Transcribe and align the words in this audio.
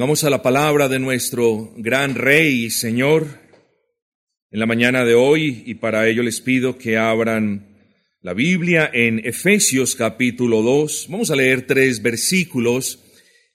Vengamos 0.00 0.24
a 0.24 0.30
la 0.30 0.40
palabra 0.40 0.88
de 0.88 0.98
nuestro 0.98 1.74
gran 1.76 2.14
Rey 2.14 2.64
y 2.64 2.70
Señor 2.70 3.38
en 4.50 4.58
la 4.58 4.64
mañana 4.64 5.04
de 5.04 5.12
hoy 5.12 5.62
y 5.66 5.74
para 5.74 6.08
ello 6.08 6.22
les 6.22 6.40
pido 6.40 6.78
que 6.78 6.96
abran 6.96 7.76
la 8.22 8.32
Biblia 8.32 8.90
en 8.94 9.18
Efesios 9.22 9.94
capítulo 9.94 10.62
2. 10.62 11.08
Vamos 11.10 11.30
a 11.30 11.36
leer 11.36 11.66
tres 11.66 12.00
versículos 12.00 12.98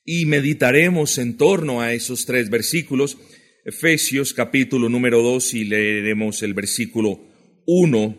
y 0.06 0.28
meditaremos 0.28 1.18
en 1.18 1.36
torno 1.36 1.82
a 1.82 1.94
esos 1.94 2.28
tres 2.28 2.52
versículos. 2.52 3.18
Efesios 3.66 4.32
capítulo 4.32 4.88
número 4.88 5.24
2 5.24 5.52
y 5.56 5.64
leeremos 5.66 6.44
el 6.44 6.54
versículo 6.54 7.22
1 7.66 8.18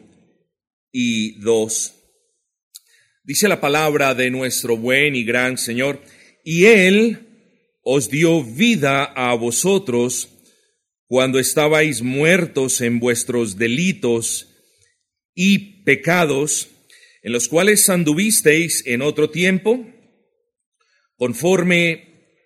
y 0.90 1.38
2. 1.42 1.94
Dice 3.22 3.46
la 3.46 3.60
palabra 3.60 4.16
de 4.16 4.32
nuestro 4.32 4.76
buen 4.76 5.14
y 5.14 5.22
gran 5.22 5.58
Señor, 5.58 6.02
y 6.44 6.64
Él 6.64 7.25
os 7.88 8.10
dio 8.10 8.42
vida 8.42 9.04
a 9.04 9.32
vosotros 9.36 10.28
cuando 11.06 11.38
estabais 11.38 12.02
muertos 12.02 12.80
en 12.80 12.98
vuestros 12.98 13.58
delitos 13.58 14.48
y 15.36 15.84
pecados, 15.84 16.68
en 17.22 17.30
los 17.30 17.46
cuales 17.46 17.88
anduvisteis 17.88 18.82
en 18.86 19.02
otro 19.02 19.30
tiempo, 19.30 19.86
conforme, 21.14 22.42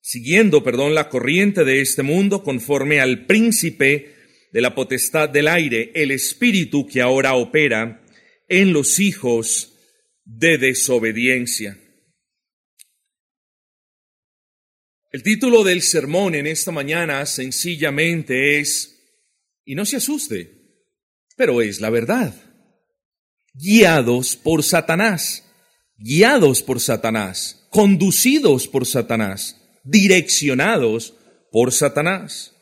siguiendo, 0.00 0.62
perdón, 0.62 0.94
la 0.94 1.08
corriente 1.08 1.64
de 1.64 1.80
este 1.80 2.04
mundo, 2.04 2.44
conforme 2.44 3.00
al 3.00 3.26
príncipe 3.26 4.14
de 4.52 4.60
la 4.60 4.76
potestad 4.76 5.28
del 5.28 5.48
aire, 5.48 5.90
el 5.96 6.12
espíritu 6.12 6.86
que 6.86 7.00
ahora 7.00 7.34
opera 7.34 8.00
en 8.48 8.72
los 8.72 9.00
hijos 9.00 9.74
de 10.24 10.56
desobediencia 10.56 11.80
El 15.14 15.22
título 15.22 15.62
del 15.62 15.80
sermón 15.82 16.34
en 16.34 16.48
esta 16.48 16.72
mañana 16.72 17.24
sencillamente 17.24 18.58
es, 18.58 19.00
y 19.64 19.76
no 19.76 19.84
se 19.84 19.98
asuste, 19.98 20.82
pero 21.36 21.62
es 21.62 21.80
la 21.80 21.88
verdad, 21.88 22.34
guiados 23.52 24.34
por 24.34 24.64
Satanás, 24.64 25.48
guiados 25.96 26.64
por 26.64 26.80
Satanás, 26.80 27.64
conducidos 27.70 28.66
por 28.66 28.86
Satanás, 28.86 29.56
direccionados 29.84 31.14
por 31.52 31.70
Satanás. 31.70 32.52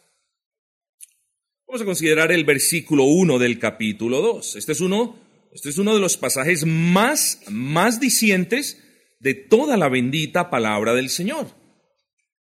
Vamos 1.67 1.81
a 1.81 1.87
considerar 1.87 2.33
el 2.33 2.45
versículo 2.45 3.05
1 3.05 3.39
del 3.39 3.59
capítulo 3.59 4.21
2. 4.21 4.57
Este 4.57 4.73
es 4.73 4.83
uno, 4.83 5.19
este 5.55 5.71
es 5.71 5.79
uno 5.79 5.95
de 5.95 6.01
los 6.01 6.19
pasajes 6.19 6.67
más, 6.67 7.41
más 7.49 7.99
dicientes 7.99 8.77
de 9.21 9.33
toda 9.33 9.79
la 9.79 9.89
bendita 9.89 10.51
palabra 10.51 10.93
del 10.93 11.09
Señor 11.09 11.62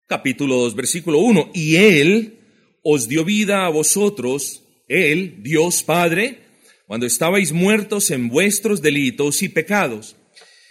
capítulo 0.07 0.55
2, 0.57 0.75
versículo 0.75 1.19
1. 1.19 1.51
Y 1.53 1.75
Él 1.77 2.39
os 2.83 3.07
dio 3.07 3.25
vida 3.25 3.65
a 3.65 3.69
vosotros, 3.69 4.63
Él, 4.87 5.37
Dios 5.41 5.83
Padre, 5.83 6.39
cuando 6.87 7.05
estabais 7.05 7.51
muertos 7.51 8.11
en 8.11 8.29
vuestros 8.29 8.81
delitos 8.81 9.41
y 9.41 9.49
pecados. 9.49 10.15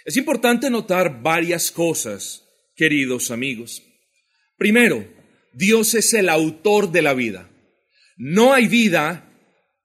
Es 0.05 0.17
importante 0.17 0.69
notar 0.69 1.21
varias 1.21 1.71
cosas, 1.71 2.43
queridos 2.75 3.31
amigos. 3.31 3.83
Primero, 4.57 5.05
Dios 5.53 5.93
es 5.93 6.13
el 6.13 6.29
autor 6.29 6.91
de 6.91 7.01
la 7.01 7.13
vida. 7.13 7.49
No 8.17 8.53
hay 8.53 8.67
vida 8.67 9.29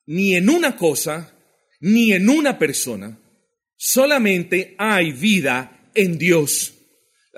ni 0.07 0.35
en 0.35 0.49
una 0.49 0.77
cosa, 0.77 1.35
ni 1.81 2.13
en 2.13 2.29
una 2.29 2.59
persona. 2.59 3.19
Solamente 3.77 4.75
hay 4.79 5.13
vida 5.13 5.91
en 5.95 6.19
Dios. 6.19 6.75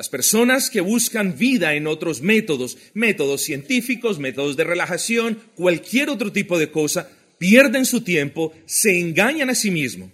Las 0.03 0.09
personas 0.09 0.69
que 0.69 0.81
buscan 0.81 1.39
vida 1.39 1.75
en 1.75 1.87
otros 1.87 2.23
métodos, 2.23 2.77
métodos 2.93 3.43
científicos, 3.43 4.19
métodos 4.19 4.57
de 4.57 4.65
relajación, 4.65 5.39
cualquier 5.55 6.11
otro 6.11 6.33
tipo 6.33 6.59
de 6.59 6.73
cosa, 6.73 7.09
pierden 7.39 7.87
su 7.87 8.01
tiempo, 8.01 8.53
se 8.67 8.99
engañan 8.99 9.49
a 9.49 9.55
sí 9.55 9.71
mismos. 9.71 10.11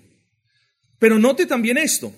Pero 0.99 1.19
note 1.19 1.47
también 1.47 1.79
esto, 1.79 2.13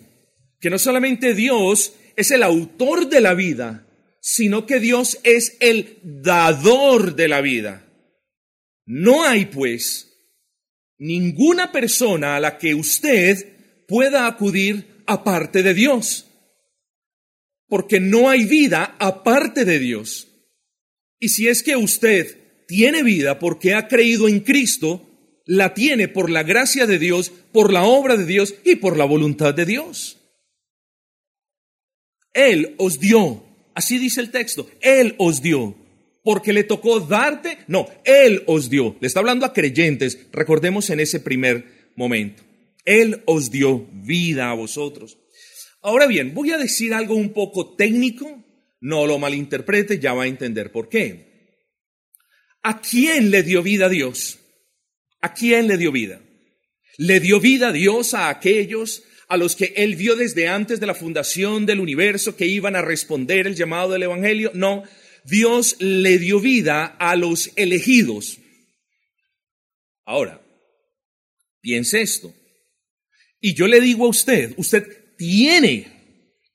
que 0.58 0.68
no 0.68 0.80
solamente 0.80 1.32
Dios 1.32 1.92
es 2.16 2.32
el 2.32 2.42
autor 2.42 3.08
de 3.08 3.20
la 3.20 3.34
vida, 3.34 3.86
sino 4.20 4.66
que 4.66 4.80
Dios 4.80 5.20
es 5.22 5.56
el 5.60 6.00
dador 6.02 7.14
de 7.14 7.28
la 7.28 7.40
vida. 7.40 7.86
No 8.84 9.22
hay, 9.22 9.44
pues, 9.44 10.12
ninguna 10.98 11.70
persona 11.70 12.34
a 12.34 12.40
la 12.40 12.58
que 12.58 12.74
usted 12.74 13.86
pueda 13.86 14.26
acudir 14.26 15.04
aparte 15.06 15.62
de 15.62 15.72
Dios 15.72 16.26
porque 17.70 18.00
no 18.00 18.28
hay 18.28 18.44
vida 18.44 18.96
aparte 18.98 19.64
de 19.64 19.78
Dios. 19.78 20.28
Y 21.20 21.30
si 21.30 21.48
es 21.48 21.62
que 21.62 21.76
usted 21.76 22.36
tiene 22.66 23.02
vida 23.02 23.38
porque 23.38 23.74
ha 23.74 23.88
creído 23.88 24.28
en 24.28 24.40
Cristo, 24.40 25.08
la 25.46 25.72
tiene 25.72 26.08
por 26.08 26.30
la 26.30 26.42
gracia 26.42 26.86
de 26.86 26.98
Dios, 26.98 27.30
por 27.52 27.72
la 27.72 27.84
obra 27.84 28.16
de 28.16 28.26
Dios 28.26 28.54
y 28.64 28.76
por 28.76 28.96
la 28.96 29.04
voluntad 29.04 29.54
de 29.54 29.66
Dios. 29.66 30.18
Él 32.34 32.74
os 32.78 32.98
dio, 32.98 33.44
así 33.74 33.98
dice 33.98 34.20
el 34.20 34.30
texto, 34.30 34.68
Él 34.80 35.14
os 35.18 35.40
dio, 35.40 35.76
porque 36.22 36.52
le 36.52 36.64
tocó 36.64 37.00
darte, 37.00 37.58
no, 37.68 37.88
Él 38.04 38.42
os 38.46 38.68
dio, 38.68 38.96
le 39.00 39.06
está 39.06 39.20
hablando 39.20 39.46
a 39.46 39.52
creyentes, 39.52 40.18
recordemos 40.32 40.90
en 40.90 41.00
ese 41.00 41.20
primer 41.20 41.90
momento, 41.96 42.42
Él 42.84 43.22
os 43.26 43.50
dio 43.50 43.86
vida 43.92 44.50
a 44.50 44.54
vosotros. 44.54 45.18
Ahora 45.82 46.06
bien, 46.06 46.34
voy 46.34 46.50
a 46.50 46.58
decir 46.58 46.92
algo 46.92 47.14
un 47.14 47.32
poco 47.32 47.74
técnico, 47.74 48.44
no 48.80 49.06
lo 49.06 49.18
malinterprete, 49.18 49.98
ya 49.98 50.12
va 50.12 50.24
a 50.24 50.28
entender 50.28 50.70
por 50.72 50.88
qué. 50.88 51.30
¿A 52.62 52.80
quién 52.80 53.30
le 53.30 53.42
dio 53.42 53.62
vida 53.62 53.88
Dios? 53.88 54.38
¿A 55.22 55.32
quién 55.32 55.66
le 55.68 55.78
dio 55.78 55.92
vida? 55.92 56.20
¿Le 56.98 57.20
dio 57.20 57.40
vida 57.40 57.72
Dios 57.72 58.12
a 58.12 58.28
aquellos 58.28 59.04
a 59.28 59.36
los 59.36 59.56
que 59.56 59.72
Él 59.76 59.96
vio 59.96 60.16
desde 60.16 60.48
antes 60.48 60.80
de 60.80 60.86
la 60.86 60.94
fundación 60.94 61.64
del 61.64 61.80
universo 61.80 62.36
que 62.36 62.46
iban 62.46 62.76
a 62.76 62.82
responder 62.82 63.46
el 63.46 63.54
llamado 63.54 63.92
del 63.92 64.02
Evangelio? 64.02 64.50
No, 64.54 64.82
Dios 65.24 65.76
le 65.78 66.18
dio 66.18 66.40
vida 66.40 66.84
a 66.84 67.16
los 67.16 67.50
elegidos. 67.56 68.38
Ahora, 70.04 70.42
piense 71.62 72.02
esto. 72.02 72.34
Y 73.40 73.54
yo 73.54 73.66
le 73.66 73.80
digo 73.80 74.04
a 74.04 74.10
usted, 74.10 74.52
usted 74.58 74.99
tiene 75.20 75.84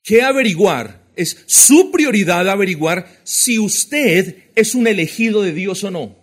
que 0.02 0.22
averiguar, 0.22 1.12
es 1.14 1.44
su 1.46 1.92
prioridad 1.92 2.48
averiguar 2.48 3.20
si 3.22 3.60
usted 3.60 4.38
es 4.56 4.74
un 4.74 4.88
elegido 4.88 5.42
de 5.42 5.52
Dios 5.52 5.84
o 5.84 5.92
no. 5.92 6.18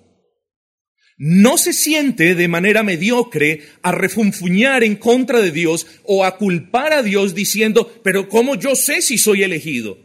No 1.17 1.57
se 1.57 1.71
siente 1.71 2.35
de 2.35 2.47
manera 2.49 2.83
mediocre 2.83 3.61
a 3.81 3.93
refunfuñar 3.93 4.83
en 4.83 4.97
contra 4.97 5.39
de 5.39 5.51
Dios 5.51 5.87
o 6.03 6.25
a 6.25 6.37
culpar 6.37 6.91
a 6.91 7.01
Dios 7.01 7.33
diciendo, 7.33 8.01
pero 8.03 8.27
¿cómo 8.27 8.55
yo 8.55 8.75
sé 8.75 9.01
si 9.01 9.17
soy 9.17 9.43
elegido? 9.43 9.97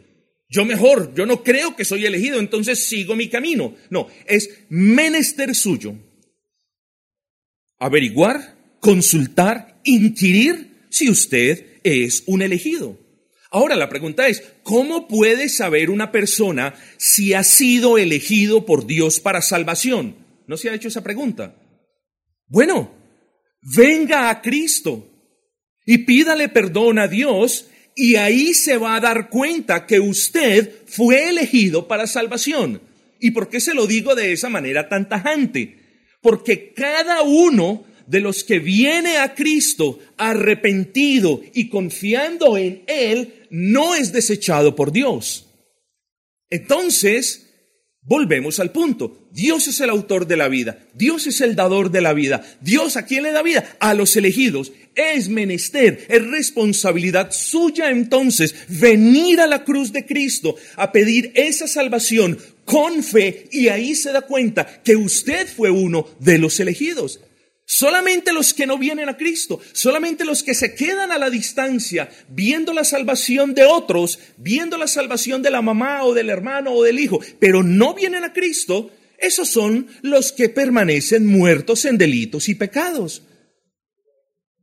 Yo 0.47 0.63
mejor, 0.63 1.13
yo 1.15 1.25
no 1.25 1.43
creo 1.43 1.75
que 1.75 1.83
soy 1.83 2.05
elegido, 2.05 2.39
entonces 2.39 2.79
sigo 2.79 3.17
mi 3.17 3.27
camino. 3.27 3.75
No, 3.89 4.07
es 4.25 4.49
menester 4.69 5.53
suyo. 5.55 5.93
Averiguar, 7.79 8.55
consultar, 8.79 9.81
inquirir 9.83 10.87
si 10.89 11.09
usted 11.09 11.68
es 11.83 12.23
un 12.25 12.41
elegido. 12.41 12.97
Ahora 13.51 13.75
la 13.75 13.89
pregunta 13.89 14.27
es, 14.27 14.43
¿cómo 14.63 15.07
puede 15.07 15.49
saber 15.49 15.89
una 15.89 16.11
persona 16.11 16.75
si 16.97 17.33
ha 17.33 17.43
sido 17.43 17.97
elegido 17.97 18.65
por 18.65 18.85
Dios 18.85 19.19
para 19.19 19.41
salvación? 19.41 20.15
¿No 20.45 20.55
se 20.55 20.69
ha 20.69 20.75
hecho 20.75 20.87
esa 20.87 21.03
pregunta? 21.03 21.55
Bueno, 22.47 22.91
venga 23.75 24.29
a 24.29 24.41
Cristo 24.41 25.07
y 25.85 25.99
pídale 25.99 26.49
perdón 26.49 26.99
a 26.99 27.07
Dios 27.07 27.67
y 27.95 28.15
ahí 28.15 28.53
se 28.53 28.77
va 28.77 28.95
a 28.95 28.99
dar 28.99 29.29
cuenta 29.29 29.85
que 29.85 29.99
usted 29.99 30.83
fue 30.85 31.29
elegido 31.29 31.87
para 31.87 32.07
salvación. 32.07 32.81
¿Y 33.19 33.31
por 33.31 33.49
qué 33.49 33.59
se 33.59 33.73
lo 33.73 33.87
digo 33.87 34.15
de 34.15 34.31
esa 34.31 34.49
manera 34.49 34.87
tan 34.87 35.09
tajante? 35.09 35.79
Porque 36.21 36.73
cada 36.73 37.23
uno 37.23 37.85
de 38.09 38.21
los 38.21 38.43
que 38.43 38.57
viene 38.57 39.17
a 39.19 39.35
Cristo 39.35 39.99
arrepentido 40.17 41.41
y 41.53 41.69
confiando 41.69 42.57
en 42.57 42.83
Él, 42.87 43.45
no 43.51 43.93
es 43.93 44.11
desechado 44.11 44.75
por 44.75 44.91
Dios. 44.91 45.47
Entonces, 46.49 47.45
volvemos 48.01 48.59
al 48.59 48.71
punto. 48.71 49.29
Dios 49.31 49.67
es 49.67 49.79
el 49.81 49.91
autor 49.91 50.25
de 50.25 50.37
la 50.37 50.47
vida. 50.47 50.79
Dios 50.95 51.27
es 51.27 51.39
el 51.41 51.55
dador 51.55 51.91
de 51.91 52.01
la 52.01 52.13
vida. 52.13 52.43
Dios 52.61 52.97
a 52.97 53.05
quién 53.05 53.21
le 53.21 53.31
da 53.31 53.43
vida? 53.43 53.77
A 53.79 53.93
los 53.93 54.15
elegidos. 54.15 54.71
Es 54.95 55.29
menester, 55.29 56.07
es 56.09 56.25
responsabilidad 56.25 57.31
suya 57.31 57.91
entonces 57.91 58.55
venir 58.69 59.39
a 59.39 59.45
la 59.45 59.63
cruz 59.63 59.93
de 59.93 60.07
Cristo 60.07 60.55
a 60.77 60.91
pedir 60.91 61.31
esa 61.35 61.67
salvación 61.67 62.39
con 62.65 63.03
fe 63.03 63.47
y 63.51 63.67
ahí 63.67 63.93
se 63.93 64.11
da 64.11 64.21
cuenta 64.21 64.81
que 64.83 64.95
usted 64.95 65.47
fue 65.47 65.69
uno 65.69 66.07
de 66.19 66.39
los 66.39 66.59
elegidos. 66.59 67.19
Solamente 67.71 68.33
los 68.33 68.55
que 68.55 68.65
no 68.65 68.79
vienen 68.79 69.09
a 69.09 69.15
Cristo, 69.15 69.61
solamente 69.73 70.25
los 70.25 70.41
que 70.41 70.55
se 70.55 70.73
quedan 70.73 71.11
a 71.11 71.19
la 71.19 71.29
distancia, 71.29 72.09
viendo 72.27 72.73
la 72.73 72.83
salvación 72.83 73.53
de 73.53 73.65
otros, 73.65 74.17
viendo 74.37 74.75
la 74.75 74.87
salvación 74.87 75.43
de 75.43 75.51
la 75.51 75.61
mamá 75.61 76.03
o 76.03 76.15
del 76.15 76.31
hermano 76.31 76.73
o 76.73 76.81
del 76.81 76.97
hijo, 76.99 77.19
pero 77.37 77.61
no 77.61 77.93
vienen 77.93 78.23
a 78.23 78.33
Cristo, 78.33 78.89
esos 79.19 79.49
son 79.49 79.87
los 80.01 80.31
que 80.31 80.49
permanecen 80.49 81.27
muertos 81.27 81.85
en 81.85 81.99
delitos 81.99 82.49
y 82.49 82.55
pecados. 82.55 83.21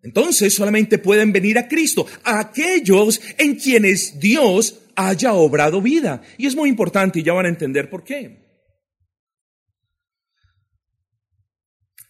Entonces 0.03 0.53
solamente 0.53 0.99
pueden 0.99 1.33
venir 1.33 1.59
a 1.59 1.69
Cristo 1.69 2.09
aquellos 2.25 3.21
en 3.39 3.55
quienes 3.55 4.19
Dios 4.19 4.81
haya 4.97 5.33
obrado 5.33 5.81
vida. 5.81 6.23
Y 6.39 6.49
es 6.49 6.57
muy 6.57 6.69
importante 6.69 7.21
y 7.21 7.23
ya 7.23 7.35
van 7.35 7.47
a 7.47 7.51
entender 7.51 7.89
por 7.89 8.03
qué. 8.03 8.46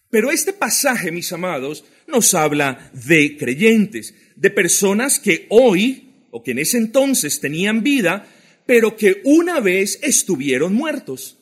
Pero 0.09 0.31
este 0.31 0.53
pasaje, 0.53 1.11
mis 1.11 1.31
amados, 1.33 1.83
nos 2.07 2.33
habla 2.33 2.91
de 2.93 3.37
creyentes, 3.37 4.13
de 4.35 4.49
personas 4.49 5.19
que 5.19 5.45
hoy 5.49 6.27
o 6.31 6.43
que 6.43 6.51
en 6.51 6.59
ese 6.59 6.77
entonces 6.77 7.39
tenían 7.39 7.83
vida, 7.83 8.27
pero 8.65 8.95
que 8.95 9.21
una 9.23 9.59
vez 9.59 9.99
estuvieron 10.01 10.73
muertos. 10.73 11.37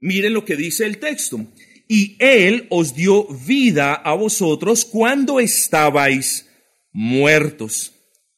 Miren 0.00 0.34
lo 0.34 0.44
que 0.44 0.56
dice 0.56 0.84
el 0.84 0.98
texto. 0.98 1.46
Y 1.88 2.16
Él 2.18 2.66
os 2.70 2.94
dio 2.94 3.26
vida 3.46 3.94
a 3.94 4.14
vosotros 4.14 4.84
cuando 4.84 5.40
estabais 5.40 6.48
muertos. 6.92 7.92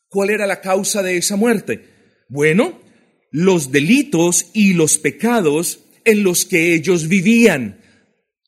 ¿Cuál 0.08 0.30
era 0.30 0.46
la 0.46 0.60
causa 0.60 1.02
de 1.02 1.16
esa 1.16 1.36
muerte? 1.36 1.84
Bueno, 2.28 2.80
los 3.30 3.70
delitos 3.70 4.50
y 4.52 4.74
los 4.74 4.98
pecados 4.98 5.80
en 6.04 6.22
los 6.22 6.44
que 6.44 6.74
ellos 6.74 7.08
vivían. 7.08 7.80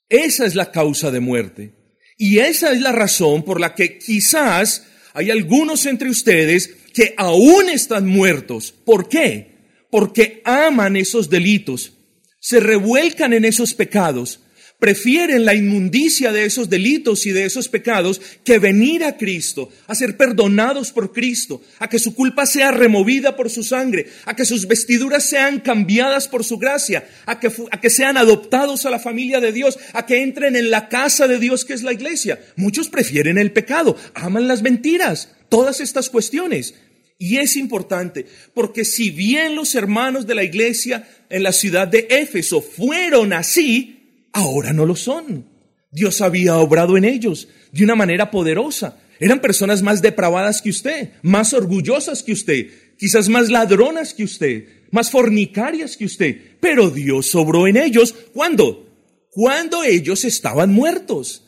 Esa 0.08 0.46
es 0.46 0.54
la 0.54 0.70
causa 0.70 1.10
de 1.10 1.20
muerte. 1.20 1.72
Y 2.16 2.38
esa 2.38 2.72
es 2.72 2.80
la 2.80 2.92
razón 2.92 3.44
por 3.44 3.60
la 3.60 3.74
que 3.74 3.98
quizás 3.98 4.84
hay 5.14 5.30
algunos 5.30 5.86
entre 5.86 6.10
ustedes 6.10 6.68
que 6.92 7.14
aún 7.16 7.68
están 7.68 8.06
muertos. 8.06 8.72
¿Por 8.72 9.08
qué? 9.08 9.56
Porque 9.90 10.42
aman 10.44 10.96
esos 10.96 11.30
delitos, 11.30 11.92
se 12.40 12.60
revuelcan 12.60 13.32
en 13.32 13.44
esos 13.44 13.74
pecados, 13.74 14.40
prefieren 14.78 15.44
la 15.44 15.54
inmundicia 15.54 16.30
de 16.30 16.44
esos 16.44 16.70
delitos 16.70 17.26
y 17.26 17.32
de 17.32 17.44
esos 17.44 17.68
pecados 17.68 18.20
que 18.44 18.58
venir 18.58 19.02
a 19.02 19.16
Cristo, 19.16 19.70
a 19.88 19.94
ser 19.94 20.16
perdonados 20.16 20.92
por 20.92 21.12
Cristo, 21.12 21.60
a 21.80 21.88
que 21.88 21.98
su 21.98 22.14
culpa 22.14 22.46
sea 22.46 22.70
removida 22.70 23.34
por 23.34 23.50
su 23.50 23.64
sangre, 23.64 24.06
a 24.24 24.36
que 24.36 24.44
sus 24.44 24.68
vestiduras 24.68 25.28
sean 25.28 25.60
cambiadas 25.60 26.28
por 26.28 26.44
su 26.44 26.58
gracia, 26.58 27.08
a 27.26 27.40
que, 27.40 27.50
a 27.70 27.80
que 27.80 27.90
sean 27.90 28.16
adoptados 28.16 28.86
a 28.86 28.90
la 28.90 29.00
familia 29.00 29.40
de 29.40 29.52
Dios, 29.52 29.78
a 29.94 30.06
que 30.06 30.22
entren 30.22 30.54
en 30.54 30.70
la 30.70 30.88
casa 30.88 31.26
de 31.26 31.38
Dios 31.38 31.64
que 31.64 31.74
es 31.74 31.82
la 31.82 31.92
iglesia. 31.92 32.40
Muchos 32.54 32.88
prefieren 32.88 33.36
el 33.36 33.50
pecado, 33.50 33.96
aman 34.14 34.46
las 34.46 34.62
mentiras, 34.62 35.30
todas 35.48 35.80
estas 35.80 36.08
cuestiones. 36.08 36.74
Y 37.20 37.38
es 37.38 37.56
importante, 37.56 38.26
porque 38.54 38.84
si 38.84 39.10
bien 39.10 39.56
los 39.56 39.74
hermanos 39.74 40.28
de 40.28 40.36
la 40.36 40.44
iglesia 40.44 41.08
en 41.28 41.42
la 41.42 41.50
ciudad 41.50 41.88
de 41.88 42.06
Éfeso 42.10 42.62
fueron 42.62 43.32
así, 43.32 43.97
ahora 44.32 44.72
no 44.72 44.86
lo 44.86 44.96
son. 44.96 45.46
Dios 45.90 46.20
había 46.20 46.56
obrado 46.56 46.96
en 46.96 47.04
ellos 47.04 47.48
de 47.72 47.84
una 47.84 47.94
manera 47.94 48.30
poderosa. 48.30 49.00
Eran 49.20 49.40
personas 49.40 49.82
más 49.82 50.00
depravadas 50.02 50.62
que 50.62 50.70
usted, 50.70 51.12
más 51.22 51.52
orgullosas 51.52 52.22
que 52.22 52.32
usted, 52.32 52.68
quizás 52.98 53.28
más 53.28 53.48
ladronas 53.48 54.14
que 54.14 54.24
usted, 54.24 54.64
más 54.90 55.10
fornicarias 55.10 55.96
que 55.96 56.04
usted. 56.04 56.36
Pero 56.60 56.90
Dios 56.90 57.34
obró 57.34 57.66
en 57.66 57.76
ellos. 57.76 58.14
¿Cuándo? 58.32 58.86
Cuando 59.30 59.82
ellos 59.82 60.24
estaban 60.24 60.72
muertos. 60.72 61.44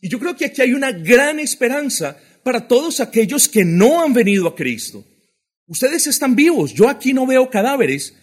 Y 0.00 0.08
yo 0.08 0.18
creo 0.18 0.36
que 0.36 0.46
aquí 0.46 0.60
hay 0.60 0.74
una 0.74 0.92
gran 0.92 1.40
esperanza 1.40 2.18
para 2.42 2.68
todos 2.68 3.00
aquellos 3.00 3.48
que 3.48 3.64
no 3.64 4.02
han 4.02 4.12
venido 4.12 4.46
a 4.46 4.54
Cristo. 4.54 5.04
Ustedes 5.66 6.06
están 6.06 6.36
vivos. 6.36 6.74
Yo 6.74 6.88
aquí 6.88 7.14
no 7.14 7.26
veo 7.26 7.48
cadáveres, 7.48 8.14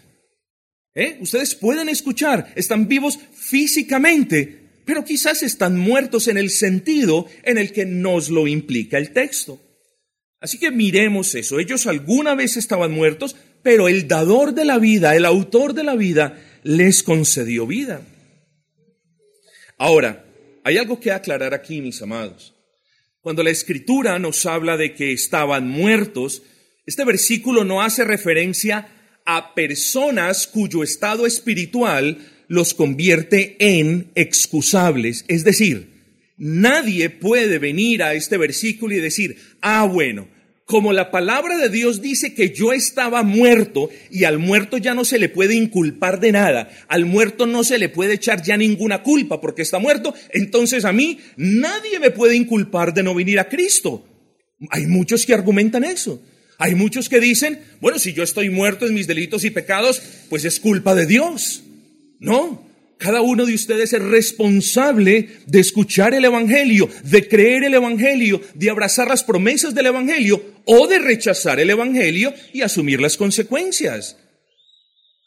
¿Eh? 0.94 1.18
Ustedes 1.22 1.56
pueden 1.56 1.90
escuchar, 1.90 2.52
están 2.56 2.88
vivos 2.88 3.18
físicamente, 3.34 4.82
pero 4.86 5.06
quizás 5.06 5.42
están 5.42 5.78
muertos 5.78 6.28
en 6.28 6.38
el 6.38 6.50
sentido 6.50 7.28
en 7.44 7.58
el 7.58 7.72
que 7.72 7.86
nos 7.86 8.30
lo 8.30 8.48
implica 8.48 8.98
el 8.98 9.12
texto. 9.12 9.62
Así 10.42 10.58
que 10.58 10.72
miremos 10.72 11.34
eso. 11.36 11.60
Ellos 11.60 11.88
alguna 11.88 12.36
vez 12.36 12.58
estaban 12.58 12.92
muertos, 12.92 13.36
pero 13.62 13.88
el 13.88 14.08
dador 14.08 14.54
de 14.54 14.66
la 14.66 14.80
vida, 14.80 15.16
el 15.16 15.26
autor 15.26 15.74
de 15.74 15.84
la 15.84 15.96
vida, 15.96 16.42
les 16.64 17.04
concedió 17.04 17.68
vida. 17.68 18.02
Ahora, 19.78 20.26
hay 20.64 20.78
algo 20.78 21.00
que 21.00 21.12
aclarar 21.12 21.54
aquí, 21.54 21.82
mis 21.82 22.02
amados. 22.02 22.54
Cuando 23.22 23.44
la 23.44 23.52
escritura 23.52 24.18
nos 24.20 24.46
habla 24.46 24.78
de 24.78 24.94
que 24.94 25.14
estaban 25.14 25.70
muertos, 25.70 26.44
este 26.86 27.06
versículo 27.06 27.64
no 27.64 27.82
hace 27.82 28.04
referencia 28.04 28.90
a 29.26 29.54
personas 29.54 30.48
cuyo 30.48 30.84
estado 30.84 31.26
espiritual 31.26 32.18
los 32.48 32.74
convierte 32.74 33.56
en 33.60 34.12
excusables. 34.16 35.26
Es 35.28 35.44
decir, 35.44 35.92
nadie 36.38 37.10
puede 37.10 37.60
venir 37.60 38.04
a 38.04 38.14
este 38.14 38.38
versículo 38.38 38.94
y 38.94 39.00
decir, 39.00 39.38
ah, 39.62 39.86
bueno, 39.86 40.28
como 40.66 40.94
la 40.94 41.12
palabra 41.12 41.58
de 41.58 41.70
Dios 41.70 42.02
dice 42.02 42.34
que 42.34 42.52
yo 42.52 42.72
estaba 42.72 43.24
muerto 43.24 43.90
y 44.10 44.24
al 44.24 44.40
muerto 44.40 44.78
ya 44.78 44.94
no 44.94 45.04
se 45.04 45.20
le 45.20 45.30
puede 45.30 45.54
inculpar 45.54 46.20
de 46.20 46.32
nada, 46.32 46.70
al 46.88 47.06
muerto 47.06 47.46
no 47.46 47.64
se 47.64 47.78
le 47.78 47.90
puede 47.90 48.14
echar 48.14 48.42
ya 48.42 48.56
ninguna 48.58 49.04
culpa 49.04 49.42
porque 49.42 49.62
está 49.62 49.80
muerto, 49.80 50.14
entonces 50.32 50.86
a 50.86 50.94
mí 50.94 51.20
nadie 51.36 52.00
me 52.00 52.12
puede 52.12 52.36
inculpar 52.36 52.94
de 52.94 53.04
no 53.04 53.14
venir 53.14 53.40
a 53.40 53.50
Cristo. 53.50 54.08
Hay 54.70 54.88
muchos 54.88 55.26
que 55.26 55.34
argumentan 55.34 55.84
eso. 55.84 56.24
Hay 56.62 56.76
muchos 56.76 57.10
que 57.10 57.20
dicen, 57.20 57.60
bueno, 57.80 57.98
si 57.98 58.14
yo 58.14 58.22
estoy 58.22 58.52
muerto 58.52 58.86
en 58.86 58.94
mis 58.94 59.08
delitos 59.08 59.44
y 59.46 59.50
pecados, 59.50 60.00
pues 60.30 60.46
es 60.46 60.60
culpa 60.60 60.94
de 60.94 61.08
Dios. 61.08 61.64
No, 62.20 62.64
cada 63.00 63.22
uno 63.22 63.48
de 63.48 63.56
ustedes 63.56 63.94
es 63.94 64.02
responsable 64.04 65.30
de 65.48 65.60
escuchar 65.60 66.14
el 66.14 66.24
Evangelio, 66.24 66.88
de 67.04 67.28
creer 67.28 67.64
el 67.64 67.74
Evangelio, 67.74 68.42
de 68.54 68.70
abrazar 68.70 69.08
las 69.08 69.24
promesas 69.24 69.74
del 69.74 69.88
Evangelio 69.88 70.40
o 70.66 70.86
de 70.86 71.00
rechazar 71.00 71.60
el 71.60 71.72
Evangelio 71.72 72.32
y 72.54 72.62
asumir 72.62 73.02
las 73.02 73.18
consecuencias. 73.18 74.18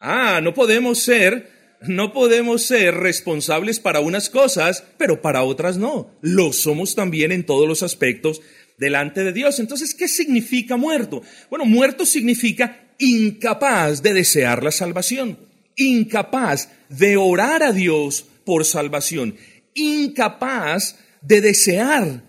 Ah, 0.01 0.39
no 0.41 0.55
podemos 0.55 1.01
ser, 1.01 1.51
no 1.81 2.13
podemos 2.13 2.63
ser 2.63 2.95
responsables 2.95 3.81
para 3.81 3.99
unas 3.99 4.31
cosas, 4.31 4.85
pero 4.99 5.21
para 5.21 5.43
otras 5.43 5.79
no. 5.79 6.17
Lo 6.21 6.53
somos 6.53 6.95
también 6.95 7.33
en 7.33 7.45
todos 7.45 7.67
los 7.67 7.83
aspectos 7.83 8.41
delante 8.79 9.25
de 9.25 9.33
Dios. 9.33 9.59
Entonces, 9.59 9.95
¿qué 9.95 10.09
significa 10.09 10.77
muerto? 10.77 11.23
Bueno, 11.51 11.65
muerto 11.65 12.05
significa 12.05 12.85
incapaz 12.99 14.03
de 14.03 14.15
desear 14.15 14.63
la 14.63 14.71
salvación, 14.71 15.39
incapaz 15.77 16.69
de 16.89 17.17
orar 17.17 17.63
a 17.63 17.73
Dios 17.73 18.27
por 18.45 18.65
salvación, 18.65 19.37
incapaz 19.75 20.97
de 21.23 21.41
desear 21.41 22.23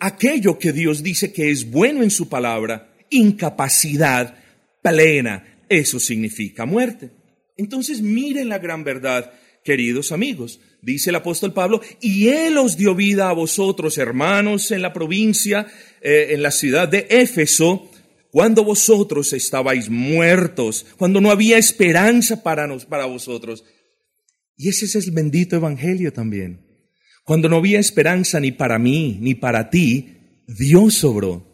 aquello 0.00 0.58
que 0.58 0.72
Dios 0.72 1.02
dice 1.02 1.32
que 1.32 1.50
es 1.50 1.70
bueno 1.70 2.02
en 2.02 2.10
su 2.10 2.28
palabra, 2.28 2.92
incapacidad 3.10 4.36
plena. 4.82 5.58
Eso 5.68 5.98
significa 5.98 6.66
muerte. 6.66 7.10
Entonces 7.56 8.02
miren 8.02 8.48
la 8.48 8.58
gran 8.58 8.84
verdad, 8.84 9.32
queridos 9.64 10.12
amigos 10.12 10.60
dice 10.82 11.10
el 11.10 11.16
apóstol 11.16 11.52
Pablo, 11.54 11.80
y 12.00 12.28
Él 12.28 12.58
os 12.58 12.76
dio 12.76 12.94
vida 12.94 13.30
a 13.30 13.32
vosotros, 13.32 13.96
hermanos, 13.96 14.70
en 14.72 14.82
la 14.82 14.92
provincia, 14.92 15.66
eh, 16.02 16.28
en 16.30 16.42
la 16.42 16.50
ciudad 16.50 16.88
de 16.88 17.06
Éfeso, 17.08 17.88
cuando 18.30 18.64
vosotros 18.64 19.32
estabais 19.32 19.88
muertos, 19.88 20.84
cuando 20.98 21.20
no 21.20 21.30
había 21.30 21.56
esperanza 21.56 22.42
para, 22.42 22.66
nos, 22.66 22.84
para 22.84 23.06
vosotros. 23.06 23.64
Y 24.56 24.68
ese 24.68 24.86
es 24.86 24.96
el 24.96 25.12
bendito 25.12 25.56
evangelio 25.56 26.12
también. 26.12 26.66
Cuando 27.24 27.48
no 27.48 27.56
había 27.56 27.78
esperanza 27.78 28.40
ni 28.40 28.50
para 28.50 28.78
mí, 28.78 29.18
ni 29.20 29.34
para 29.34 29.70
ti, 29.70 30.42
Dios 30.48 30.94
sobró. 30.94 31.46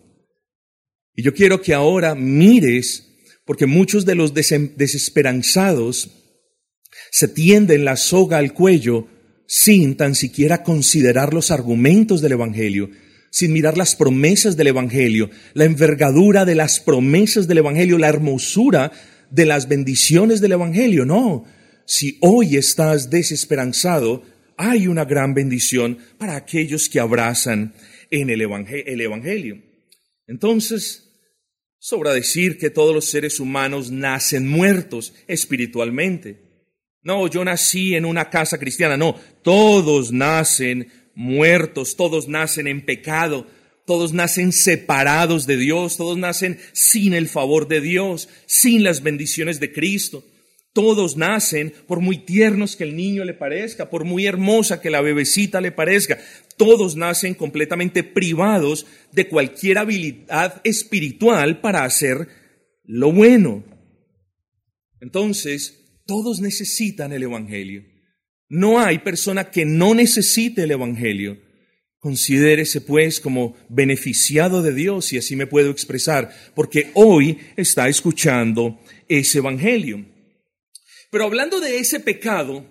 Y 1.15 1.23
yo 1.23 1.35
quiero 1.35 1.61
que 1.61 1.75
ahora 1.75 2.15
mires, 2.15 3.05
porque 3.45 3.67
muchos 3.67 4.07
de 4.07 4.15
los 4.15 4.33
desesperanzados 4.33 6.28
se 7.11 7.29
tienden 7.29 7.85
la 7.85 7.97
soga 7.97 8.39
al 8.39 8.53
cuello 8.53 9.09
sin 9.47 9.97
tan 9.97 10.15
siquiera 10.15 10.63
considerar 10.63 11.33
los 11.33 11.51
argumentos 11.51 12.21
del 12.21 12.33
Evangelio, 12.33 12.91
sin 13.31 13.53
mirar 13.53 13.79
las 13.79 13.97
promesas 13.97 14.57
del 14.57 14.69
Evangelio, 14.69 15.31
la 15.55 15.65
envergadura 15.65 16.45
de 16.45 16.55
las 16.55 16.81
promesas 16.81 17.49
del 17.49 17.59
Evangelio, 17.59 17.99
la 17.99 18.09
hermosura 18.09 18.93
de 19.31 19.47
las 19.47 19.69
bendiciones 19.69 20.41
del 20.41 20.53
Evangelio. 20.53 21.05
No, 21.05 21.45
si 21.87 22.19
hoy 22.21 22.57
estás 22.57 23.11
desesperanzado, 23.11 24.23
hay 24.57 24.87
una 24.87 25.05
gran 25.05 25.35
bendición 25.35 25.99
para 26.19 26.37
aquellos 26.37 26.89
que 26.89 27.01
abrazan 27.01 27.75
en 28.11 28.29
el 28.31 28.41
Evangelio. 28.43 29.63
Entonces, 30.27 31.09
sobra 31.79 32.13
decir 32.13 32.59
que 32.59 32.69
todos 32.69 32.95
los 32.95 33.07
seres 33.07 33.41
humanos 33.41 33.91
nacen 33.91 34.47
muertos 34.47 35.15
espiritualmente. 35.27 36.48
No, 37.03 37.29
yo 37.29 37.45
nací 37.45 37.95
en 37.95 38.05
una 38.05 38.31
casa 38.31 38.59
cristiana. 38.59 38.97
No, 38.97 39.15
todos 39.43 40.13
nacen 40.13 40.89
muertos, 41.15 41.97
todos 41.97 42.29
nacen 42.29 42.67
en 42.67 42.85
pecado, 42.85 43.47
todos 43.87 44.13
nacen 44.13 44.53
separados 44.53 45.47
de 45.47 45.57
Dios, 45.57 45.97
todos 45.97 46.19
nacen 46.19 46.59
sin 46.73 47.15
el 47.15 47.29
favor 47.29 47.69
de 47.69 47.81
Dios, 47.81 48.29
sin 48.47 48.83
las 48.83 49.03
bendiciones 49.03 49.61
de 49.61 49.73
Cristo. 49.73 50.25
Todos 50.75 51.17
nacen, 51.17 51.73
por 51.87 52.01
muy 52.01 52.19
tiernos 52.19 52.77
que 52.77 52.85
el 52.85 52.95
niño 52.95 53.25
le 53.25 53.35
parezca, 53.35 53.91
por 53.91 54.05
muy 54.05 54.27
hermosa 54.27 54.81
que 54.81 54.91
la 54.91 55.01
bebecita 55.01 55.61
le 55.61 55.73
parezca, 55.73 56.19
todos 56.57 56.95
nacen 56.95 57.35
completamente 57.35 58.05
privados 58.05 58.87
de 59.11 59.27
cualquier 59.29 59.79
habilidad 59.79 60.61
espiritual 60.65 61.61
para 61.61 61.85
hacer 61.85 62.29
lo 62.85 63.11
bueno. 63.11 63.65
Entonces, 65.01 65.78
todos 66.09 66.41
necesitan 66.41 67.13
el 67.13 67.25
Evangelio. 67.25 67.85
No 68.49 68.81
hay 68.81 68.99
persona 69.01 69.51
que 69.51 69.67
no 69.67 69.95
necesite 69.95 70.63
el 70.63 70.71
Evangelio. 70.71 71.39
Considérese 71.99 72.81
pues 72.81 73.21
como 73.21 73.55
beneficiado 73.69 74.63
de 74.63 74.73
Dios, 74.73 75.13
y 75.13 75.19
así 75.19 75.37
me 75.37 75.47
puedo 75.47 75.71
expresar, 75.71 76.35
porque 76.55 76.91
hoy 76.95 77.39
está 77.59 77.91
escuchando 77.91 78.81
ese 79.07 79.39
Evangelio. 79.39 80.03
Pero 81.11 81.25
hablando 81.25 81.61
de 81.61 81.77
ese 81.77 82.01
pecado, 82.01 82.65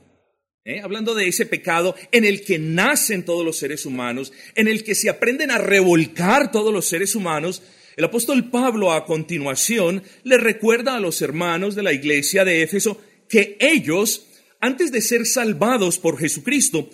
¿eh? 0.65 0.79
hablando 0.79 1.13
de 1.13 1.27
ese 1.27 1.45
pecado 1.45 1.95
en 2.11 2.25
el 2.25 2.43
que 2.43 2.57
nacen 2.57 3.23
todos 3.23 3.45
los 3.45 3.59
seres 3.59 3.85
humanos, 3.85 4.33
en 4.55 4.67
el 4.67 4.83
que 4.83 4.95
se 4.95 5.11
aprenden 5.11 5.51
a 5.51 5.59
revolcar 5.59 6.51
todos 6.51 6.73
los 6.73 6.87
seres 6.87 7.13
humanos, 7.13 7.61
el 7.97 8.05
apóstol 8.05 8.49
Pablo 8.49 8.93
a 8.93 9.05
continuación 9.05 10.01
le 10.23 10.39
recuerda 10.39 10.95
a 10.95 10.99
los 10.99 11.21
hermanos 11.21 11.75
de 11.75 11.83
la 11.83 11.93
iglesia 11.93 12.43
de 12.43 12.63
Éfeso 12.63 12.99
que 13.29 13.57
ellos, 13.59 14.27
antes 14.59 14.91
de 14.91 15.01
ser 15.01 15.25
salvados 15.25 15.97
por 15.97 16.17
Jesucristo, 16.17 16.89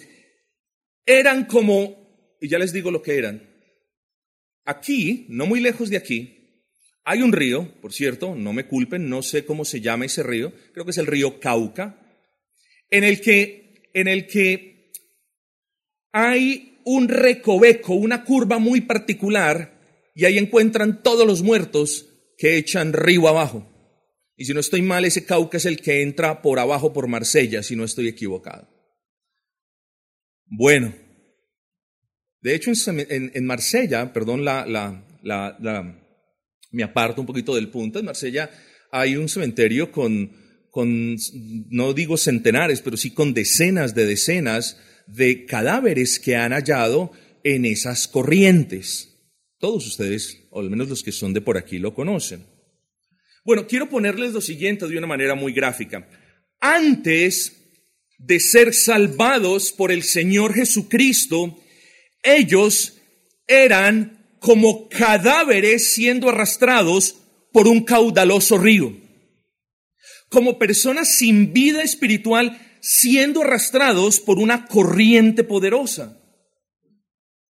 eran 1.06 1.46
como, 1.46 2.38
y 2.42 2.48
ya 2.48 2.60
les 2.60 2.74
digo 2.74 2.92
lo 2.92 3.02
que 3.02 3.18
eran, 3.18 3.50
aquí, 4.66 5.26
no 5.30 5.46
muy 5.46 5.60
lejos 5.60 5.90
de 5.90 5.98
aquí, 5.98 6.40
hay 7.06 7.22
un 7.22 7.34
río, 7.34 7.74
por 7.82 7.92
cierto, 7.92 8.36
no 8.36 8.54
me 8.54 8.66
culpen, 8.66 9.10
no 9.10 9.22
sé 9.22 9.46
cómo 9.46 9.66
se 9.66 9.82
llama 9.82 10.06
ese 10.06 10.24
río, 10.24 10.54
creo 10.74 10.86
que 10.86 10.92
es 10.92 10.98
el 10.98 11.08
río 11.08 11.40
Cauca, 11.40 12.00
en 12.90 13.04
el 13.04 13.20
que, 13.20 13.90
en 13.94 14.08
el 14.08 14.28
que 14.28 14.92
hay 16.14 16.80
un 16.86 17.10
recoveco, 17.10 17.94
una 17.94 18.24
curva 18.24 18.60
muy 18.60 18.82
particular, 18.82 19.74
y 20.16 20.26
ahí 20.26 20.38
encuentran 20.38 21.02
todos 21.02 21.26
los 21.28 21.42
muertos 21.42 22.08
que 22.38 22.58
echan 22.58 22.94
río 22.94 23.28
abajo. 23.28 23.73
Y 24.36 24.46
si 24.46 24.54
no 24.54 24.60
estoy 24.60 24.82
mal, 24.82 25.06
ese 25.06 25.26
Cauca 25.26 25.58
es 25.58 25.66
el 25.66 25.82
que 25.82 26.02
entra 26.02 26.42
por 26.42 26.60
abajo 26.60 26.92
por 26.94 27.08
Marsella, 27.08 27.64
si 27.64 27.76
no 27.76 27.84
estoy 27.84 28.08
equivocado. 28.08 28.68
Bueno, 30.46 30.94
de 32.42 32.56
hecho 32.56 32.72
en, 32.88 33.46
Marsella, 33.46 34.12
perdón 34.12 34.44
la, 34.44 34.66
la, 34.66 35.06
la 35.24 36.00
me 36.72 36.84
aparto 36.84 37.22
un 37.22 37.28
poquito 37.28 37.56
del 37.56 37.70
punto, 37.70 38.00
en 38.00 38.06
Marsella 38.06 38.50
hay 38.92 39.16
un 39.16 39.30
cementerio 39.30 39.92
con, 39.92 40.32
con, 40.70 41.16
no 41.70 41.94
digo 41.94 42.18
centenares, 42.18 42.82
pero 42.82 42.98
sí 42.98 43.12
con 43.12 43.34
decenas 43.34 43.96
de 43.96 44.06
decenas 44.06 44.78
de 45.08 45.46
cadáveres 45.46 46.20
que 46.20 46.36
han 46.36 46.52
hallado 46.52 47.12
en 47.44 47.66
esas 47.66 48.08
corrientes. 48.08 49.10
Todos 49.60 49.88
ustedes, 49.88 50.48
o 50.52 50.60
al 50.60 50.70
menos 50.70 50.90
los 50.90 51.04
que 51.04 51.12
son 51.12 51.34
de 51.34 51.42
por 51.42 51.58
aquí, 51.58 51.80
lo 51.80 51.94
conocen. 51.94 52.53
Bueno, 53.46 53.68
quiero 53.68 53.90
ponerles 53.90 54.32
lo 54.32 54.42
siguiente 54.42 54.88
de 54.88 54.98
una 54.98 55.08
manera 55.08 55.36
muy 55.36 55.52
gráfica. 55.52 56.08
Antes 56.62 57.64
de 58.18 58.40
ser 58.40 58.74
salvados 58.74 59.74
por 59.74 59.92
el 59.92 60.04
Señor 60.04 60.54
Jesucristo, 60.54 61.60
ellos 62.24 63.02
eran 63.46 64.38
como 64.40 64.88
cadáveres 64.88 65.94
siendo 65.94 66.30
arrastrados 66.30 67.16
por 67.52 67.68
un 67.68 67.84
caudaloso 67.84 68.58
río, 68.58 68.98
como 70.30 70.58
personas 70.58 71.16
sin 71.18 71.52
vida 71.54 71.84
espiritual 71.84 72.60
siendo 72.82 73.42
arrastrados 73.42 74.20
por 74.20 74.40
una 74.40 74.66
corriente 74.66 75.44
poderosa. 75.44 76.23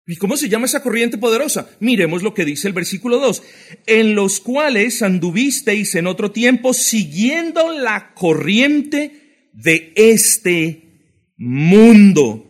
¿Y 0.05 0.17
cómo 0.17 0.35
se 0.35 0.49
llama 0.49 0.65
esa 0.65 0.83
corriente 0.83 1.17
poderosa? 1.17 1.69
Miremos 1.79 2.23
lo 2.23 2.33
que 2.33 2.45
dice 2.45 2.67
el 2.67 2.73
versículo 2.73 3.19
2, 3.19 3.41
en 3.85 4.15
los 4.15 4.39
cuales 4.41 5.01
anduvisteis 5.01 5.95
en 5.95 6.07
otro 6.07 6.31
tiempo 6.31 6.73
siguiendo 6.73 7.71
la 7.71 8.13
corriente 8.13 9.49
de 9.53 9.93
este 9.95 11.31
mundo. 11.37 12.49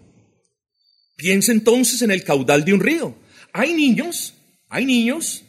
Piensa 1.15 1.51
entonces 1.51 2.01
en 2.01 2.11
el 2.11 2.23
caudal 2.23 2.65
de 2.65 2.73
un 2.73 2.79
río 2.79 3.23
hay 3.53 3.73
niños, 3.73 4.33
hay 4.67 4.85
niños 4.85 5.43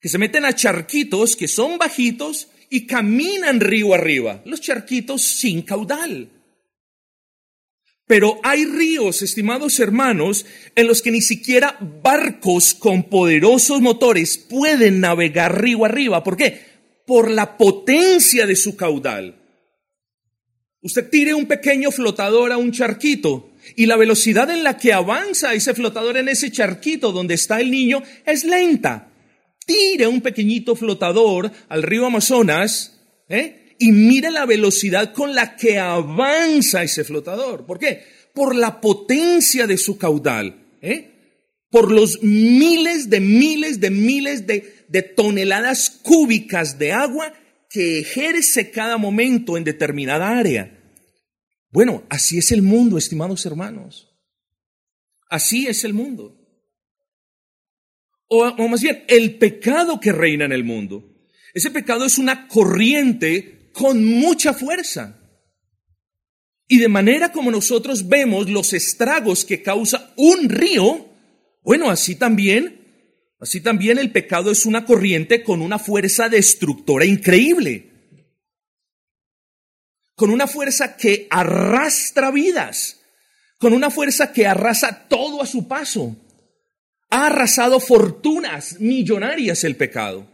que 0.00 0.08
se 0.08 0.18
meten 0.18 0.46
a 0.46 0.54
charquitos 0.54 1.36
que 1.36 1.46
son 1.46 1.76
bajitos 1.76 2.48
y 2.70 2.86
caminan 2.86 3.60
río 3.60 3.94
arriba, 3.94 4.42
los 4.46 4.60
charquitos 4.60 5.22
sin 5.22 5.62
caudal. 5.62 6.30
Pero 8.08 8.40
hay 8.42 8.64
ríos, 8.64 9.20
estimados 9.20 9.78
hermanos, 9.78 10.46
en 10.74 10.86
los 10.86 11.02
que 11.02 11.10
ni 11.10 11.20
siquiera 11.20 11.76
barcos 12.02 12.72
con 12.72 13.04
poderosos 13.04 13.82
motores 13.82 14.38
pueden 14.38 15.00
navegar 15.00 15.62
río 15.62 15.84
arriba. 15.84 16.24
¿Por 16.24 16.36
qué? 16.36 16.58
Por 17.06 17.30
la 17.30 17.58
potencia 17.58 18.46
de 18.46 18.56
su 18.56 18.76
caudal. 18.76 19.36
Usted 20.80 21.10
tire 21.10 21.34
un 21.34 21.46
pequeño 21.46 21.90
flotador 21.90 22.50
a 22.50 22.56
un 22.56 22.72
charquito 22.72 23.50
y 23.76 23.84
la 23.84 23.96
velocidad 23.96 24.48
en 24.50 24.64
la 24.64 24.78
que 24.78 24.94
avanza 24.94 25.52
ese 25.52 25.74
flotador 25.74 26.16
en 26.16 26.30
ese 26.30 26.50
charquito 26.50 27.12
donde 27.12 27.34
está 27.34 27.60
el 27.60 27.70
niño 27.70 28.02
es 28.24 28.44
lenta. 28.44 29.10
Tire 29.66 30.06
un 30.06 30.22
pequeñito 30.22 30.74
flotador 30.74 31.52
al 31.68 31.82
río 31.82 32.06
Amazonas 32.06 32.98
¿eh? 33.28 33.57
Y 33.78 33.92
mire 33.92 34.30
la 34.30 34.46
velocidad 34.46 35.12
con 35.12 35.34
la 35.34 35.56
que 35.56 35.78
avanza 35.78 36.82
ese 36.82 37.04
flotador. 37.04 37.66
¿Por 37.66 37.78
qué? 37.78 38.02
Por 38.34 38.54
la 38.54 38.80
potencia 38.80 39.66
de 39.66 39.78
su 39.78 39.98
caudal. 39.98 40.78
¿eh? 40.82 41.44
Por 41.70 41.92
los 41.92 42.22
miles 42.22 43.10
de 43.10 43.20
miles 43.20 43.80
de 43.80 43.90
miles 43.90 44.46
de, 44.46 44.84
de 44.88 45.02
toneladas 45.02 45.90
cúbicas 46.02 46.78
de 46.78 46.92
agua 46.92 47.32
que 47.70 48.00
ejerce 48.00 48.70
cada 48.70 48.96
momento 48.96 49.56
en 49.56 49.64
determinada 49.64 50.38
área. 50.38 50.74
Bueno, 51.70 52.04
así 52.08 52.38
es 52.38 52.50
el 52.50 52.62
mundo, 52.62 52.96
estimados 52.96 53.44
hermanos. 53.44 54.08
Así 55.28 55.66
es 55.66 55.84
el 55.84 55.92
mundo. 55.92 56.34
O, 58.28 58.68
más 58.68 58.82
bien, 58.82 59.04
el 59.08 59.38
pecado 59.38 60.00
que 60.00 60.12
reina 60.12 60.44
en 60.44 60.52
el 60.52 60.64
mundo. 60.64 61.14
Ese 61.54 61.70
pecado 61.70 62.04
es 62.04 62.18
una 62.18 62.46
corriente 62.46 63.57
con 63.78 64.04
mucha 64.04 64.52
fuerza. 64.52 65.16
Y 66.66 66.78
de 66.78 66.88
manera 66.88 67.32
como 67.32 67.50
nosotros 67.50 68.08
vemos 68.08 68.50
los 68.50 68.72
estragos 68.72 69.44
que 69.44 69.62
causa 69.62 70.12
un 70.16 70.48
río, 70.48 71.08
bueno, 71.62 71.88
así 71.88 72.16
también, 72.16 73.34
así 73.40 73.60
también 73.60 73.98
el 73.98 74.10
pecado 74.10 74.50
es 74.50 74.66
una 74.66 74.84
corriente 74.84 75.42
con 75.42 75.62
una 75.62 75.78
fuerza 75.78 76.28
destructora 76.28 77.06
increíble 77.06 77.88
con 80.18 80.30
una 80.30 80.48
fuerza 80.48 80.96
que 80.96 81.28
arrastra 81.30 82.32
vidas, 82.32 82.98
con 83.56 83.72
una 83.72 83.88
fuerza 83.88 84.32
que 84.32 84.48
arrasa 84.48 85.06
todo 85.08 85.40
a 85.40 85.46
su 85.46 85.68
paso. 85.68 86.16
Ha 87.08 87.28
arrasado 87.28 87.78
fortunas 87.78 88.80
millonarias 88.80 89.62
el 89.62 89.76
pecado. 89.76 90.28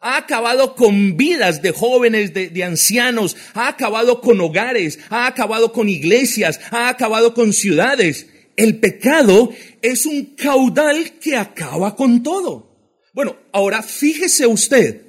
Ha 0.00 0.16
acabado 0.16 0.76
con 0.76 1.16
vidas 1.16 1.60
de 1.60 1.72
jóvenes, 1.72 2.32
de, 2.32 2.50
de, 2.50 2.64
ancianos, 2.64 3.36
ha 3.54 3.68
acabado 3.68 4.20
con 4.20 4.40
hogares, 4.40 5.00
ha 5.10 5.26
acabado 5.26 5.72
con 5.72 5.88
iglesias, 5.88 6.60
ha 6.70 6.88
acabado 6.88 7.34
con 7.34 7.52
ciudades. 7.52 8.28
El 8.56 8.78
pecado 8.78 9.52
es 9.82 10.06
un 10.06 10.34
caudal 10.36 11.18
que 11.20 11.36
acaba 11.36 11.96
con 11.96 12.22
todo. 12.22 12.68
Bueno, 13.12 13.36
ahora 13.52 13.82
fíjese 13.82 14.46
usted, 14.46 15.02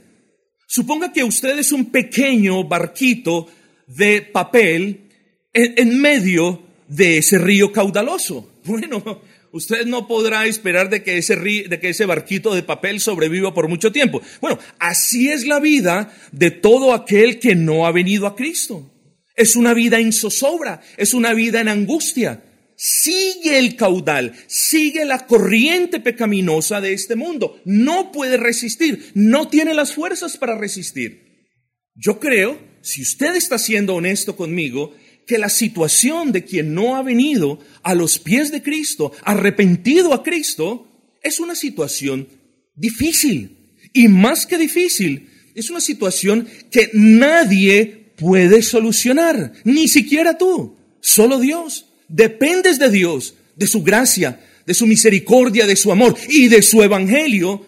suponga 0.66 1.12
que 1.14 1.24
usted 1.24 1.60
es 1.60 1.72
un 1.72 1.86
pequeño 1.92 2.64
barquito 2.64 3.48
de 3.86 4.22
papel 4.22 5.10
en, 5.54 6.00
medio 6.00 6.64
de 6.88 7.18
ese 7.20 7.38
río 7.38 7.72
caudaloso. 7.72 8.54
Bueno, 8.70 9.22
usted 9.52 9.86
no 9.86 10.08
podrá 10.08 10.46
esperar 10.46 10.90
de 10.90 11.04
que 11.04 11.18
ese 11.18 11.36
de 11.36 11.80
que 11.80 11.90
ese 11.90 12.06
barquito 12.06 12.54
de 12.54 12.64
papel 12.64 13.00
sobreviva 13.00 13.54
por 13.54 13.68
mucho 13.68 13.92
tiempo. 13.92 14.22
Bueno, 14.42 14.60
así 14.80 15.30
es 15.30 15.46
la 15.46 15.60
vida 15.60 16.14
de 16.32 16.52
todo 16.52 16.94
aquel 16.94 17.40
que 17.40 17.56
no 17.56 17.86
ha 17.86 17.92
venido 17.92 18.28
a 18.28 18.36
Cristo. 18.36 18.92
Es 19.36 19.56
una 19.56 19.74
vida 19.74 20.00
en 20.00 20.12
zozobra, 20.12 20.82
es 20.98 21.14
una 21.14 21.34
vida 21.34 21.62
en 21.62 21.70
angustia. 21.70 22.44
Sigue 22.76 23.60
el 23.60 23.76
caudal, 23.76 24.34
sigue 24.48 25.04
la 25.04 25.28
corriente 25.28 26.00
pecaminosa 26.00 26.80
de 26.80 26.94
este 26.94 27.16
mundo. 27.16 27.62
No 27.66 28.12
puede 28.12 28.38
resistir, 28.38 29.12
no 29.16 29.50
tiene 29.50 29.74
las 29.74 29.94
fuerzas 29.94 30.38
para 30.38 30.58
resistir. 30.58 31.48
Yo 31.96 32.20
creo 32.20 32.70
si 32.82 33.02
usted 33.02 33.36
está 33.36 33.58
siendo 33.58 33.96
honesto 33.96 34.36
conmigo, 34.36 34.96
que 35.30 35.38
la 35.38 35.50
situación 35.50 36.32
de 36.32 36.44
quien 36.44 36.74
no 36.74 36.96
ha 36.96 37.04
venido 37.04 37.60
a 37.84 37.94
los 37.94 38.18
pies 38.18 38.52
de 38.52 38.64
Cristo, 38.64 39.12
arrepentido 39.24 40.12
a 40.12 40.24
Cristo, 40.24 40.88
es 41.22 41.40
una 41.40 41.54
situación 41.54 42.28
difícil. 42.76 43.76
Y 43.94 44.08
más 44.08 44.48
que 44.48 44.58
difícil, 44.58 45.30
es 45.54 45.70
una 45.70 45.82
situación 45.82 46.48
que 46.72 46.90
nadie 46.94 48.12
puede 48.16 48.64
solucionar, 48.64 49.54
ni 49.64 49.88
siquiera 49.88 50.36
tú, 50.36 50.76
solo 51.00 51.40
Dios. 51.40 51.86
Dependes 52.08 52.80
de 52.80 52.90
Dios, 52.90 53.36
de 53.56 53.68
su 53.68 53.84
gracia, 53.84 54.44
de 54.66 54.74
su 54.74 54.88
misericordia, 54.88 55.68
de 55.68 55.76
su 55.76 55.92
amor 55.92 56.18
y 56.28 56.48
de 56.48 56.64
su 56.64 56.82
evangelio, 56.82 57.68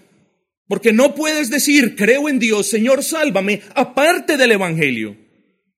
porque 0.67 0.93
no 0.93 1.13
puedes 1.13 1.51
decir, 1.51 1.95
creo 1.95 2.27
en 2.27 2.39
Dios, 2.39 2.67
Señor, 2.67 3.03
sálvame, 3.03 3.61
aparte 3.75 4.35
del 4.35 4.53
evangelio. 4.53 5.20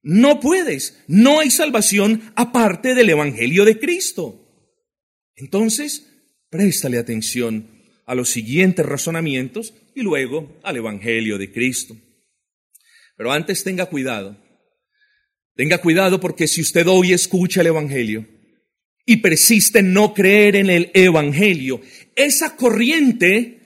No 0.03 0.39
puedes, 0.39 1.01
no 1.07 1.39
hay 1.39 1.49
salvación 1.49 2.33
aparte 2.35 2.93
del 2.93 3.09
evangelio 3.09 3.65
de 3.65 3.79
Cristo. 3.79 4.39
Entonces, 5.35 6.05
préstale 6.49 6.97
atención 6.97 7.67
a 8.05 8.13
los 8.13 8.29
siguientes 8.29 8.85
razonamientos 8.85 9.73
y 9.95 10.01
luego 10.01 10.59
al 10.63 10.77
Evangelio 10.77 11.37
de 11.37 11.51
Cristo. 11.51 11.95
Pero 13.15 13.31
antes 13.31 13.63
tenga 13.63 13.85
cuidado. 13.85 14.37
Tenga 15.55 15.77
cuidado 15.79 16.19
porque 16.19 16.47
si 16.47 16.61
usted 16.61 16.87
hoy 16.87 17.13
escucha 17.13 17.61
el 17.61 17.67
Evangelio 17.67 18.27
y 19.05 19.17
persiste 19.17 19.79
en 19.79 19.93
no 19.93 20.13
creer 20.13 20.55
en 20.55 20.69
el 20.69 20.91
Evangelio, 20.93 21.81
esa 22.15 22.55
corriente 22.55 23.59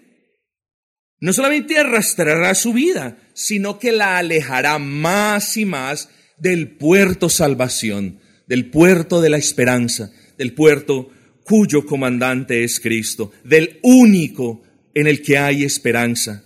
no 1.19 1.33
solamente 1.33 1.77
arrastrará 1.77 2.53
su 2.53 2.73
vida, 2.73 3.17
sino 3.33 3.79
que 3.79 3.91
la 3.91 4.17
alejará 4.17 4.77
más 4.77 5.57
y 5.57 5.65
más 5.65 6.09
del 6.37 6.77
puerto 6.77 7.29
salvación, 7.29 8.19
del 8.47 8.69
puerto 8.69 9.21
de 9.21 9.29
la 9.29 9.37
esperanza, 9.37 10.11
del 10.37 10.53
puerto 10.53 11.09
cuyo 11.43 11.85
comandante 11.85 12.63
es 12.63 12.79
Cristo, 12.79 13.31
del 13.43 13.79
único 13.81 14.63
en 14.93 15.07
el 15.07 15.21
que 15.21 15.37
hay 15.37 15.63
esperanza. 15.63 16.43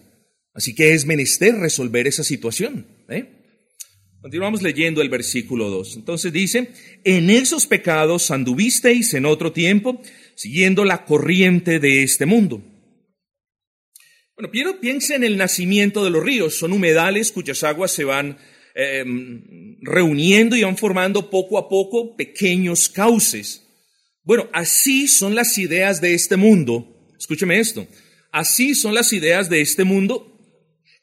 Así 0.53 0.75
que 0.75 0.93
es 0.93 1.05
menester 1.05 1.55
resolver 1.55 2.07
esa 2.07 2.23
situación. 2.23 2.85
¿eh? 3.09 3.41
Continuamos 4.21 4.61
leyendo 4.61 5.01
el 5.01 5.09
versículo 5.09 5.69
2. 5.69 5.95
Entonces 5.95 6.31
dice, 6.31 6.71
en 7.03 7.29
esos 7.29 7.65
pecados 7.65 8.29
anduvisteis 8.29 9.13
en 9.15 9.25
otro 9.25 9.51
tiempo, 9.51 10.01
siguiendo 10.35 10.85
la 10.85 11.05
corriente 11.05 11.79
de 11.79 12.03
este 12.03 12.25
mundo. 12.25 12.63
Bueno, 14.35 14.79
piensa 14.79 15.15
en 15.15 15.23
el 15.23 15.37
nacimiento 15.37 16.03
de 16.03 16.09
los 16.09 16.23
ríos. 16.23 16.55
Son 16.55 16.71
humedales 16.71 17.31
cuyas 17.31 17.63
aguas 17.63 17.91
se 17.91 18.03
van 18.03 18.37
em, 18.75 19.77
reuniendo 19.81 20.55
y 20.55 20.63
van 20.63 20.77
formando 20.77 21.29
poco 21.29 21.57
a 21.57 21.67
poco 21.69 22.15
pequeños 22.15 22.89
cauces. 22.89 23.67
Bueno, 24.23 24.49
así 24.53 25.07
son 25.07 25.35
las 25.35 25.57
ideas 25.57 26.01
de 26.01 26.13
este 26.13 26.37
mundo. 26.37 27.11
Escúcheme 27.17 27.59
esto. 27.59 27.87
Así 28.31 28.75
son 28.75 28.93
las 28.93 29.11
ideas 29.13 29.49
de 29.49 29.61
este 29.61 29.83
mundo 29.83 30.27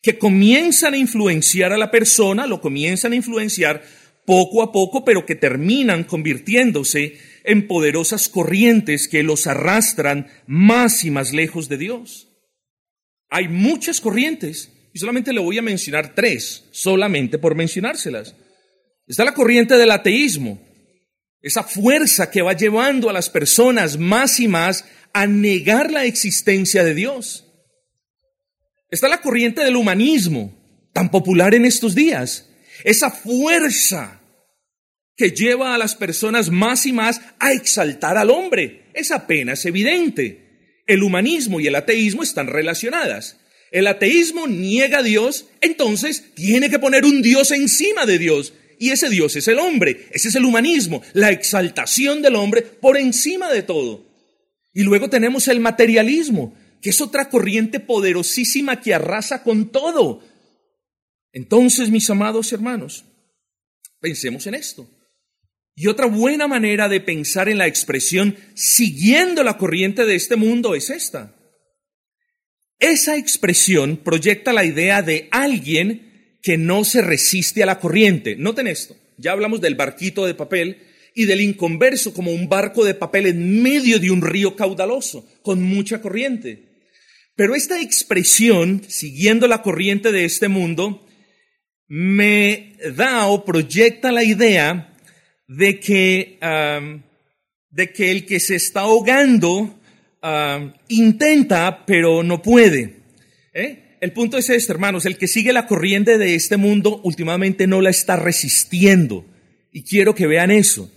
que 0.02 0.18
comienzan 0.18 0.94
a 0.94 0.98
influenciar 0.98 1.72
a 1.72 1.78
la 1.78 1.90
persona, 1.90 2.46
lo 2.46 2.60
comienzan 2.60 3.12
a 3.12 3.16
influenciar 3.16 3.82
poco 4.24 4.62
a 4.62 4.72
poco, 4.72 5.04
pero 5.04 5.26
que 5.26 5.34
terminan 5.34 6.04
convirtiéndose 6.04 7.18
en 7.44 7.66
poderosas 7.66 8.28
corrientes 8.28 9.08
que 9.08 9.22
los 9.22 9.46
arrastran 9.46 10.28
más 10.46 11.04
y 11.04 11.10
más 11.10 11.32
lejos 11.32 11.68
de 11.68 11.78
Dios. 11.78 12.28
Hay 13.30 13.48
muchas 13.48 14.00
corrientes, 14.00 14.70
y 14.92 14.98
solamente 14.98 15.32
le 15.32 15.40
voy 15.40 15.58
a 15.58 15.62
mencionar 15.62 16.14
tres, 16.14 16.64
solamente 16.70 17.38
por 17.38 17.54
mencionárselas. 17.54 18.34
Está 19.06 19.24
la 19.24 19.34
corriente 19.34 19.76
del 19.76 19.90
ateísmo, 19.90 20.60
esa 21.40 21.62
fuerza 21.62 22.30
que 22.30 22.42
va 22.42 22.52
llevando 22.52 23.08
a 23.08 23.12
las 23.12 23.30
personas 23.30 23.98
más 23.98 24.40
y 24.40 24.48
más 24.48 24.84
a 25.12 25.26
negar 25.26 25.90
la 25.90 26.04
existencia 26.04 26.84
de 26.84 26.94
Dios. 26.94 27.46
Está 28.90 29.08
la 29.08 29.20
corriente 29.20 29.62
del 29.62 29.76
humanismo, 29.76 30.52
tan 30.92 31.10
popular 31.10 31.54
en 31.54 31.64
estos 31.64 31.94
días. 31.94 32.48
Esa 32.84 33.10
fuerza 33.10 34.20
que 35.16 35.32
lleva 35.32 35.74
a 35.74 35.78
las 35.78 35.94
personas 35.94 36.48
más 36.48 36.86
y 36.86 36.92
más 36.92 37.20
a 37.38 37.52
exaltar 37.52 38.16
al 38.16 38.30
hombre. 38.30 38.86
Es 38.94 39.10
apenas 39.10 39.66
evidente. 39.66 40.82
El 40.86 41.02
humanismo 41.02 41.60
y 41.60 41.66
el 41.66 41.74
ateísmo 41.74 42.22
están 42.22 42.46
relacionadas. 42.46 43.37
El 43.70 43.86
ateísmo 43.86 44.46
niega 44.46 44.98
a 44.98 45.02
Dios, 45.02 45.46
entonces 45.60 46.34
tiene 46.34 46.70
que 46.70 46.78
poner 46.78 47.04
un 47.04 47.22
Dios 47.22 47.50
encima 47.50 48.06
de 48.06 48.18
Dios 48.18 48.52
y 48.78 48.90
ese 48.90 49.08
Dios 49.08 49.34
es 49.36 49.48
el 49.48 49.58
hombre, 49.58 50.06
ese 50.12 50.28
es 50.28 50.34
el 50.36 50.44
humanismo, 50.44 51.02
la 51.12 51.30
exaltación 51.30 52.22
del 52.22 52.36
hombre 52.36 52.62
por 52.62 52.96
encima 52.96 53.50
de 53.50 53.62
todo. 53.62 54.06
Y 54.72 54.82
luego 54.82 55.10
tenemos 55.10 55.48
el 55.48 55.60
materialismo, 55.60 56.56
que 56.80 56.90
es 56.90 57.00
otra 57.00 57.28
corriente 57.28 57.80
poderosísima 57.80 58.80
que 58.80 58.94
arrasa 58.94 59.42
con 59.42 59.70
todo. 59.70 60.22
Entonces, 61.32 61.90
mis 61.90 62.08
amados 62.08 62.52
hermanos, 62.52 63.04
pensemos 64.00 64.46
en 64.46 64.54
esto. 64.54 64.88
Y 65.74 65.88
otra 65.88 66.06
buena 66.06 66.48
manera 66.48 66.88
de 66.88 67.00
pensar 67.00 67.48
en 67.48 67.58
la 67.58 67.66
expresión 67.66 68.36
siguiendo 68.54 69.42
la 69.42 69.58
corriente 69.58 70.04
de 70.04 70.14
este 70.14 70.36
mundo 70.36 70.74
es 70.74 70.90
esta. 70.90 71.34
Esa 72.80 73.16
expresión 73.16 73.96
proyecta 73.96 74.52
la 74.52 74.64
idea 74.64 75.02
de 75.02 75.28
alguien 75.32 76.36
que 76.42 76.56
no 76.56 76.84
se 76.84 77.02
resiste 77.02 77.62
a 77.62 77.66
la 77.66 77.80
corriente. 77.80 78.36
Noten 78.36 78.68
esto, 78.68 78.96
ya 79.16 79.32
hablamos 79.32 79.60
del 79.60 79.74
barquito 79.74 80.26
de 80.26 80.34
papel 80.34 80.78
y 81.14 81.24
del 81.24 81.40
inconverso 81.40 82.14
como 82.14 82.30
un 82.32 82.48
barco 82.48 82.84
de 82.84 82.94
papel 82.94 83.26
en 83.26 83.62
medio 83.62 83.98
de 83.98 84.10
un 84.12 84.22
río 84.22 84.54
caudaloso, 84.54 85.28
con 85.42 85.62
mucha 85.62 86.00
corriente. 86.00 86.68
Pero 87.34 87.56
esta 87.56 87.80
expresión, 87.80 88.82
siguiendo 88.86 89.48
la 89.48 89.62
corriente 89.62 90.12
de 90.12 90.24
este 90.24 90.46
mundo, 90.46 91.04
me 91.88 92.76
da 92.94 93.26
o 93.26 93.44
proyecta 93.44 94.12
la 94.12 94.22
idea 94.22 94.94
de 95.48 95.80
que, 95.80 96.38
de 97.70 97.92
que 97.92 98.10
el 98.12 98.26
que 98.26 98.38
se 98.38 98.54
está 98.54 98.80
ahogando 98.82 99.77
intenta, 100.88 101.84
pero 101.86 102.22
no 102.22 102.42
puede. 102.42 102.96
¿eh? 103.54 103.88
el 104.00 104.12
punto 104.12 104.38
es 104.38 104.48
este, 104.50 104.72
hermanos, 104.72 105.06
el 105.06 105.18
que 105.18 105.26
sigue 105.28 105.52
la 105.52 105.66
corriente 105.66 106.18
de 106.18 106.34
este 106.34 106.56
mundo 106.56 107.00
últimamente 107.04 107.66
no 107.66 107.80
la 107.80 107.90
está 107.90 108.16
resistiendo. 108.16 109.26
Y 109.72 109.82
quiero 109.82 110.14
que 110.14 110.26
vean 110.26 110.50
eso. 110.50 110.92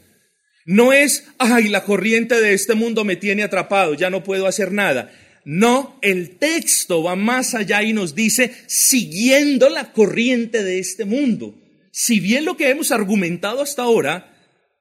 No 0.65 0.93
es, 0.93 1.25
ay, 1.39 1.69
la 1.69 1.83
corriente 1.83 2.39
de 2.39 2.53
este 2.53 2.75
mundo 2.75 3.03
me 3.03 3.15
tiene 3.15 3.43
atrapado, 3.43 3.95
ya 3.95 4.09
no 4.09 4.23
puedo 4.23 4.45
hacer 4.45 4.71
nada. 4.71 5.11
No, 5.43 5.97
el 6.03 6.37
texto 6.37 7.01
va 7.01 7.15
más 7.15 7.55
allá 7.55 7.81
y 7.81 7.93
nos 7.93 8.13
dice, 8.13 8.53
siguiendo 8.67 9.69
la 9.69 9.91
corriente 9.91 10.63
de 10.63 10.79
este 10.79 11.05
mundo. 11.05 11.55
Si 11.91 12.19
bien 12.19 12.45
lo 12.45 12.55
que 12.55 12.69
hemos 12.69 12.91
argumentado 12.91 13.61
hasta 13.61 13.81
ahora 13.81 14.30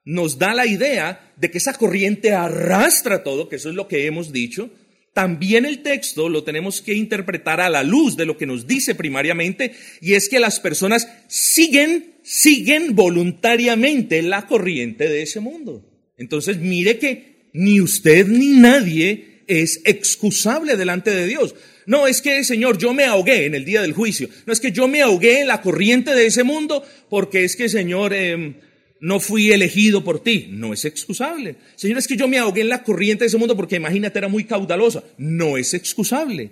nos 0.03 0.37
da 0.37 0.53
la 0.53 0.65
idea 0.65 1.33
de 1.37 1.51
que 1.51 1.57
esa 1.57 1.73
corriente 1.73 2.33
arrastra 2.33 3.23
todo, 3.23 3.49
que 3.49 3.57
eso 3.57 3.69
es 3.69 3.75
lo 3.75 3.87
que 3.87 4.05
hemos 4.05 4.31
dicho, 4.31 4.71
también 5.13 5.65
el 5.65 5.83
texto 5.83 6.29
lo 6.29 6.43
tenemos 6.43 6.81
que 6.81 6.93
interpretar 6.93 7.59
a 7.59 7.69
la 7.69 7.83
luz 7.83 8.15
de 8.15 8.25
lo 8.25 8.37
que 8.37 8.45
nos 8.45 8.65
dice 8.65 8.95
primariamente, 8.95 9.73
y 9.99 10.13
es 10.13 10.29
que 10.29 10.39
las 10.39 10.59
personas 10.59 11.07
siguen, 11.27 12.15
siguen 12.23 12.95
voluntariamente 12.95 14.21
la 14.21 14.47
corriente 14.47 15.09
de 15.09 15.23
ese 15.23 15.41
mundo. 15.41 15.85
Entonces, 16.17 16.57
mire 16.57 16.97
que 16.97 17.49
ni 17.53 17.81
usted 17.81 18.27
ni 18.27 18.57
nadie 18.57 19.43
es 19.47 19.81
excusable 19.83 20.77
delante 20.77 21.11
de 21.11 21.27
Dios. 21.27 21.55
No, 21.85 22.07
es 22.07 22.21
que, 22.21 22.43
Señor, 22.43 22.77
yo 22.77 22.93
me 22.93 23.03
ahogué 23.03 23.45
en 23.45 23.55
el 23.55 23.65
día 23.65 23.81
del 23.81 23.93
juicio. 23.93 24.29
No 24.45 24.53
es 24.53 24.59
que 24.59 24.71
yo 24.71 24.87
me 24.87 25.01
ahogué 25.01 25.41
en 25.41 25.47
la 25.47 25.61
corriente 25.61 26.15
de 26.15 26.27
ese 26.27 26.43
mundo 26.43 26.85
porque 27.09 27.43
es 27.43 27.55
que, 27.55 27.67
Señor, 27.67 28.13
eh, 28.13 28.53
no 29.01 29.19
fui 29.19 29.51
elegido 29.51 30.03
por 30.03 30.23
ti. 30.23 30.47
No 30.51 30.73
es 30.73 30.85
excusable. 30.85 31.57
Señor, 31.75 31.97
es 31.97 32.07
que 32.07 32.15
yo 32.15 32.27
me 32.27 32.37
ahogué 32.37 32.61
en 32.61 32.69
la 32.69 32.83
corriente 32.83 33.23
de 33.23 33.27
ese 33.27 33.37
mundo 33.37 33.57
porque 33.57 33.75
imagínate 33.75 34.19
era 34.19 34.27
muy 34.29 34.45
caudalosa. 34.45 35.03
No 35.17 35.57
es 35.57 35.73
excusable. 35.73 36.51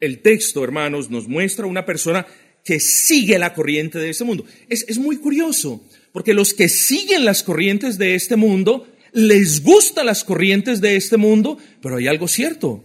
El 0.00 0.20
texto, 0.20 0.64
hermanos, 0.64 1.10
nos 1.10 1.28
muestra 1.28 1.66
una 1.66 1.84
persona 1.84 2.26
que 2.64 2.80
sigue 2.80 3.38
la 3.38 3.54
corriente 3.54 3.98
de 3.98 4.10
ese 4.10 4.24
mundo. 4.24 4.44
Es, 4.68 4.84
es 4.88 4.98
muy 4.98 5.18
curioso, 5.18 5.84
porque 6.12 6.34
los 6.34 6.54
que 6.54 6.68
siguen 6.68 7.24
las 7.24 7.42
corrientes 7.42 7.98
de 7.98 8.14
este 8.14 8.36
mundo, 8.36 8.88
les 9.12 9.62
gustan 9.62 10.06
las 10.06 10.24
corrientes 10.24 10.80
de 10.80 10.96
este 10.96 11.16
mundo, 11.16 11.58
pero 11.82 11.96
hay 11.96 12.06
algo 12.06 12.28
cierto. 12.28 12.82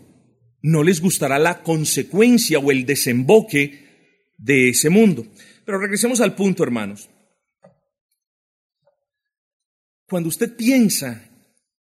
No 0.62 0.84
les 0.84 1.02
gustará 1.02 1.40
la 1.40 1.64
consecuencia 1.64 2.60
o 2.60 2.72
el 2.72 2.86
desemboque 2.86 3.80
de 4.38 4.70
ese 4.70 4.90
mundo. 4.90 5.26
Pero 5.66 5.80
regresemos 5.80 6.20
al 6.20 6.36
punto, 6.36 6.64
hermanos. 6.64 7.10
Cuando 10.08 10.30
usted 10.30 10.56
piensa 10.56 11.30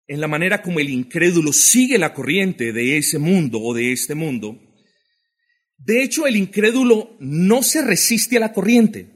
en 0.07 0.21
la 0.21 0.27
manera 0.27 0.61
como 0.61 0.79
el 0.79 0.89
incrédulo 0.89 1.51
sigue 1.51 1.97
la 1.97 2.13
corriente 2.13 2.71
de 2.71 2.97
ese 2.97 3.19
mundo 3.19 3.61
o 3.61 3.73
de 3.73 3.91
este 3.91 4.15
mundo, 4.15 4.59
de 5.77 6.03
hecho 6.03 6.25
el 6.25 6.35
incrédulo 6.35 7.15
no 7.19 7.63
se 7.63 7.81
resiste 7.81 8.37
a 8.37 8.41
la 8.41 8.53
corriente. 8.53 9.07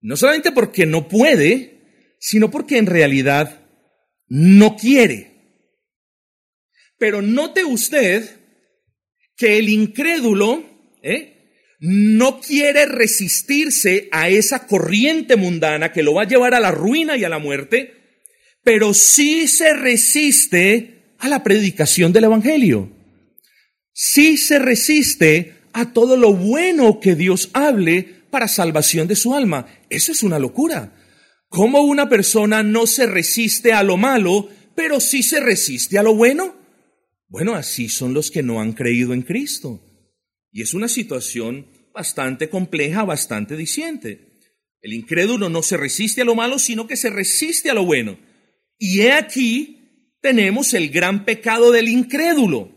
No 0.00 0.16
solamente 0.16 0.52
porque 0.52 0.86
no 0.86 1.08
puede, 1.08 2.16
sino 2.18 2.50
porque 2.50 2.78
en 2.78 2.86
realidad 2.86 3.66
no 4.26 4.76
quiere. 4.76 5.34
Pero 6.98 7.22
note 7.22 7.64
usted 7.64 8.40
que 9.36 9.58
el 9.58 9.68
incrédulo 9.68 10.74
¿eh? 11.02 11.33
No 11.80 12.40
quiere 12.40 12.86
resistirse 12.86 14.08
a 14.12 14.28
esa 14.28 14.66
corriente 14.66 15.36
mundana 15.36 15.92
que 15.92 16.02
lo 16.02 16.14
va 16.14 16.22
a 16.22 16.28
llevar 16.28 16.54
a 16.54 16.60
la 16.60 16.70
ruina 16.70 17.16
y 17.16 17.24
a 17.24 17.28
la 17.28 17.38
muerte, 17.38 17.94
pero 18.62 18.94
sí 18.94 19.46
se 19.46 19.74
resiste 19.74 21.14
a 21.18 21.28
la 21.28 21.42
predicación 21.42 22.12
del 22.12 22.24
Evangelio. 22.24 22.90
Sí 23.92 24.36
se 24.36 24.58
resiste 24.58 25.54
a 25.72 25.92
todo 25.92 26.16
lo 26.16 26.32
bueno 26.32 27.00
que 27.00 27.14
Dios 27.14 27.50
hable 27.52 28.22
para 28.30 28.48
salvación 28.48 29.06
de 29.06 29.16
su 29.16 29.34
alma. 29.34 29.66
Eso 29.90 30.12
es 30.12 30.22
una 30.22 30.38
locura. 30.38 30.92
¿Cómo 31.48 31.82
una 31.82 32.08
persona 32.08 32.62
no 32.62 32.86
se 32.86 33.06
resiste 33.06 33.72
a 33.72 33.82
lo 33.82 33.96
malo, 33.96 34.48
pero 34.74 34.98
sí 35.00 35.22
se 35.22 35.40
resiste 35.40 35.98
a 35.98 36.02
lo 36.02 36.14
bueno? 36.14 36.56
Bueno, 37.28 37.54
así 37.54 37.88
son 37.88 38.14
los 38.14 38.30
que 38.30 38.42
no 38.42 38.60
han 38.60 38.72
creído 38.72 39.14
en 39.14 39.22
Cristo. 39.22 39.80
Y 40.54 40.62
es 40.62 40.72
una 40.72 40.86
situación 40.86 41.66
bastante 41.92 42.48
compleja, 42.48 43.02
bastante 43.02 43.56
diciente. 43.56 44.20
El 44.80 44.92
incrédulo 44.92 45.48
no 45.48 45.64
se 45.64 45.76
resiste 45.76 46.22
a 46.22 46.24
lo 46.24 46.36
malo, 46.36 46.60
sino 46.60 46.86
que 46.86 46.96
se 46.96 47.10
resiste 47.10 47.70
a 47.70 47.74
lo 47.74 47.84
bueno. 47.84 48.16
Y 48.78 49.00
he 49.00 49.12
aquí 49.12 50.14
tenemos 50.22 50.72
el 50.72 50.90
gran 50.90 51.24
pecado 51.24 51.72
del 51.72 51.88
incrédulo. 51.88 52.70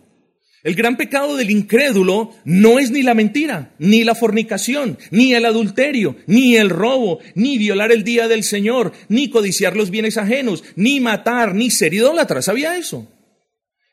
El 0.64 0.74
gran 0.74 0.98
pecado 0.98 1.38
del 1.38 1.52
incrédulo 1.52 2.34
no 2.46 2.80
es 2.80 2.90
ni 2.90 3.04
la 3.04 3.14
mentira, 3.14 3.76
ni 3.78 4.04
la 4.04 4.16
fornicación, 4.16 4.98
ni 5.12 5.36
el 5.36 5.46
adulterio, 5.46 6.16
ni 6.26 6.56
el 6.56 6.72
robo, 6.72 7.20
ni 7.36 7.60
violar 7.60 7.92
el 7.92 8.04
día 8.04 8.28
del 8.28 8.44
Señor, 8.44 8.92
ni 9.08 9.30
codiciar 9.30 9.78
los 9.78 9.92
bienes 9.92 10.18
ajenos, 10.18 10.64
ni 10.76 11.00
matar, 11.00 11.54
ni 11.54 11.70
ser 11.70 11.94
idólatra. 11.94 12.42
¿Sabía 12.42 12.76
eso? 12.76 13.08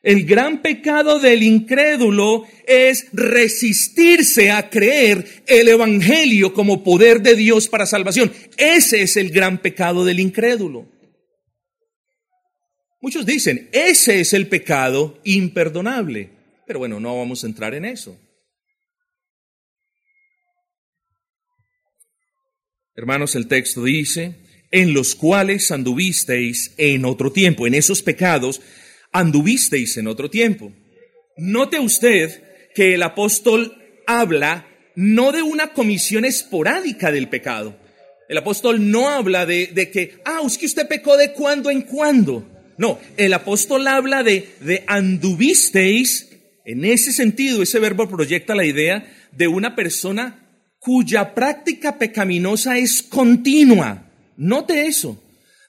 El 0.05 0.23
gran 0.23 0.61
pecado 0.61 1.17
del 1.17 1.41
incrédulo 1.41 2.45
es 2.67 3.07
resistirse 3.11 4.51
a 4.51 4.69
creer 4.69 5.43
el 5.47 5.67
Evangelio 5.67 6.53
como 6.53 6.83
poder 6.83 7.23
de 7.23 7.35
Dios 7.35 7.67
para 7.67 7.87
salvación. 7.87 8.31
Ese 8.55 9.01
es 9.01 9.17
el 9.17 9.31
gran 9.31 9.63
pecado 9.63 10.05
del 10.05 10.19
incrédulo. 10.19 10.87
Muchos 13.01 13.25
dicen, 13.25 13.67
ese 13.71 14.19
es 14.19 14.33
el 14.33 14.45
pecado 14.47 15.19
imperdonable. 15.23 16.29
Pero 16.67 16.77
bueno, 16.77 16.99
no 16.99 17.17
vamos 17.17 17.43
a 17.43 17.47
entrar 17.47 17.73
en 17.73 17.85
eso. 17.85 18.15
Hermanos, 22.95 23.33
el 23.33 23.47
texto 23.47 23.83
dice, 23.83 24.35
en 24.69 24.93
los 24.93 25.15
cuales 25.15 25.71
anduvisteis 25.71 26.75
en 26.77 27.05
otro 27.05 27.31
tiempo, 27.31 27.65
en 27.65 27.73
esos 27.73 28.03
pecados 28.03 28.61
anduvisteis 29.15 29.95
en 29.97 30.07
otro 30.07 30.29
tiempo. 30.29 30.73
Note 31.37 31.79
usted 31.79 32.43
que 32.73 32.93
el 32.95 33.03
apóstol 33.03 33.77
habla 34.05 34.67
no 34.95 35.31
de 35.31 35.41
una 35.41 35.73
comisión 35.73 36.25
esporádica 36.25 37.11
del 37.11 37.29
pecado. 37.29 37.77
El 38.27 38.37
apóstol 38.37 38.91
no 38.91 39.07
habla 39.07 39.45
de, 39.45 39.69
que, 39.91 40.17
ah, 40.25 40.41
es 40.45 40.57
que 40.57 40.65
usted 40.65 40.87
pecó 40.87 41.15
de 41.15 41.31
cuando 41.31 41.69
en 41.69 41.83
cuando. 41.83 42.45
No, 42.77 42.99
el 43.15 43.33
apóstol 43.33 43.87
habla 43.87 44.21
de, 44.23 44.49
de 44.59 44.83
anduvisteis. 44.87 46.29
En 46.65 46.83
ese 46.83 47.13
sentido, 47.13 47.63
ese 47.63 47.79
verbo 47.79 48.09
proyecta 48.09 48.53
la 48.53 48.65
idea 48.65 49.05
de 49.31 49.47
una 49.47 49.75
persona 49.75 50.41
cuya 50.79 51.33
práctica 51.33 51.97
pecaminosa 51.97 52.77
es 52.77 53.01
continua. 53.01 54.11
Note 54.35 54.87
eso 54.87 55.21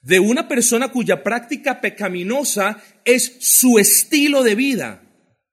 de 0.03 0.19
una 0.19 0.47
persona 0.47 0.89
cuya 0.89 1.23
práctica 1.23 1.81
pecaminosa 1.81 2.81
es 3.03 3.37
su 3.39 3.79
estilo 3.79 4.43
de 4.43 4.55
vida, 4.55 5.01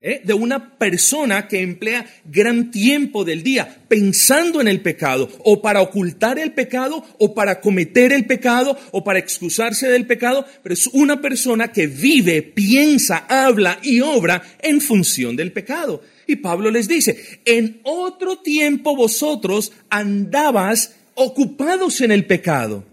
¿eh? 0.01 0.21
de 0.23 0.35
una 0.35 0.79
persona 0.79 1.49
que 1.49 1.63
emplea 1.63 2.07
gran 2.25 2.71
tiempo 2.71 3.25
del 3.25 3.43
día 3.43 3.83
pensando 3.89 4.61
en 4.61 4.69
el 4.69 4.81
pecado, 4.81 5.29
o 5.45 5.61
para 5.61 5.81
ocultar 5.81 6.39
el 6.39 6.53
pecado, 6.53 7.05
o 7.19 7.35
para 7.35 7.61
cometer 7.61 8.13
el 8.13 8.27
pecado, 8.27 8.79
o 8.93 9.03
para 9.03 9.19
excusarse 9.19 9.89
del 9.89 10.07
pecado, 10.07 10.47
pero 10.63 10.75
es 10.75 10.87
una 10.89 11.21
persona 11.21 11.73
que 11.73 11.87
vive, 11.87 12.43
piensa, 12.43 13.27
habla 13.29 13.79
y 13.83 14.01
obra 14.01 14.43
en 14.61 14.81
función 14.81 15.35
del 15.35 15.53
pecado. 15.53 16.03
Y 16.27 16.37
Pablo 16.37 16.71
les 16.71 16.87
dice, 16.87 17.41
en 17.45 17.81
otro 17.83 18.39
tiempo 18.39 18.95
vosotros 18.95 19.73
andabas 19.91 20.95
ocupados 21.15 22.01
en 22.01 22.13
el 22.13 22.27
pecado 22.27 22.85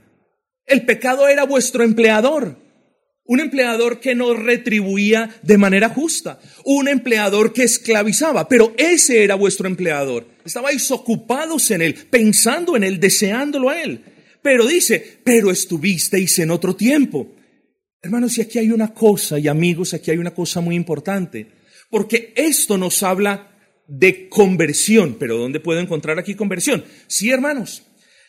el 0.71 0.85
pecado 0.85 1.27
era 1.27 1.43
vuestro 1.43 1.83
empleador. 1.83 2.57
Un 3.25 3.39
empleador 3.39 3.99
que 3.99 4.15
no 4.15 4.33
retribuía 4.33 5.29
de 5.43 5.57
manera 5.57 5.89
justa. 5.89 6.39
Un 6.65 6.87
empleador 6.87 7.53
que 7.53 7.63
esclavizaba. 7.63 8.47
Pero 8.47 8.73
ese 8.77 9.23
era 9.23 9.35
vuestro 9.35 9.67
empleador. 9.67 10.27
Estabais 10.43 10.89
ocupados 10.91 11.71
en 11.71 11.81
él, 11.81 11.95
pensando 12.09 12.75
en 12.75 12.83
él, 12.83 12.99
deseándolo 12.99 13.69
a 13.69 13.81
él. 13.81 14.03
Pero 14.41 14.65
dice, 14.65 15.19
pero 15.23 15.51
estuvisteis 15.51 16.39
en 16.39 16.51
otro 16.51 16.75
tiempo. 16.75 17.35
Hermanos, 18.01 18.37
y 18.37 18.41
aquí 18.41 18.57
hay 18.57 18.71
una 18.71 18.93
cosa, 18.93 19.37
y 19.37 19.47
amigos, 19.47 19.93
aquí 19.93 20.09
hay 20.09 20.17
una 20.17 20.33
cosa 20.33 20.59
muy 20.59 20.75
importante. 20.75 21.51
Porque 21.89 22.33
esto 22.35 22.77
nos 22.77 23.03
habla 23.03 23.51
de 23.87 24.29
conversión. 24.29 25.15
Pero 25.19 25.37
¿dónde 25.37 25.59
puedo 25.59 25.79
encontrar 25.79 26.17
aquí 26.17 26.33
conversión? 26.35 26.83
Sí, 27.07 27.29
hermanos. 27.29 27.83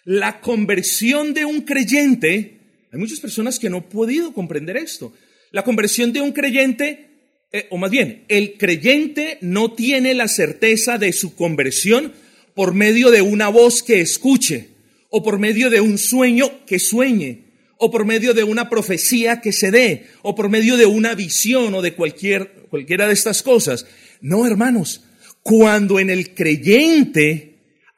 La 0.04 0.40
conversión 0.40 1.32
de 1.32 1.44
un 1.44 1.60
creyente, 1.60 2.58
hay 2.92 2.98
muchas 2.98 3.20
personas 3.20 3.60
que 3.60 3.70
no 3.70 3.76
han 3.78 3.82
podido 3.84 4.32
comprender 4.32 4.76
esto. 4.76 5.12
La 5.52 5.62
conversión 5.62 6.12
de 6.12 6.20
un 6.20 6.32
creyente, 6.32 7.10
eh, 7.52 7.68
o 7.70 7.76
más 7.76 7.90
bien, 7.90 8.24
el 8.28 8.54
creyente 8.58 9.38
no 9.42 9.72
tiene 9.72 10.14
la 10.14 10.26
certeza 10.26 10.98
de 10.98 11.12
su 11.12 11.36
conversión 11.36 12.12
por 12.54 12.74
medio 12.74 13.12
de 13.12 13.22
una 13.22 13.48
voz 13.48 13.82
que 13.84 14.00
escuche, 14.00 14.70
o 15.08 15.22
por 15.22 15.38
medio 15.38 15.70
de 15.70 15.80
un 15.80 15.98
sueño 15.98 16.64
que 16.66 16.80
sueñe, 16.80 17.44
o 17.78 17.90
por 17.90 18.04
medio 18.04 18.34
de 18.34 18.42
una 18.42 18.68
profecía 18.68 19.40
que 19.40 19.52
se 19.52 19.70
dé, 19.70 20.06
o 20.22 20.34
por 20.34 20.48
medio 20.48 20.76
de 20.76 20.86
una 20.86 21.14
visión 21.14 21.74
o 21.74 21.82
de 21.82 21.94
cualquier, 21.94 22.66
cualquiera 22.70 23.06
de 23.06 23.14
estas 23.14 23.42
cosas. 23.42 23.86
No, 24.20 24.46
hermanos, 24.46 25.04
cuando 25.42 26.00
en 26.00 26.10
el 26.10 26.34
creyente 26.34 27.51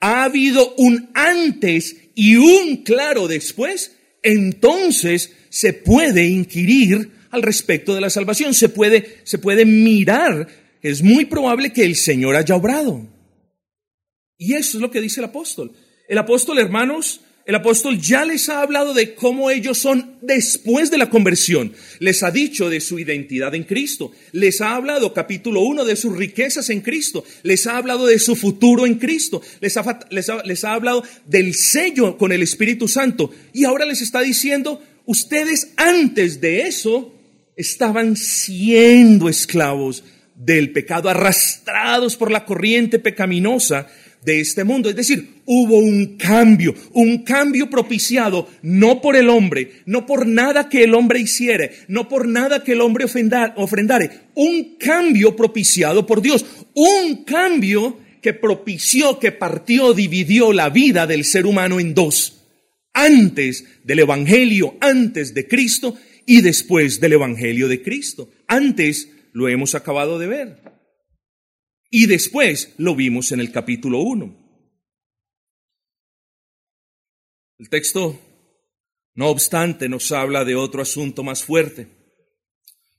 ha 0.05 0.25
habido 0.25 0.75
un 0.77 1.09
antes 1.15 1.97
y 2.15 2.37
un 2.37 2.83
claro 2.85 3.27
después, 3.27 3.97
entonces 4.23 5.33
se 5.49 5.73
puede 5.73 6.27
inquirir 6.27 7.11
al 7.31 7.41
respecto 7.41 7.95
de 7.95 8.03
la 8.03 8.11
salvación, 8.11 8.53
se 8.53 8.69
puede, 8.69 9.21
se 9.25 9.39
puede 9.39 9.65
mirar, 9.65 10.47
es 10.83 11.03
muy 11.03 11.25
probable 11.25 11.73
que 11.73 11.85
el 11.85 11.97
Señor 11.97 12.37
haya 12.37 12.55
obrado. 12.55 13.01
Y 14.37 14.53
eso 14.53 14.77
es 14.77 14.83
lo 14.83 14.91
que 14.91 15.01
dice 15.01 15.21
el 15.21 15.25
apóstol. 15.25 15.73
El 16.07 16.19
apóstol, 16.19 16.59
hermanos, 16.59 17.23
el 17.47 17.55
apóstol 17.55 18.01
ya 18.01 18.25
les 18.25 18.49
ha 18.49 18.63
hablado 18.63 18.95
de 18.95 19.15
cómo 19.15 19.51
ellos 19.51 19.77
son 19.77 20.17
después 20.23 20.91
de 20.91 20.97
la 20.97 21.11
conversión. 21.11 21.75
Les 21.99 22.23
ha 22.23 22.31
dicho 22.31 22.71
de 22.71 22.81
su 22.81 22.99
identidad 22.99 23.55
en 23.55 23.65
Cristo. 23.65 24.13
Les 24.33 24.63
ha 24.63 24.75
hablado, 24.75 25.13
capítulo 25.13 25.61
1, 25.61 25.85
de 25.85 25.97
sus 25.97 26.17
riquezas 26.17 26.71
en 26.71 26.81
Cristo. 26.81 27.23
Les 27.43 27.67
ha 27.67 27.77
hablado 27.77 28.07
de 28.07 28.19
su 28.19 28.35
futuro 28.35 28.87
en 28.87 28.95
Cristo. 28.95 29.43
Les 29.61 29.77
ha, 29.77 30.01
les 30.09 30.31
ha, 30.31 30.43
les 30.43 30.65
ha 30.65 30.73
hablado 30.73 31.05
del 31.27 31.55
sello 31.55 32.17
con 32.17 32.33
el 32.33 32.43
Espíritu 32.43 32.89
Santo. 32.89 33.31
Y 33.53 33.65
ahora 33.65 33.85
les 33.85 34.01
está 34.01 34.23
diciendo, 34.23 34.83
ustedes 35.05 35.73
antes 35.77 36.41
de 36.41 36.63
eso 36.63 37.15
estaban 37.57 38.17
siendo 38.17 39.29
esclavos 39.29 40.03
del 40.35 40.73
pecado, 40.73 41.11
arrastrados 41.11 42.17
por 42.17 42.31
la 42.31 42.45
corriente 42.47 42.99
pecaminosa 42.99 43.87
de 44.25 44.41
este 44.41 44.65
mundo. 44.65 44.89
Es 44.89 44.97
decir, 44.97 45.43
hubo 45.45 45.79
un 45.79 46.17
cambio, 46.17 46.75
un 46.93 47.19
cambio 47.19 47.69
propiciado 47.69 48.49
no 48.63 49.01
por 49.01 49.17
el 49.17 49.29
hombre, 49.29 49.83
no 49.87 50.07
por 50.07 50.27
nada 50.27 50.69
que 50.69 50.85
el 50.85 50.95
hombre 50.95 51.21
hiciere, 51.21 51.73
no 51.89 52.09
por 52.09 52.27
nada 52.27 52.63
que 52.65 52.73
el 52.73 52.81
hombre 52.81 53.05
ofrendare, 53.57 54.11
un 54.35 54.77
cambio 54.79 55.37
propiciado 55.37 56.07
por 56.07 56.23
Dios, 56.23 56.45
un 56.75 57.25
cambio 57.25 57.99
que 58.23 58.33
propició, 58.33 59.19
que 59.19 59.33
partió, 59.33 59.93
dividió 59.93 60.53
la 60.53 60.71
vida 60.71 61.07
del 61.07 61.25
ser 61.25 61.45
humano 61.47 61.79
en 61.79 61.95
dos. 61.95 62.41
Antes 62.95 63.65
del 63.85 63.99
Evangelio, 63.99 64.77
antes 64.81 65.35
de 65.35 65.47
Cristo 65.47 65.97
y 66.25 66.41
después 66.41 67.01
del 67.01 67.15
Evangelio 67.15 67.69
de 67.69 67.83
Cristo. 67.83 68.31
Antes 68.47 69.11
lo 69.33 69.49
hemos 69.49 69.75
acabado 69.75 70.19
de 70.19 70.27
ver. 70.27 70.74
Y 71.97 72.07
después 72.07 72.75
lo 72.77 72.97
vimos 72.97 73.31
en 73.31 73.39
el 73.39 73.53
capítulo 73.53 74.01
1. 74.01 74.37
El 77.61 77.69
texto, 77.69 78.19
no 79.15 79.29
obstante, 79.29 79.89
nos 79.89 80.11
habla 80.11 80.45
de 80.45 80.57
otro 80.57 80.83
asunto 80.83 81.23
más 81.23 81.45
fuerte. 81.45 81.87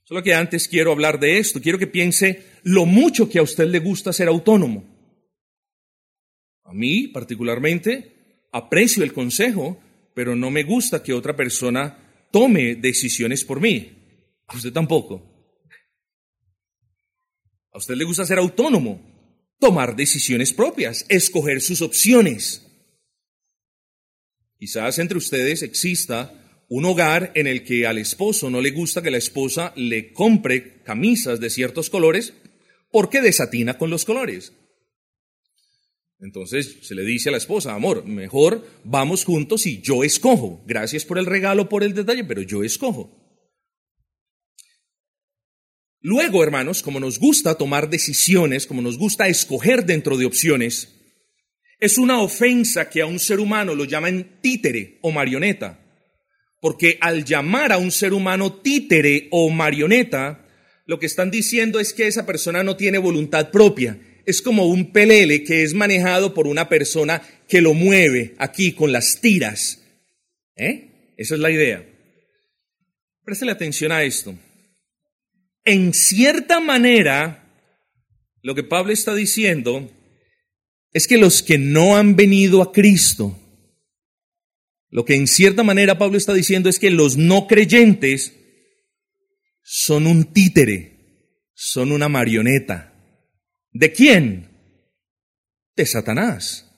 Solo 0.04 0.22
que 0.22 0.32
antes 0.32 0.66
quiero 0.66 0.92
hablar 0.92 1.20
de 1.20 1.36
esto. 1.36 1.60
Quiero 1.60 1.78
que 1.78 1.86
piense 1.86 2.42
lo 2.62 2.86
mucho 2.86 3.28
que 3.28 3.38
a 3.38 3.42
usted 3.42 3.66
le 3.66 3.80
gusta 3.80 4.14
ser 4.14 4.28
autónomo. 4.28 4.82
A 6.64 6.72
mí, 6.72 7.08
particularmente, 7.08 8.46
aprecio 8.50 9.04
el 9.04 9.12
consejo, 9.12 9.78
pero 10.14 10.34
no 10.34 10.50
me 10.50 10.62
gusta 10.62 11.02
que 11.02 11.12
otra 11.12 11.36
persona 11.36 12.28
tome 12.32 12.76
decisiones 12.76 13.44
por 13.44 13.60
mí. 13.60 13.92
A 14.46 14.56
usted 14.56 14.72
tampoco. 14.72 15.35
A 17.76 17.78
usted 17.78 17.94
le 17.94 18.04
gusta 18.04 18.24
ser 18.24 18.38
autónomo, 18.38 19.02
tomar 19.60 19.96
decisiones 19.96 20.54
propias, 20.54 21.04
escoger 21.10 21.60
sus 21.60 21.82
opciones. 21.82 22.66
Quizás 24.58 24.98
entre 24.98 25.18
ustedes 25.18 25.62
exista 25.62 26.64
un 26.70 26.86
hogar 26.86 27.32
en 27.34 27.46
el 27.46 27.64
que 27.64 27.86
al 27.86 27.98
esposo 27.98 28.48
no 28.48 28.62
le 28.62 28.70
gusta 28.70 29.02
que 29.02 29.10
la 29.10 29.18
esposa 29.18 29.74
le 29.76 30.14
compre 30.14 30.80
camisas 30.84 31.38
de 31.38 31.50
ciertos 31.50 31.90
colores 31.90 32.32
porque 32.90 33.20
desatina 33.20 33.76
con 33.76 33.90
los 33.90 34.06
colores. 34.06 34.54
Entonces 36.18 36.78
se 36.80 36.94
le 36.94 37.04
dice 37.04 37.28
a 37.28 37.32
la 37.32 37.38
esposa, 37.38 37.74
amor, 37.74 38.06
mejor 38.06 38.66
vamos 38.84 39.22
juntos 39.22 39.66
y 39.66 39.82
yo 39.82 40.02
escojo. 40.02 40.64
Gracias 40.66 41.04
por 41.04 41.18
el 41.18 41.26
regalo, 41.26 41.68
por 41.68 41.84
el 41.84 41.92
detalle, 41.92 42.24
pero 42.24 42.40
yo 42.40 42.64
escojo. 42.64 43.25
Luego, 46.08 46.44
hermanos, 46.44 46.84
como 46.84 47.00
nos 47.00 47.18
gusta 47.18 47.56
tomar 47.56 47.90
decisiones, 47.90 48.68
como 48.68 48.80
nos 48.80 48.96
gusta 48.96 49.26
escoger 49.26 49.84
dentro 49.84 50.16
de 50.16 50.24
opciones, 50.24 50.94
es 51.80 51.98
una 51.98 52.20
ofensa 52.20 52.88
que 52.88 53.00
a 53.00 53.06
un 53.06 53.18
ser 53.18 53.40
humano 53.40 53.74
lo 53.74 53.84
llaman 53.86 54.38
títere 54.40 55.00
o 55.02 55.10
marioneta. 55.10 55.80
Porque 56.60 56.96
al 57.00 57.24
llamar 57.24 57.72
a 57.72 57.78
un 57.78 57.90
ser 57.90 58.12
humano 58.12 58.52
títere 58.52 59.26
o 59.32 59.50
marioneta, 59.50 60.46
lo 60.84 61.00
que 61.00 61.06
están 61.06 61.32
diciendo 61.32 61.80
es 61.80 61.92
que 61.92 62.06
esa 62.06 62.24
persona 62.24 62.62
no 62.62 62.76
tiene 62.76 62.98
voluntad 62.98 63.50
propia. 63.50 63.98
Es 64.26 64.40
como 64.40 64.66
un 64.66 64.92
pelele 64.92 65.42
que 65.42 65.64
es 65.64 65.74
manejado 65.74 66.34
por 66.34 66.46
una 66.46 66.68
persona 66.68 67.20
que 67.48 67.60
lo 67.60 67.74
mueve 67.74 68.36
aquí 68.38 68.74
con 68.74 68.92
las 68.92 69.20
tiras. 69.20 69.82
¿Eh? 70.54 71.14
Esa 71.16 71.34
es 71.34 71.40
la 71.40 71.50
idea. 71.50 71.84
Préstele 73.24 73.50
atención 73.50 73.90
a 73.90 74.04
esto. 74.04 74.38
En 75.66 75.92
cierta 75.92 76.60
manera, 76.60 77.44
lo 78.40 78.54
que 78.54 78.62
Pablo 78.62 78.92
está 78.92 79.14
diciendo 79.16 79.90
es 80.92 81.08
que 81.08 81.18
los 81.18 81.42
que 81.42 81.58
no 81.58 81.96
han 81.96 82.14
venido 82.14 82.62
a 82.62 82.72
Cristo, 82.72 83.36
lo 84.90 85.04
que 85.04 85.16
en 85.16 85.26
cierta 85.26 85.64
manera 85.64 85.98
Pablo 85.98 86.16
está 86.16 86.32
diciendo 86.32 86.68
es 86.68 86.78
que 86.78 86.90
los 86.90 87.16
no 87.16 87.48
creyentes 87.48 88.32
son 89.62 90.06
un 90.06 90.32
títere, 90.32 91.42
son 91.52 91.90
una 91.90 92.08
marioneta. 92.08 92.94
¿De 93.72 93.90
quién? 93.90 94.48
De 95.74 95.84
Satanás. 95.84 96.70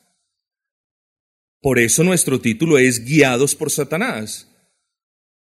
Por 1.61 1.79
eso 1.79 2.05
nuestro 2.05 2.40
título 2.40 2.79
es 2.79 3.05
Guiados 3.05 3.55
por 3.55 3.70
Satanás. 3.70 4.47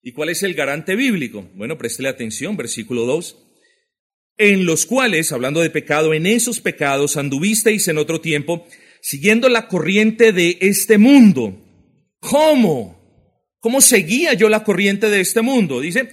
¿Y 0.06 0.12
cuál 0.12 0.28
es 0.28 0.42
el 0.42 0.52
garante 0.52 0.96
bíblico? 0.96 1.48
Bueno, 1.54 1.78
préstele 1.78 2.10
atención, 2.10 2.58
versículo 2.58 3.06
2. 3.06 3.38
En 4.36 4.66
los 4.66 4.84
cuales, 4.84 5.32
hablando 5.32 5.62
de 5.62 5.70
pecado, 5.70 6.12
en 6.12 6.26
esos 6.26 6.60
pecados 6.60 7.16
anduvisteis 7.16 7.88
en 7.88 7.96
otro 7.96 8.20
tiempo, 8.20 8.66
siguiendo 9.00 9.48
la 9.48 9.66
corriente 9.66 10.32
de 10.32 10.58
este 10.60 10.98
mundo. 10.98 11.58
¿Cómo? 12.20 13.56
¿Cómo 13.60 13.80
seguía 13.80 14.34
yo 14.34 14.50
la 14.50 14.62
corriente 14.62 15.08
de 15.08 15.22
este 15.22 15.40
mundo? 15.40 15.80
Dice, 15.80 16.10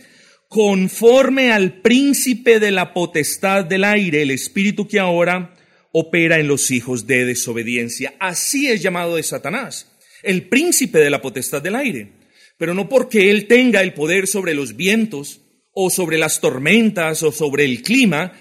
conforme 0.47 1.51
al 1.51 1.81
príncipe 1.81 2.61
de 2.61 2.71
la 2.71 2.93
potestad 2.93 3.65
del 3.65 3.83
aire, 3.83 4.21
el 4.21 4.31
espíritu 4.31 4.87
que 4.87 4.99
ahora 4.99 5.53
opera 5.91 6.39
en 6.39 6.47
los 6.47 6.71
hijos 6.71 7.07
de 7.07 7.25
desobediencia. 7.25 8.13
Así 8.19 8.67
es 8.67 8.81
llamado 8.81 9.17
de 9.17 9.23
Satanás, 9.23 9.91
el 10.23 10.47
príncipe 10.47 10.99
de 10.99 11.09
la 11.09 11.21
potestad 11.21 11.61
del 11.61 11.75
aire. 11.75 12.20
Pero 12.61 12.75
no 12.75 12.87
porque 12.87 13.31
él 13.31 13.47
tenga 13.47 13.81
el 13.81 13.95
poder 13.95 14.27
sobre 14.27 14.53
los 14.53 14.75
vientos 14.75 15.41
o 15.73 15.89
sobre 15.89 16.19
las 16.19 16.41
tormentas 16.41 17.23
o 17.23 17.31
sobre 17.31 17.65
el 17.65 17.81
clima, 17.81 18.33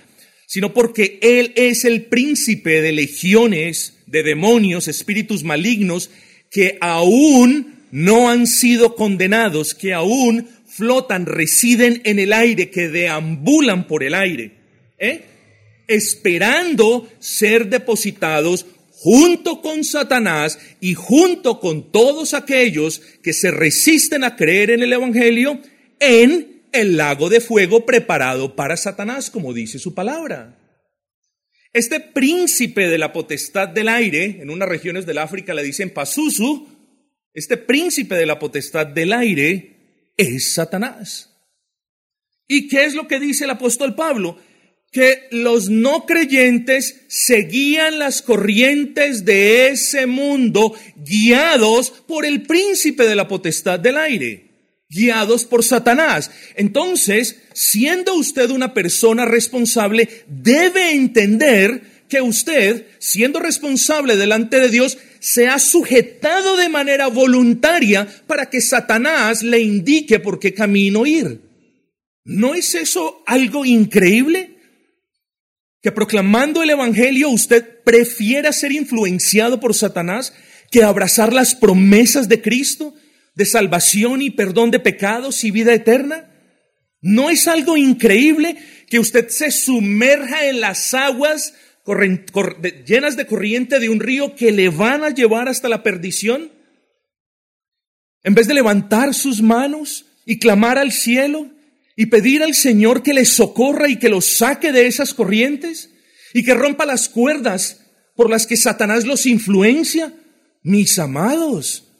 sino 0.47 0.75
porque 0.75 1.19
él 1.23 1.55
es 1.57 1.87
el 1.87 2.05
príncipe 2.05 2.83
de 2.83 2.93
legiones, 2.93 4.03
de 4.07 4.23
demonios, 4.23 4.89
espíritus 4.89 5.43
malignos 5.43 6.11
que 6.51 6.77
aún 6.83 7.87
no 7.93 8.29
han 8.29 8.47
sido 8.47 8.95
condenados, 8.95 9.75
que 9.75 9.95
aún 9.95 10.51
flotan, 10.67 11.25
residen 11.25 12.03
en 12.05 12.19
el 12.19 12.35
aire, 12.35 12.69
que 12.69 12.89
deambulan 12.89 13.87
por 13.87 14.05
el 14.05 14.13
aire, 14.13 14.51
¿eh? 14.99 15.23
esperando 15.89 17.09
ser 17.21 17.71
depositados 17.71 18.67
junto 19.03 19.63
con 19.63 19.83
Satanás 19.83 20.59
y 20.79 20.93
junto 20.93 21.59
con 21.59 21.91
todos 21.91 22.35
aquellos 22.35 23.01
que 23.23 23.33
se 23.33 23.51
resisten 23.51 24.25
a 24.25 24.37
creer 24.37 24.71
en 24.71 24.83
el 24.83 24.93
Evangelio 24.93 25.59
en 26.01 26.67
el 26.71 26.99
lago 26.99 27.31
de 27.31 27.41
fuego 27.41 27.87
preparado 27.87 28.55
para 28.55 28.77
Satanás, 28.77 29.31
como 29.31 29.55
dice 29.55 29.79
su 29.79 29.95
palabra. 29.95 30.59
Este 31.73 31.99
príncipe 31.99 32.89
de 32.89 32.99
la 32.99 33.11
potestad 33.15 33.69
del 33.69 33.89
aire, 33.89 34.43
en 34.43 34.51
unas 34.51 34.69
regiones 34.69 35.07
del 35.07 35.17
África 35.17 35.55
le 35.55 35.63
dicen 35.63 35.89
Pazuzu, 35.89 36.69
este 37.33 37.57
príncipe 37.57 38.17
de 38.17 38.27
la 38.27 38.39
potestad 38.39 38.87
del 38.87 39.15
aire 39.15 40.13
es 40.19 40.53
Satanás. 40.53 41.35
¿Y 42.47 42.69
qué 42.69 42.85
es 42.85 42.95
lo 42.95 43.09
que 43.09 43.19
dice 43.19 43.45
el 43.45 43.51
apóstol 43.51 43.95
Pablo? 43.95 44.37
Que 44.91 45.29
los 45.31 45.69
no 45.69 46.05
creyentes 46.05 47.03
seguían 47.09 47.99
las 47.99 48.23
corrientes 48.23 49.25
de 49.25 49.69
ese 49.69 50.07
mundo 50.07 50.75
guiados 50.97 51.91
por 52.09 52.25
el 52.25 52.43
príncipe 52.43 53.07
de 53.07 53.15
la 53.15 53.29
potestad 53.29 53.79
del 53.79 53.97
aire, 53.97 54.47
guiados 54.89 55.45
por 55.45 55.63
Satanás. 55.63 56.31
Entonces, 56.57 57.37
siendo 57.53 58.15
usted 58.15 58.51
una 58.51 58.75
persona 58.75 59.25
responsable, 59.25 60.09
debe 60.27 60.93
entender 60.93 61.83
que 62.11 62.21
usted, 62.21 62.87
siendo 62.99 63.39
responsable 63.39 64.17
delante 64.17 64.59
de 64.59 64.69
Dios, 64.69 64.99
se 65.21 65.47
ha 65.47 65.59
sujetado 65.59 66.57
de 66.57 66.69
manera 66.69 67.07
voluntaria 67.07 68.07
para 68.27 68.51
que 68.51 68.61
Satanás 68.61 69.43
le 69.43 69.61
indique 69.61 70.19
por 70.19 70.41
qué 70.41 70.53
camino 70.53 71.07
ir. 71.07 71.41
¿No 72.25 72.55
es 72.55 72.75
eso 72.75 73.23
algo 73.27 73.65
increíble? 73.65 74.50
Que 75.83 75.93
proclamando 75.93 76.63
el 76.63 76.71
Evangelio 76.71 77.31
usted 77.31 77.83
prefiera 77.85 78.53
ser 78.53 78.73
influenciado 78.73 79.61
por 79.61 79.75
Satanás 79.75 80.33
que 80.71 80.85
abrazar 80.85 81.33
las 81.33 81.55
promesas 81.55 82.29
de 82.29 82.43
Cristo, 82.43 82.95
de 83.35 83.47
salvación 83.47 84.23
y 84.23 84.31
perdón 84.31 84.71
de 84.71 84.79
pecados 84.79 85.43
y 85.45 85.51
vida 85.51 85.73
eterna. 85.73 86.31
¿No 87.01 87.31
es 87.31 87.49
algo 87.49 87.77
increíble 87.77 88.57
que 88.89 88.99
usted 88.99 89.29
se 89.29 89.51
sumerja 89.51 90.47
en 90.47 90.61
las 90.61 90.93
aguas 90.95 91.55
llenas 92.87 93.17
de 93.17 93.27
corriente 93.27 93.81
de 93.81 93.89
un 93.89 94.01
río 94.01 94.37
que 94.37 94.53
le 94.53 94.69
van 94.69 95.03
a 95.03 95.11
llevar 95.11 95.49
hasta 95.49 95.69
la 95.69 95.83
perdición? 95.83 96.53
En 98.23 98.35
vez 98.35 98.47
de 98.47 98.55
levantar 98.55 99.15
sus 99.15 99.41
manos 99.41 100.05
y 100.27 100.39
clamar 100.39 100.77
al 100.77 100.93
cielo 100.93 101.49
y 102.01 102.07
pedir 102.07 102.43
al 102.43 102.55
Señor 102.55 103.03
que 103.03 103.13
le 103.13 103.27
socorra 103.27 103.87
y 103.87 103.99
que 103.99 104.09
lo 104.09 104.23
saque 104.23 104.73
de 104.73 104.87
esas 104.87 105.13
corrientes 105.13 105.91
y 106.33 106.43
que 106.43 106.55
rompa 106.55 106.87
las 106.87 107.11
cuerdas 107.11 107.83
por 108.17 108.31
las 108.31 108.47
que 108.47 108.57
Satanás 108.57 109.05
los 109.05 109.27
influencia, 109.27 110.11
mis 110.63 110.99
amados. 110.99 111.93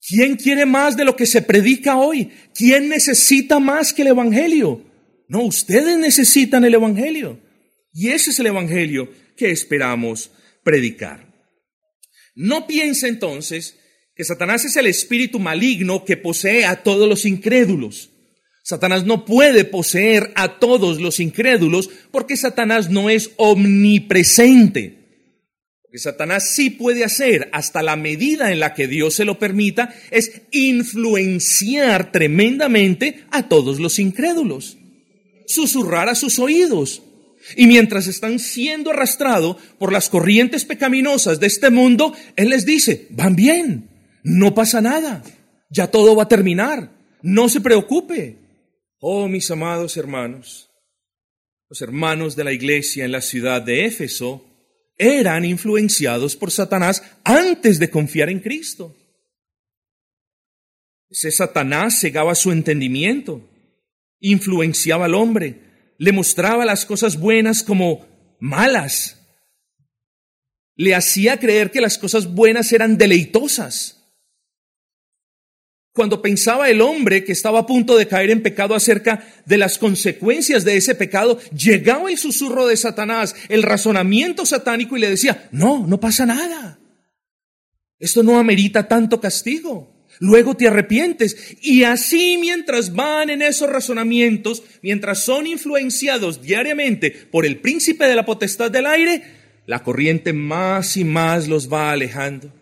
¿Quién 0.00 0.34
quiere 0.36 0.64
más 0.64 0.96
de 0.96 1.04
lo 1.04 1.14
que 1.14 1.26
se 1.26 1.42
predica 1.42 1.98
hoy? 1.98 2.30
¿Quién 2.54 2.88
necesita 2.88 3.58
más 3.58 3.92
que 3.92 4.00
el 4.00 4.08
Evangelio? 4.08 4.82
No, 5.28 5.42
ustedes 5.42 5.98
necesitan 5.98 6.64
el 6.64 6.72
Evangelio. 6.72 7.38
Y 7.92 8.08
ese 8.08 8.30
es 8.30 8.38
el 8.38 8.46
Evangelio 8.46 9.12
que 9.36 9.50
esperamos 9.50 10.30
predicar. 10.64 11.30
No 12.34 12.66
piense 12.66 13.08
entonces 13.08 13.78
que 14.16 14.24
Satanás 14.24 14.64
es 14.64 14.74
el 14.76 14.86
espíritu 14.86 15.38
maligno 15.38 16.02
que 16.06 16.16
posee 16.16 16.64
a 16.64 16.82
todos 16.82 17.06
los 17.06 17.26
incrédulos. 17.26 18.09
Satanás 18.70 19.04
no 19.04 19.24
puede 19.24 19.64
poseer 19.64 20.30
a 20.36 20.60
todos 20.60 21.00
los 21.00 21.18
incrédulos 21.18 21.90
porque 22.12 22.36
Satanás 22.36 22.88
no 22.88 23.10
es 23.10 23.32
omnipresente. 23.36 24.96
Lo 25.82 25.90
que 25.90 25.98
Satanás 25.98 26.54
sí 26.54 26.70
puede 26.70 27.02
hacer 27.02 27.50
hasta 27.52 27.82
la 27.82 27.96
medida 27.96 28.52
en 28.52 28.60
la 28.60 28.72
que 28.72 28.86
Dios 28.86 29.14
se 29.14 29.24
lo 29.24 29.40
permita 29.40 29.92
es 30.12 30.42
influenciar 30.52 32.12
tremendamente 32.12 33.24
a 33.32 33.48
todos 33.48 33.80
los 33.80 33.98
incrédulos, 33.98 34.78
susurrar 35.48 36.08
a 36.08 36.14
sus 36.14 36.38
oídos, 36.38 37.02
y 37.56 37.66
mientras 37.66 38.06
están 38.06 38.38
siendo 38.38 38.90
arrastrados 38.90 39.56
por 39.80 39.92
las 39.92 40.08
corrientes 40.08 40.64
pecaminosas 40.64 41.40
de 41.40 41.48
este 41.48 41.70
mundo, 41.70 42.14
Él 42.36 42.50
les 42.50 42.64
dice, 42.64 43.08
van 43.10 43.34
bien, 43.34 43.88
no 44.22 44.54
pasa 44.54 44.80
nada, 44.80 45.24
ya 45.70 45.88
todo 45.88 46.14
va 46.14 46.24
a 46.24 46.28
terminar, 46.28 46.92
no 47.22 47.48
se 47.48 47.60
preocupe. 47.60 48.38
Oh, 49.02 49.28
mis 49.28 49.50
amados 49.50 49.96
hermanos, 49.96 50.70
los 51.70 51.80
hermanos 51.80 52.36
de 52.36 52.44
la 52.44 52.52
iglesia 52.52 53.06
en 53.06 53.12
la 53.12 53.22
ciudad 53.22 53.62
de 53.62 53.86
Éfeso 53.86 54.44
eran 54.98 55.46
influenciados 55.46 56.36
por 56.36 56.50
Satanás 56.50 57.02
antes 57.24 57.78
de 57.78 57.88
confiar 57.88 58.28
en 58.28 58.40
Cristo. 58.40 58.94
Ese 61.08 61.30
Satanás 61.30 61.98
cegaba 61.98 62.34
su 62.34 62.52
entendimiento, 62.52 63.48
influenciaba 64.18 65.06
al 65.06 65.14
hombre, 65.14 65.94
le 65.96 66.12
mostraba 66.12 66.66
las 66.66 66.84
cosas 66.84 67.18
buenas 67.18 67.62
como 67.62 68.06
malas, 68.38 69.16
le 70.76 70.94
hacía 70.94 71.40
creer 71.40 71.70
que 71.70 71.80
las 71.80 71.96
cosas 71.96 72.34
buenas 72.34 72.70
eran 72.74 72.98
deleitosas. 72.98 73.99
Cuando 75.92 76.22
pensaba 76.22 76.70
el 76.70 76.80
hombre 76.80 77.24
que 77.24 77.32
estaba 77.32 77.60
a 77.60 77.66
punto 77.66 77.96
de 77.96 78.06
caer 78.06 78.30
en 78.30 78.42
pecado 78.42 78.74
acerca 78.74 79.26
de 79.44 79.58
las 79.58 79.76
consecuencias 79.76 80.64
de 80.64 80.76
ese 80.76 80.94
pecado, 80.94 81.38
llegaba 81.52 82.10
el 82.10 82.16
susurro 82.16 82.66
de 82.68 82.76
Satanás, 82.76 83.34
el 83.48 83.64
razonamiento 83.64 84.46
satánico 84.46 84.96
y 84.96 85.00
le 85.00 85.10
decía, 85.10 85.48
no, 85.50 85.86
no 85.86 85.98
pasa 85.98 86.26
nada. 86.26 86.78
Esto 87.98 88.22
no 88.22 88.38
amerita 88.38 88.86
tanto 88.86 89.20
castigo. 89.20 90.06
Luego 90.20 90.54
te 90.54 90.68
arrepientes. 90.68 91.56
Y 91.60 91.82
así 91.82 92.38
mientras 92.38 92.94
van 92.94 93.30
en 93.30 93.42
esos 93.42 93.68
razonamientos, 93.68 94.62
mientras 94.82 95.24
son 95.24 95.46
influenciados 95.46 96.40
diariamente 96.40 97.10
por 97.10 97.44
el 97.44 97.58
príncipe 97.58 98.04
de 98.04 98.14
la 98.14 98.24
potestad 98.24 98.70
del 98.70 98.86
aire, 98.86 99.22
la 99.66 99.82
corriente 99.82 100.32
más 100.32 100.96
y 100.96 101.04
más 101.04 101.48
los 101.48 101.72
va 101.72 101.90
alejando. 101.90 102.52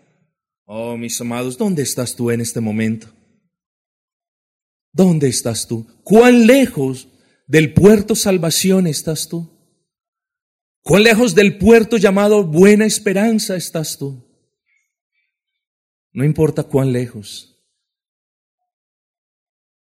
Oh, 0.65 0.97
mis 0.97 1.19
amados, 1.21 1.57
¿dónde 1.57 1.83
estás 1.83 2.15
tú 2.15 2.31
en 2.31 2.41
este 2.41 2.59
momento? 2.59 3.18
¿Dónde 4.91 5.27
estás 5.27 5.67
tú? 5.67 5.87
¿Cuán 6.03 6.47
lejos 6.47 7.07
del 7.47 7.73
puerto 7.73 8.15
salvación 8.15 8.87
estás 8.87 9.27
tú? 9.27 9.59
¿Cuán 10.81 11.03
lejos 11.03 11.35
del 11.35 11.57
puerto 11.57 11.97
llamado 11.97 12.43
buena 12.43 12.85
esperanza 12.85 13.55
estás 13.55 13.97
tú? 13.97 14.25
No 16.11 16.23
importa 16.23 16.63
cuán 16.63 16.91
lejos. 16.91 17.55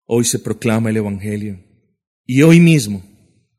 Hoy 0.06 0.26
se 0.26 0.40
proclama 0.40 0.90
el 0.90 0.98
Evangelio. 0.98 1.64
Y 2.26 2.44
hoy 2.44 2.60
mismo, 2.60 3.04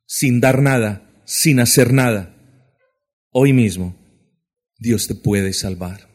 sin 0.07 0.41
dar 0.41 0.63
nada, 0.63 1.23
sin 1.27 1.61
hacer 1.61 1.93
nada, 1.93 2.35
hoy 3.31 3.53
mismo, 3.53 3.97
Dios 4.79 5.07
te 5.07 5.15
puede 5.15 5.53
salvar. 5.53 6.09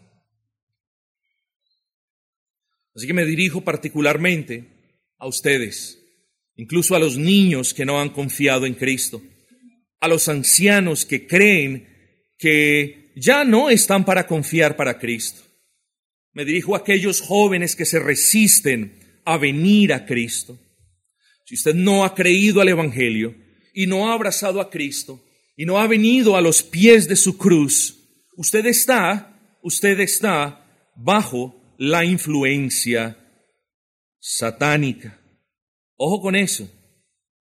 Así 2.95 3.05
que 3.08 3.13
me 3.13 3.25
dirijo 3.25 3.62
particularmente 3.62 4.79
a 5.19 5.27
ustedes, 5.27 5.99
incluso 6.55 6.95
a 6.95 6.99
los 6.99 7.17
niños 7.17 7.73
que 7.73 7.86
no 7.86 7.99
han 7.99 8.10
confiado 8.10 8.65
en 8.65 8.73
Cristo, 8.73 9.21
a 9.99 10.08
los 10.08 10.27
ancianos 10.29 11.05
que 11.05 11.27
creen 11.27 11.88
que 12.38 13.12
ya 13.15 13.43
no 13.43 13.69
están 13.69 14.05
para 14.05 14.25
confiar 14.25 14.75
para 14.75 14.97
Cristo. 14.97 15.41
Me 16.32 16.45
dirijo 16.45 16.73
a 16.73 16.79
aquellos 16.79 17.21
jóvenes 17.21 17.75
que 17.75 17.86
se 17.86 17.99
resisten 17.99 19.21
a 19.25 19.38
venir 19.38 19.93
a 19.93 20.05
Cristo. 20.05 20.58
Si 21.45 21.55
usted 21.55 21.75
no 21.75 22.05
ha 22.05 22.15
creído 22.15 22.62
al 22.62 22.69
Evangelio 22.69 23.36
y 23.73 23.88
no 23.88 24.10
ha 24.10 24.13
abrazado 24.13 24.62
a 24.62 24.69
Cristo, 24.69 25.23
y 25.60 25.65
no 25.65 25.77
ha 25.77 25.88
venido 25.88 26.38
a 26.38 26.41
los 26.41 26.63
pies 26.63 27.10
de 27.10 27.17
su 27.17 27.38
cruz, 27.38 27.97
usted 28.38 28.65
está, 28.65 29.58
usted 29.62 29.99
está 29.99 30.65
bajo 30.95 31.75
la 31.77 32.05
influencia 32.05 33.18
satánica. 34.19 35.19
Ojo 35.95 36.21
con 36.21 36.36
eso, 36.36 36.69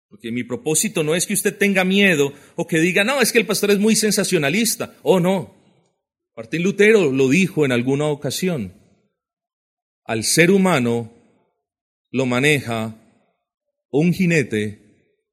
porque 0.09 0.33
mi 0.33 0.45
propósito 0.45 1.03
no 1.03 1.15
es 1.15 1.27
que 1.27 1.35
usted 1.35 1.57
tenga 1.57 1.85
miedo 1.85 2.33
o 2.57 2.67
que 2.67 2.79
diga, 2.79 3.05
no, 3.05 3.21
es 3.21 3.33
que 3.33 3.39
el 3.39 3.47
pastor 3.47 3.71
es 3.71 3.79
muy 3.79 3.95
sensacionalista. 3.95 4.97
Oh, 5.03 5.21
no. 5.21 5.55
Martín 6.37 6.63
Lutero 6.63 7.13
lo 7.13 7.29
dijo 7.29 7.65
en 7.65 7.73
alguna 7.73 8.07
ocasión. 8.07 8.73
Al 10.05 10.25
ser 10.25 10.51
humano 10.51 11.13
lo 12.11 12.27
maneja 12.27 12.97
un 13.91 14.13
jinete 14.13 14.89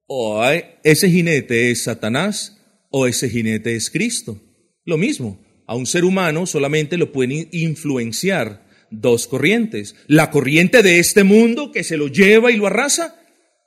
o 0.07 0.43
ese 0.83 1.09
jinete 1.09 1.71
es 1.71 1.83
Satanás 1.83 2.61
o 2.89 3.07
ese 3.07 3.29
jinete 3.29 3.75
es 3.75 3.89
Cristo. 3.89 4.39
Lo 4.83 4.97
mismo, 4.97 5.39
a 5.67 5.75
un 5.75 5.85
ser 5.85 6.05
humano 6.05 6.45
solamente 6.45 6.97
lo 6.97 7.11
pueden 7.11 7.49
influenciar 7.51 8.64
dos 9.01 9.27
corrientes. 9.27 9.95
La 10.07 10.31
corriente 10.31 10.83
de 10.83 10.99
este 10.99 11.23
mundo 11.23 11.71
que 11.71 11.83
se 11.83 11.97
lo 11.97 12.07
lleva 12.07 12.51
y 12.51 12.57
lo 12.57 12.67
arrasa 12.67 13.19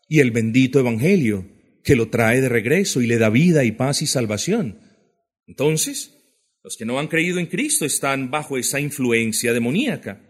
y 0.09 0.21
el 0.21 0.31
bendito 0.31 0.79
Evangelio 0.79 1.47
que 1.85 1.97
lo 1.97 2.09
trae 2.11 2.41
de 2.41 2.49
regreso 2.49 3.01
y 3.01 3.07
le 3.07 3.19
da 3.19 3.31
vida 3.31 3.65
y 3.65 3.73
paz 3.73 4.03
y 4.03 4.07
salvación. 4.07 4.81
Entonces, 5.47 6.15
los 6.63 6.77
que 6.77 6.85
no 6.85 6.99
han 6.99 7.09
creído 7.09 7.39
en 7.39 7.47
Cristo 7.47 7.87
están 7.87 8.31
bajo 8.31 8.59
esa 8.59 8.79
influencia 8.79 9.55
demoníaca. 9.55 10.28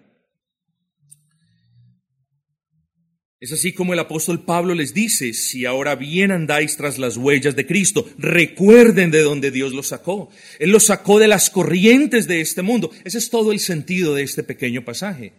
Es 3.40 3.53
así 3.53 3.72
como 3.72 3.92
el 3.92 4.01
apóstol 4.01 4.44
Pablo 4.44 4.74
les 4.74 4.94
dice, 4.94 5.33
si 5.33 5.64
ahora 5.64 5.94
bien 5.94 6.33
andáis 6.33 6.77
tras 6.77 6.98
las 6.98 7.16
huellas 7.16 7.55
de 7.55 7.66
Cristo, 7.66 8.09
recuerden 8.18 9.12
de 9.12 9.22
dónde 9.22 9.53
Dios 9.53 9.72
los 9.72 9.88
sacó. 9.88 10.29
Él 10.59 10.70
los 10.70 10.87
sacó 10.87 11.20
de 11.20 11.29
las 11.29 11.48
corrientes 11.48 12.27
de 12.27 12.40
este 12.40 12.62
mundo. 12.62 12.90
Ese 13.05 13.18
es 13.18 13.31
todo 13.31 13.53
el 13.53 13.61
sentido 13.61 14.16
de 14.16 14.24
este 14.24 14.42
pequeño 14.42 14.85
pasaje. 14.85 15.35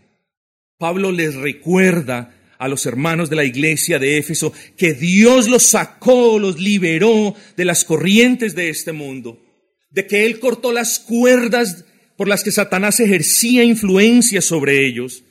Pablo 0.78 1.12
les 1.12 1.36
recuerda 1.36 2.34
a 2.58 2.70
los 2.70 2.86
hermanos 2.86 3.30
de 3.30 3.36
la 3.36 3.44
iglesia 3.44 4.00
de 4.00 4.18
Éfeso 4.18 4.54
que 4.78 4.94
Dios 4.94 5.50
los 5.50 5.64
sacó, 5.64 6.40
los 6.40 6.58
liberó 6.58 7.36
de 7.58 7.66
las 7.66 7.84
corrientes 7.84 8.56
de 8.56 8.70
este 8.70 8.94
mundo, 8.94 9.44
de 9.90 10.08
que 10.08 10.26
Él 10.26 10.40
cortó 10.40 10.72
las 10.72 11.00
cuerdas 11.00 11.84
por 12.16 12.30
las 12.30 12.46
que 12.46 12.52
Satanás 12.52 13.02
ejercía 13.02 13.66
influencia 13.66 14.42
sobre 14.42 14.88
ellos 14.88 15.24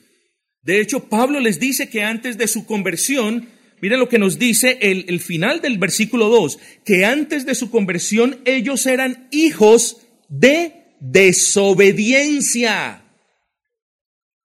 de 0.69 0.81
hecho, 0.81 1.05
Pablo 1.05 1.39
les 1.39 1.59
dice 1.59 1.89
que 1.89 2.03
antes 2.03 2.37
de 2.37 2.47
su 2.47 2.67
conversión, 2.67 3.49
miren 3.81 3.97
lo 3.97 4.07
que 4.07 4.19
nos 4.19 4.37
dice 4.37 4.77
el, 4.81 5.05
el, 5.07 5.19
final 5.19 5.61
del 5.61 5.79
versículo 5.79 6.29
2, 6.29 6.59
que 6.85 7.05
antes 7.05 7.47
de 7.47 7.55
su 7.55 7.71
conversión 7.71 8.39
ellos 8.45 8.85
eran 8.85 9.27
hijos 9.31 9.97
de 10.27 10.93
desobediencia. 10.99 13.03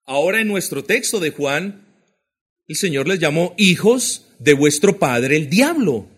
Ahora 0.06 0.40
en 0.40 0.48
nuestro 0.48 0.82
texto 0.82 1.20
de 1.20 1.28
Juan, 1.28 1.86
el 2.68 2.76
Señor 2.76 3.06
les 3.06 3.18
llamó 3.18 3.54
hijos 3.58 4.28
de 4.38 4.54
vuestro 4.54 4.98
padre 4.98 5.36
el 5.36 5.50
diablo. 5.50 6.08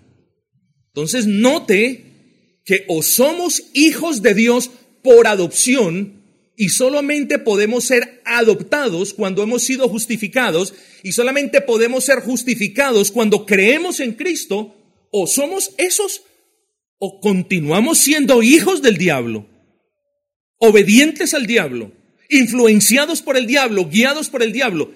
Entonces 0.94 1.26
note 1.26 2.60
que 2.64 2.84
o 2.86 3.02
somos 3.02 3.60
hijos 3.74 4.22
de 4.22 4.34
Dios 4.34 4.70
por 5.02 5.26
adopción, 5.26 6.15
y 6.56 6.70
solamente 6.70 7.38
podemos 7.38 7.84
ser 7.84 8.22
adoptados 8.24 9.12
cuando 9.12 9.42
hemos 9.42 9.62
sido 9.62 9.88
justificados 9.88 10.74
y 11.02 11.12
solamente 11.12 11.60
podemos 11.60 12.04
ser 12.04 12.20
justificados 12.20 13.12
cuando 13.12 13.44
creemos 13.44 14.00
en 14.00 14.12
Cristo 14.12 14.74
o 15.10 15.26
somos 15.26 15.72
esos 15.76 16.22
o 16.98 17.20
continuamos 17.20 17.98
siendo 17.98 18.42
hijos 18.42 18.80
del 18.80 18.96
diablo, 18.96 19.46
obedientes 20.58 21.34
al 21.34 21.46
diablo, 21.46 21.92
influenciados 22.30 23.20
por 23.20 23.36
el 23.36 23.46
diablo, 23.46 23.88
guiados 23.90 24.30
por 24.30 24.42
el 24.42 24.52
diablo. 24.52 24.92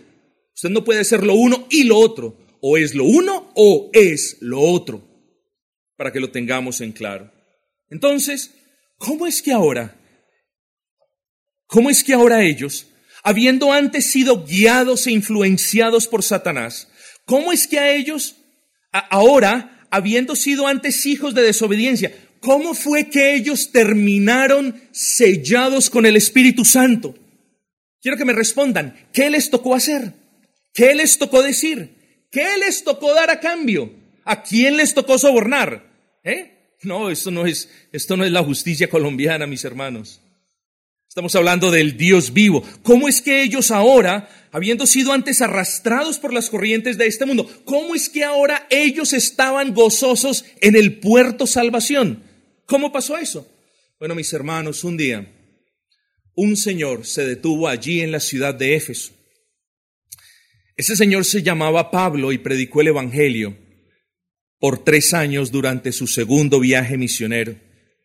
Usted 0.54 0.70
no 0.70 0.82
puede 0.82 1.04
ser 1.04 1.22
lo 1.22 1.34
uno 1.34 1.66
y 1.70 1.84
lo 1.84 1.98
otro, 1.98 2.38
o 2.62 2.78
es 2.78 2.94
lo 2.94 3.04
uno 3.04 3.52
o 3.54 3.90
es 3.92 4.38
lo 4.40 4.60
otro, 4.60 5.06
para 5.96 6.10
que 6.10 6.20
lo 6.20 6.30
tengamos 6.30 6.80
en 6.80 6.92
claro. 6.92 7.30
Entonces, 7.90 8.52
¿cómo 8.96 9.26
es 9.26 9.42
que 9.42 9.52
ahora 9.52 9.99
¿Cómo 11.70 11.88
es 11.88 12.02
que 12.02 12.14
ahora 12.14 12.42
ellos, 12.42 12.88
habiendo 13.22 13.72
antes 13.72 14.10
sido 14.10 14.44
guiados 14.44 15.06
e 15.06 15.12
influenciados 15.12 16.08
por 16.08 16.24
Satanás, 16.24 16.88
cómo 17.24 17.52
es 17.52 17.68
que 17.68 17.78
a 17.78 17.92
ellos, 17.92 18.38
ahora, 18.90 19.86
habiendo 19.88 20.34
sido 20.34 20.66
antes 20.66 21.06
hijos 21.06 21.32
de 21.32 21.42
desobediencia, 21.42 22.12
cómo 22.40 22.74
fue 22.74 23.08
que 23.08 23.36
ellos 23.36 23.70
terminaron 23.70 24.82
sellados 24.90 25.90
con 25.90 26.06
el 26.06 26.16
Espíritu 26.16 26.64
Santo? 26.64 27.14
Quiero 28.02 28.16
que 28.16 28.24
me 28.24 28.32
respondan, 28.32 29.06
¿qué 29.12 29.30
les 29.30 29.48
tocó 29.48 29.76
hacer? 29.76 30.12
¿Qué 30.74 30.96
les 30.96 31.18
tocó 31.18 31.40
decir? 31.40 32.26
¿Qué 32.32 32.58
les 32.58 32.82
tocó 32.82 33.14
dar 33.14 33.30
a 33.30 33.38
cambio? 33.38 33.94
¿A 34.24 34.42
quién 34.42 34.76
les 34.76 34.92
tocó 34.92 35.20
sobornar? 35.20 35.88
¿Eh? 36.24 36.74
No, 36.82 37.10
esto 37.10 37.30
no 37.30 37.46
es, 37.46 37.68
esto 37.92 38.16
no 38.16 38.24
es 38.24 38.32
la 38.32 38.42
justicia 38.42 38.90
colombiana, 38.90 39.46
mis 39.46 39.64
hermanos. 39.64 40.19
Estamos 41.10 41.34
hablando 41.34 41.72
del 41.72 41.96
Dios 41.96 42.32
vivo. 42.32 42.62
¿Cómo 42.84 43.08
es 43.08 43.20
que 43.20 43.42
ellos 43.42 43.72
ahora, 43.72 44.28
habiendo 44.52 44.86
sido 44.86 45.12
antes 45.12 45.42
arrastrados 45.42 46.20
por 46.20 46.32
las 46.32 46.48
corrientes 46.48 46.98
de 46.98 47.08
este 47.08 47.26
mundo, 47.26 47.50
cómo 47.64 47.96
es 47.96 48.08
que 48.08 48.22
ahora 48.22 48.68
ellos 48.70 49.12
estaban 49.12 49.74
gozosos 49.74 50.44
en 50.60 50.76
el 50.76 51.00
puerto 51.00 51.48
salvación? 51.48 52.22
¿Cómo 52.64 52.92
pasó 52.92 53.18
eso? 53.18 53.44
Bueno, 53.98 54.14
mis 54.14 54.32
hermanos, 54.32 54.84
un 54.84 54.96
día 54.96 55.26
un 56.36 56.56
señor 56.56 57.04
se 57.04 57.26
detuvo 57.26 57.66
allí 57.66 58.02
en 58.02 58.12
la 58.12 58.20
ciudad 58.20 58.54
de 58.54 58.76
Éfeso. 58.76 59.12
Ese 60.76 60.94
señor 60.94 61.24
se 61.24 61.42
llamaba 61.42 61.90
Pablo 61.90 62.30
y 62.30 62.38
predicó 62.38 62.82
el 62.82 62.86
Evangelio 62.86 63.58
por 64.60 64.84
tres 64.84 65.12
años 65.12 65.50
durante 65.50 65.90
su 65.90 66.06
segundo 66.06 66.60
viaje 66.60 66.96
misionero. 66.96 67.56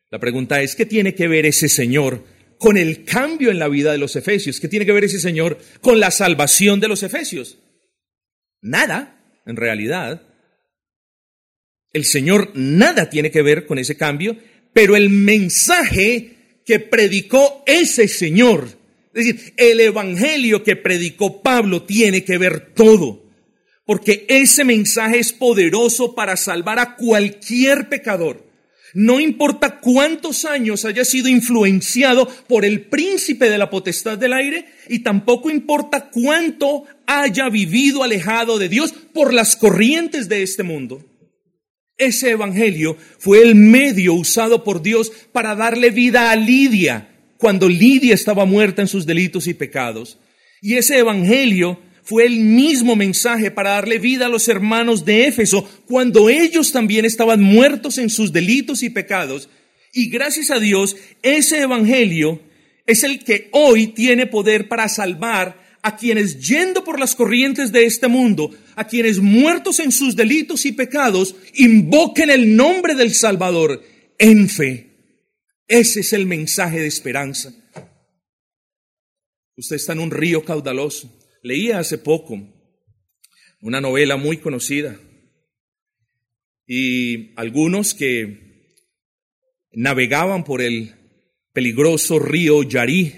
La 0.09 0.17
pregunta 0.17 0.63
es, 0.63 0.75
¿qué 0.75 0.87
tiene 0.87 1.13
que 1.13 1.27
ver 1.27 1.45
ese 1.45 1.69
señor 1.69 2.33
con 2.57 2.77
el 2.77 3.03
cambio 3.03 3.51
en 3.51 3.59
la 3.59 3.67
vida 3.67 3.91
de 3.91 3.97
los 3.97 4.15
efesios. 4.15 4.59
¿Qué 4.59 4.67
tiene 4.67 4.85
que 4.85 4.91
ver 4.91 5.03
ese 5.03 5.19
Señor 5.19 5.57
con 5.81 5.99
la 5.99 6.11
salvación 6.11 6.79
de 6.79 6.87
los 6.87 7.03
efesios? 7.03 7.57
nada, 8.65 9.41
en 9.45 9.55
realidad. 9.55 10.21
El 11.93 12.03
Señor 12.03 12.51
nada 12.55 13.09
tiene 13.09 13.31
que 13.31 13.41
ver 13.41 13.65
con 13.65 13.79
ese 13.79 13.95
cambio, 13.95 14.37
pero 14.73 14.95
el 14.95 15.09
mensaje 15.09 16.61
que 16.65 16.79
predicó 16.79 17.63
ese 17.65 18.07
Señor, 18.07 18.67
es 19.13 19.25
decir, 19.25 19.53
el 19.55 19.79
Evangelio 19.79 20.63
que 20.63 20.75
predicó 20.75 21.41
Pablo 21.41 21.83
tiene 21.83 22.25
que 22.25 22.37
ver 22.37 22.73
todo, 22.73 23.23
porque 23.85 24.25
ese 24.27 24.65
mensaje 24.65 25.19
es 25.19 25.31
poderoso 25.31 26.15
para 26.15 26.35
salvar 26.35 26.79
a 26.79 26.95
cualquier 26.95 27.87
pecador. 27.87 28.43
No 28.95 29.19
importa 29.19 29.81
cuántos 29.81 30.45
años 30.45 30.85
haya 30.85 31.03
sido 31.03 31.27
influenciado 31.27 32.29
por 32.47 32.63
el 32.63 32.83
príncipe 32.87 33.49
de 33.49 33.57
la 33.57 33.69
potestad 33.69 34.17
del 34.17 34.31
aire 34.31 34.67
y 34.87 34.99
tampoco 34.99 35.49
importa 35.49 36.09
cuánto 36.09 36.85
haya 37.05 37.49
vivido 37.49 38.03
alejado 38.03 38.57
de 38.57 38.69
Dios 38.69 38.93
por 39.13 39.33
las 39.33 39.57
corrientes 39.57 40.29
de 40.29 40.43
este 40.43 40.63
mundo. 40.63 41.03
Ese 41.97 42.31
evangelio 42.31 42.95
fue 43.19 43.41
el 43.41 43.55
medio 43.55 44.13
usado 44.13 44.63
por 44.63 44.81
Dios 44.81 45.11
para 45.33 45.55
darle 45.55 45.89
vida 45.89 46.31
a 46.31 46.37
Lidia 46.37 47.09
cuando 47.37 47.67
Lidia 47.67 48.13
estaba 48.13 48.45
muerta 48.45 48.81
en 48.81 48.87
sus 48.87 49.05
delitos 49.05 49.47
y 49.47 49.53
pecados. 49.53 50.19
Y 50.61 50.75
ese 50.75 50.99
evangelio 50.99 51.81
fue 52.05 52.27
el 52.27 52.39
mismo 52.39 52.95
mensaje 52.95 53.49
para 53.49 53.71
darle 53.71 53.97
vida 53.97 54.27
a 54.27 54.29
los 54.29 54.47
hermanos 54.47 55.05
de 55.05 55.25
Éfeso 55.25 55.67
cuando 55.87 56.29
ellos 56.29 56.71
también 56.71 57.03
estaban 57.03 57.41
muertos 57.41 57.97
en 57.97 58.11
sus 58.11 58.31
delitos 58.31 58.83
y 58.83 58.91
pecados. 58.91 59.49
Y 59.91 60.09
gracias 60.09 60.51
a 60.51 60.59
Dios, 60.59 60.95
ese 61.23 61.61
evangelio 61.61 62.39
es 62.85 63.03
el 63.03 63.23
que 63.23 63.49
hoy 63.51 63.87
tiene 63.87 64.27
poder 64.27 64.67
para 64.67 64.87
salvar 64.87 65.65
a 65.81 65.95
quienes 65.95 66.47
yendo 66.47 66.83
por 66.83 66.99
las 66.99 67.15
corrientes 67.15 67.71
de 67.71 67.85
este 67.85 68.07
mundo, 68.07 68.51
a 68.75 68.87
quienes 68.87 69.19
muertos 69.19 69.79
en 69.79 69.91
sus 69.91 70.15
delitos 70.15 70.65
y 70.67 70.73
pecados, 70.73 71.35
invoquen 71.55 72.29
el 72.29 72.55
nombre 72.55 72.93
del 72.93 73.15
Salvador 73.15 73.83
en 74.19 74.47
fe. 74.47 74.91
Ese 75.67 76.01
es 76.01 76.13
el 76.13 76.27
mensaje 76.27 76.79
de 76.79 76.87
esperanza. 76.87 77.51
Usted 79.57 79.77
está 79.77 79.93
en 79.93 79.99
un 80.01 80.11
río 80.11 80.45
caudaloso. 80.45 81.11
Leía 81.45 81.77
hace 81.77 81.99
poco 81.99 82.41
una 83.61 83.79
novela 83.79 84.17
muy 84.17 84.37
conocida 84.37 84.99
y 86.65 87.35
algunos 87.35 87.93
que 87.93 88.73
navegaban 89.71 90.43
por 90.43 90.63
el 90.63 90.95
peligroso 91.53 92.17
río 92.17 92.63
Yarí, 92.63 93.13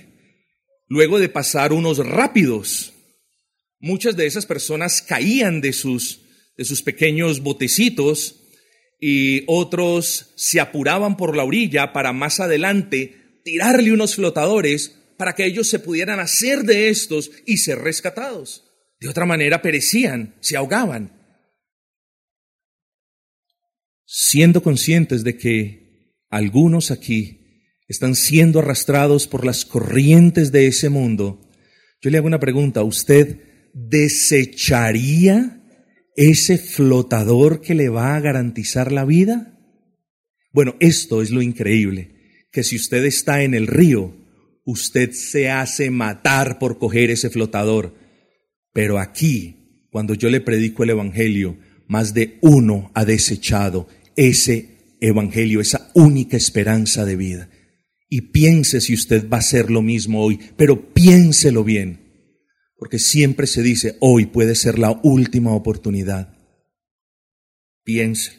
luego 0.88 1.20
de 1.20 1.30
pasar 1.30 1.72
unos 1.72 2.00
rápidos, 2.00 2.92
muchas 3.80 4.18
de 4.18 4.26
esas 4.26 4.46
personas 4.46 5.02
caían 5.02 5.62
de 5.62 5.72
sus, 5.72 6.20
de 6.58 6.66
sus 6.66 6.82
pequeños 6.82 7.40
botecitos 7.40 8.44
y 9.00 9.46
otros 9.48 10.34
se 10.36 10.60
apuraban 10.60 11.16
por 11.16 11.38
la 11.38 11.46
orilla 11.46 11.94
para 11.94 12.12
más 12.12 12.42
adelante 12.42 13.40
tirarle 13.46 13.94
unos 13.94 14.16
flotadores 14.16 14.97
para 15.18 15.34
que 15.34 15.46
ellos 15.46 15.70
se 15.70 15.80
pudieran 15.80 16.20
hacer 16.20 16.64
de 16.64 16.90
estos 16.90 17.32
y 17.46 17.58
ser 17.58 17.80
rescatados. 17.80 18.64
De 19.00 19.10
otra 19.10 19.26
manera 19.26 19.62
perecían, 19.62 20.36
se 20.40 20.58
ahogaban. 20.58 21.12
Siendo 24.06 24.64
conscientes 24.64 25.24
de 25.24 25.38
que 25.38 26.16
algunos 26.30 26.92
aquí 26.92 27.74
están 27.88 28.16
siendo 28.16 28.60
arrastrados 28.60 29.28
por 29.28 29.46
las 29.46 29.66
corrientes 29.66 30.52
de 30.52 30.68
ese 30.68 30.90
mundo, 30.90 31.42
yo 32.02 32.10
le 32.10 32.18
hago 32.18 32.28
una 32.28 32.40
pregunta, 32.40 32.84
¿usted 32.84 33.42
desecharía 33.74 35.64
ese 36.16 36.58
flotador 36.58 37.62
que 37.62 37.76
le 37.76 37.90
va 37.90 38.16
a 38.16 38.20
garantizar 38.20 38.92
la 38.92 39.06
vida? 39.06 39.58
Bueno, 40.52 40.76
esto 40.80 41.22
es 41.22 41.32
lo 41.32 41.42
increíble, 41.42 42.46
que 42.52 42.64
si 42.64 42.76
usted 42.76 43.06
está 43.06 43.44
en 43.44 43.54
el 43.54 43.68
río, 43.68 44.27
usted 44.68 45.14
se 45.14 45.50
hace 45.50 45.90
matar 45.90 46.60
por 46.60 46.78
coger 46.78 47.10
ese 47.10 47.30
flotador. 47.30 47.96
Pero 48.74 49.00
aquí, 49.00 49.88
cuando 49.90 50.14
yo 50.14 50.30
le 50.30 50.42
predico 50.42 50.84
el 50.84 50.90
Evangelio, 50.90 51.58
más 51.88 52.14
de 52.14 52.38
uno 52.42 52.92
ha 52.94 53.06
desechado 53.06 53.88
ese 54.18 54.98
Evangelio, 55.00 55.62
esa 55.62 55.90
única 55.96 56.36
esperanza 56.36 57.06
de 57.06 57.16
vida. 57.16 57.50
Y 58.10 58.22
piense 58.34 58.82
si 58.82 58.94
usted 58.94 59.30
va 59.30 59.38
a 59.38 59.40
hacer 59.40 59.72
lo 59.72 59.82
mismo 59.82 60.22
hoy, 60.22 60.38
pero 60.58 60.94
piénselo 60.94 61.64
bien, 61.64 62.34
porque 62.78 63.00
siempre 63.00 63.48
se 63.48 63.64
dice, 63.64 63.96
hoy 64.02 64.26
puede 64.26 64.54
ser 64.54 64.80
la 64.80 65.00
última 65.02 65.54
oportunidad. 65.54 66.38
Piense. 67.86 68.34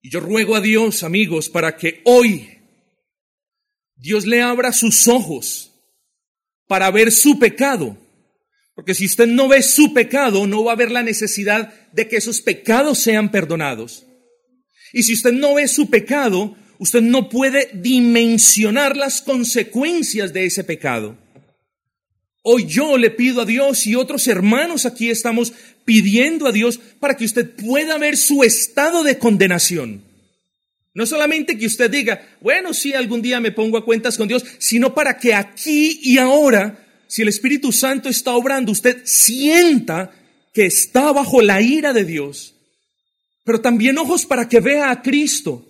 Y 0.00 0.08
yo 0.08 0.20
ruego 0.20 0.56
a 0.56 0.62
Dios, 0.62 1.02
amigos, 1.02 1.50
para 1.50 1.76
que 1.76 2.00
hoy 2.04 2.55
Dios 3.96 4.26
le 4.26 4.42
abra 4.42 4.72
sus 4.72 5.08
ojos 5.08 5.72
para 6.66 6.90
ver 6.90 7.10
su 7.10 7.38
pecado. 7.38 7.96
Porque 8.74 8.94
si 8.94 9.06
usted 9.06 9.26
no 9.26 9.48
ve 9.48 9.62
su 9.62 9.94
pecado, 9.94 10.46
no 10.46 10.62
va 10.64 10.72
a 10.72 10.74
haber 10.74 10.90
la 10.90 11.02
necesidad 11.02 11.72
de 11.92 12.08
que 12.08 12.16
esos 12.16 12.42
pecados 12.42 12.98
sean 12.98 13.30
perdonados. 13.30 14.04
Y 14.92 15.02
si 15.02 15.14
usted 15.14 15.32
no 15.32 15.54
ve 15.54 15.66
su 15.66 15.88
pecado, 15.88 16.56
usted 16.78 17.00
no 17.00 17.28
puede 17.30 17.70
dimensionar 17.72 18.96
las 18.96 19.22
consecuencias 19.22 20.32
de 20.32 20.44
ese 20.44 20.62
pecado. 20.62 21.16
Hoy 22.42 22.66
yo 22.66 22.96
le 22.96 23.10
pido 23.10 23.40
a 23.40 23.44
Dios 23.46 23.86
y 23.86 23.96
otros 23.96 24.28
hermanos 24.28 24.86
aquí 24.86 25.10
estamos 25.10 25.52
pidiendo 25.84 26.46
a 26.46 26.52
Dios 26.52 26.78
para 27.00 27.16
que 27.16 27.24
usted 27.24 27.50
pueda 27.56 27.98
ver 27.98 28.16
su 28.16 28.44
estado 28.44 29.02
de 29.02 29.18
condenación. 29.18 30.04
No 30.96 31.04
solamente 31.04 31.58
que 31.58 31.66
usted 31.66 31.90
diga, 31.90 32.26
bueno, 32.40 32.72
sí, 32.72 32.94
algún 32.94 33.20
día 33.20 33.38
me 33.38 33.52
pongo 33.52 33.76
a 33.76 33.84
cuentas 33.84 34.16
con 34.16 34.28
Dios, 34.28 34.46
sino 34.56 34.94
para 34.94 35.18
que 35.18 35.34
aquí 35.34 36.00
y 36.02 36.16
ahora, 36.16 36.86
si 37.06 37.20
el 37.20 37.28
Espíritu 37.28 37.70
Santo 37.70 38.08
está 38.08 38.32
obrando, 38.34 38.72
usted 38.72 39.02
sienta 39.04 40.10
que 40.54 40.64
está 40.64 41.12
bajo 41.12 41.42
la 41.42 41.60
ira 41.60 41.92
de 41.92 42.06
Dios. 42.06 42.54
Pero 43.44 43.60
también 43.60 43.98
ojos 43.98 44.24
para 44.24 44.48
que 44.48 44.60
vea 44.60 44.90
a 44.90 45.02
Cristo, 45.02 45.68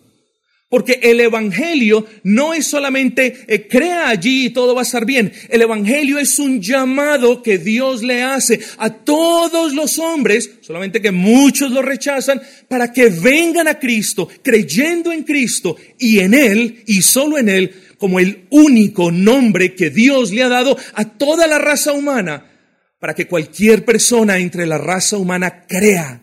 porque 0.68 0.98
el 1.02 1.20
Evangelio 1.20 2.06
no 2.24 2.52
es 2.52 2.66
solamente 2.66 3.44
eh, 3.46 3.68
crea 3.68 4.08
allí 4.08 4.46
y 4.46 4.50
todo 4.50 4.74
va 4.74 4.80
a 4.80 4.84
estar 4.84 5.06
bien. 5.06 5.32
El 5.48 5.62
Evangelio 5.62 6.18
es 6.18 6.38
un 6.40 6.60
llamado 6.60 7.42
que 7.42 7.58
Dios 7.58 8.02
le 8.02 8.22
hace 8.22 8.58
a 8.78 8.90
todos 8.90 9.74
los 9.74 9.98
hombres, 9.98 10.50
solamente 10.62 11.00
que 11.00 11.12
muchos 11.12 11.70
lo 11.70 11.82
rechazan, 11.82 12.42
para 12.68 12.92
que 12.92 13.10
vengan 13.10 13.68
a 13.68 13.78
Cristo, 13.78 14.28
creyendo 14.42 15.12
en 15.12 15.22
Cristo 15.22 15.76
y 15.98 16.18
en 16.18 16.34
Él 16.34 16.82
y 16.86 17.02
solo 17.02 17.38
en 17.38 17.48
Él, 17.48 17.72
como 17.96 18.18
el 18.18 18.46
único 18.50 19.12
nombre 19.12 19.74
que 19.74 19.90
Dios 19.90 20.32
le 20.32 20.42
ha 20.42 20.48
dado 20.48 20.76
a 20.94 21.04
toda 21.04 21.46
la 21.46 21.58
raza 21.58 21.92
humana, 21.92 22.52
para 22.98 23.14
que 23.14 23.28
cualquier 23.28 23.84
persona 23.84 24.38
entre 24.38 24.66
la 24.66 24.78
raza 24.78 25.16
humana 25.16 25.64
crea 25.68 26.22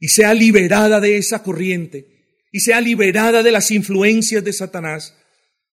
y 0.00 0.08
sea 0.08 0.32
liberada 0.32 1.00
de 1.00 1.18
esa 1.18 1.42
corriente 1.42 2.13
y 2.54 2.60
sea 2.60 2.80
liberada 2.80 3.42
de 3.42 3.50
las 3.50 3.72
influencias 3.72 4.44
de 4.44 4.52
Satanás. 4.52 5.16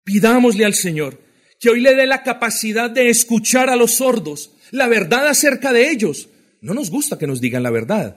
Pidámosle 0.03 0.64
al 0.64 0.75
Señor 0.75 1.20
que 1.61 1.70
hoy 1.70 1.79
le 1.79 1.95
dé 1.95 2.05
la 2.05 2.25
capacidad 2.25 2.91
de 2.91 3.11
escuchar 3.11 3.70
a 3.70 3.77
los 3.77 3.93
sordos 3.93 4.51
la 4.72 4.89
verdad 4.89 5.29
acerca 5.29 5.72
de 5.72 5.89
ellos. 5.89 6.29
No 6.62 6.75
nos 6.75 6.91
gusta 6.91 7.16
que 7.16 7.29
nos 7.29 7.41
digan 7.41 7.62
la 7.62 7.70
verdad. 7.70 8.16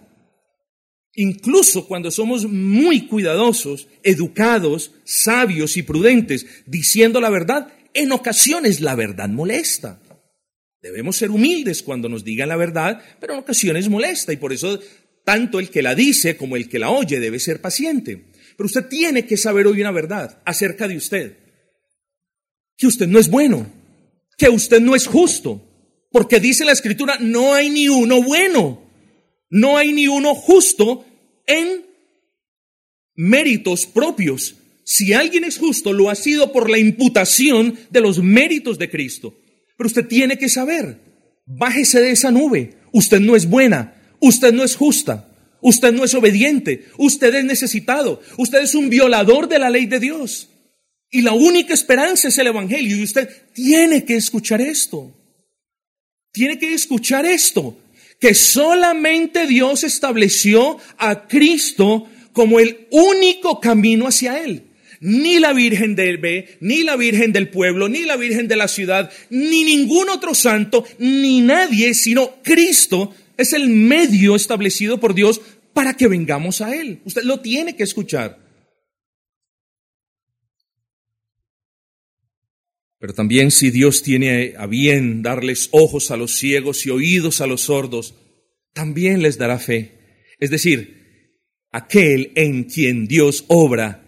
Incluso 1.13 1.87
cuando 1.87 2.09
somos 2.09 2.49
muy 2.49 3.05
cuidadosos, 3.05 3.89
educados, 4.01 4.91
sabios 5.03 5.77
y 5.77 5.83
prudentes, 5.83 6.47
diciendo 6.65 7.21
la 7.21 7.29
verdad, 7.29 7.71
en 7.93 8.11
ocasiones 8.11 8.81
la 8.81 8.95
verdad 8.95 9.29
molesta. 9.29 10.01
Debemos 10.81 11.15
ser 11.15 11.29
humildes 11.29 11.83
cuando 11.83 12.09
nos 12.09 12.23
digan 12.23 12.49
la 12.49 12.55
verdad, 12.55 13.03
pero 13.19 13.33
en 13.33 13.39
ocasiones 13.39 13.87
molesta 13.87 14.33
y 14.33 14.37
por 14.37 14.51
eso 14.51 14.79
tanto 15.23 15.59
el 15.59 15.69
que 15.69 15.83
la 15.83 15.93
dice 15.93 16.37
como 16.37 16.55
el 16.55 16.67
que 16.67 16.79
la 16.79 16.89
oye 16.89 17.19
debe 17.19 17.37
ser 17.37 17.61
paciente. 17.61 18.31
Pero 18.57 18.65
usted 18.65 18.87
tiene 18.87 19.25
que 19.25 19.37
saber 19.37 19.67
hoy 19.67 19.79
una 19.79 19.91
verdad 19.91 20.41
acerca 20.43 20.87
de 20.87 20.97
usted. 20.97 21.37
Que 22.75 22.87
usted 22.87 23.07
no 23.07 23.19
es 23.19 23.29
bueno, 23.29 23.71
que 24.37 24.49
usted 24.49 24.81
no 24.81 24.95
es 24.95 25.07
justo, 25.07 25.63
porque 26.11 26.39
dice 26.39 26.65
la 26.65 26.71
escritura, 26.71 27.17
no 27.19 27.53
hay 27.53 27.69
ni 27.69 27.87
uno 27.87 28.21
bueno, 28.23 28.83
no 29.49 29.77
hay 29.77 29.93
ni 29.93 30.07
uno 30.07 30.33
justo 30.33 31.05
en 31.45 31.85
méritos 33.15 33.85
propios. 33.85 34.55
Si 34.83 35.13
alguien 35.13 35.43
es 35.43 35.59
justo, 35.59 35.93
lo 35.93 36.09
ha 36.09 36.15
sido 36.15 36.51
por 36.51 36.69
la 36.69 36.79
imputación 36.79 37.77
de 37.91 38.01
los 38.01 38.23
méritos 38.23 38.79
de 38.79 38.89
Cristo. 38.89 39.39
Pero 39.77 39.87
usted 39.87 40.07
tiene 40.07 40.39
que 40.39 40.49
saber, 40.49 40.99
bájese 41.45 42.01
de 42.01 42.11
esa 42.11 42.31
nube, 42.31 42.73
usted 42.91 43.19
no 43.19 43.35
es 43.35 43.47
buena, 43.47 44.15
usted 44.19 44.51
no 44.51 44.63
es 44.63 44.75
justa, 44.75 45.36
Usted 45.61 45.91
no 45.93 46.03
es 46.03 46.13
obediente, 46.13 46.85
usted 46.97 47.33
es 47.33 47.45
necesitado, 47.45 48.21
usted 48.37 48.59
es 48.59 48.75
un 48.75 48.89
violador 48.89 49.47
de 49.47 49.59
la 49.59 49.69
ley 49.69 49.85
de 49.85 49.99
Dios. 49.99 50.49
Y 51.09 51.21
la 51.21 51.33
única 51.33 51.73
esperanza 51.73 52.27
es 52.27 52.37
el 52.37 52.47
Evangelio 52.47 52.97
y 52.97 53.03
usted 53.03 53.29
tiene 53.53 54.03
que 54.03 54.15
escuchar 54.15 54.61
esto. 54.61 55.13
Tiene 56.31 56.59
que 56.59 56.73
escuchar 56.73 57.25
esto, 57.25 57.79
que 58.19 58.33
solamente 58.33 59.47
Dios 59.47 59.83
estableció 59.83 60.77
a 60.97 61.27
Cristo 61.27 62.07
como 62.33 62.59
el 62.59 62.87
único 62.91 63.59
camino 63.59 64.07
hacia 64.07 64.43
Él. 64.43 64.63
Ni 64.99 65.39
la 65.39 65.53
Virgen 65.53 65.95
del 65.95 66.17
B, 66.17 66.57
ni 66.59 66.83
la 66.83 66.95
Virgen 66.95 67.31
del 67.31 67.49
pueblo, 67.49 67.87
ni 67.87 68.03
la 68.03 68.17
Virgen 68.17 68.47
de 68.47 68.55
la 68.55 68.67
ciudad, 68.67 69.11
ni 69.29 69.63
ningún 69.63 70.09
otro 70.09 70.35
santo, 70.35 70.85
ni 70.99 71.41
nadie, 71.41 71.93
sino 71.93 72.41
Cristo 72.43 73.13
es 73.37 73.53
el 73.53 73.69
medio 73.69 74.35
establecido 74.35 74.99
por 74.99 75.13
Dios 75.13 75.41
para 75.73 75.93
que 75.93 76.07
vengamos 76.07 76.61
a 76.61 76.75
Él. 76.75 77.01
Usted 77.05 77.23
lo 77.23 77.39
tiene 77.39 77.75
que 77.75 77.83
escuchar. 77.83 78.45
Pero 82.99 83.13
también 83.13 83.51
si 83.51 83.69
Dios 83.69 84.01
tiene 84.01 84.55
a 84.57 84.65
bien 84.65 85.21
darles 85.21 85.69
ojos 85.71 86.09
a 86.09 86.17
los 86.17 86.35
ciegos 86.35 86.85
y 86.85 86.89
oídos 86.89 87.41
a 87.41 87.47
los 87.47 87.61
sordos, 87.61 88.15
también 88.73 89.21
les 89.21 89.37
dará 89.37 89.59
fe. 89.59 90.25
Es 90.39 90.49
decir, 90.49 91.37
aquel 91.71 92.31
en 92.35 92.63
quien 92.63 93.07
Dios 93.07 93.45
obra, 93.47 94.03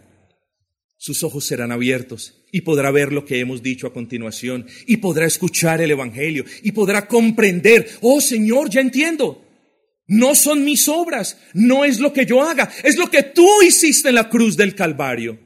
sus 0.98 1.24
ojos 1.24 1.46
serán 1.46 1.72
abiertos 1.72 2.39
y 2.52 2.62
podrá 2.62 2.92
ver 2.92 3.12
lo 3.12 3.26
que 3.26 3.40
hemos 3.40 3.62
dicho 3.62 3.88
a 3.88 3.94
continuación 3.94 4.66
y 4.86 4.98
podrá 4.98 5.26
escuchar 5.26 5.82
el 5.82 5.92
Evangelio 5.92 6.46
y 6.64 6.72
podrá 6.72 7.08
comprender, 7.08 7.88
oh 8.02 8.22
Señor, 8.22 8.70
ya 8.70 8.82
entiendo. 8.82 9.46
No 10.08 10.34
son 10.34 10.66
mis 10.66 10.88
obras, 10.88 11.38
no 11.54 11.86
es 11.86 12.00
lo 12.00 12.12
que 12.12 12.26
yo 12.26 12.42
haga, 12.42 12.72
es 12.84 12.98
lo 12.98 13.12
que 13.12 13.22
tú 13.22 13.48
hiciste 13.62 14.10
en 14.10 14.16
la 14.16 14.28
cruz 14.28 14.58
del 14.58 14.74
Calvario. 14.74 15.38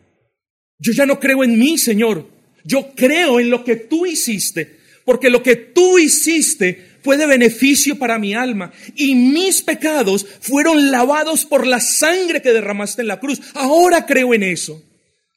Yo 0.79 0.93
ya 0.93 1.05
no 1.05 1.19
creo 1.19 1.43
en 1.43 1.59
mí, 1.59 1.77
Señor, 1.77 2.29
yo 2.63 2.93
creo 2.95 3.41
en 3.41 3.49
lo 3.49 3.65
que 3.65 3.75
tú 3.75 4.05
hiciste, 4.05 4.79
porque 5.03 5.29
lo 5.29 5.43
que 5.43 5.57
tú 5.57 5.99
hiciste 5.99 6.93
fue 7.03 7.17
de 7.17 7.25
beneficio 7.25 7.97
para 7.99 8.17
mi 8.17 8.33
alma 8.33 8.71
y 8.95 9.15
mis 9.15 9.61
pecados 9.61 10.25
fueron 10.39 10.91
lavados 10.91 11.45
por 11.45 11.67
la 11.67 11.81
sangre 11.81 12.41
que 12.41 12.53
derramaste 12.53 13.01
en 13.01 13.09
la 13.09 13.19
cruz. 13.19 13.41
Ahora 13.55 14.05
creo 14.05 14.33
en 14.33 14.43
eso. 14.43 14.81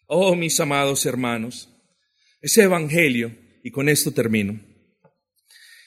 Oh, 0.09 0.37
mis 0.37 0.61
amados 0.61 1.05
hermanos, 1.05 1.69
ese 2.41 2.63
evangelio, 2.63 3.35
y 3.65 3.73
con 3.73 3.89
esto 3.89 4.13
termino, 4.13 4.61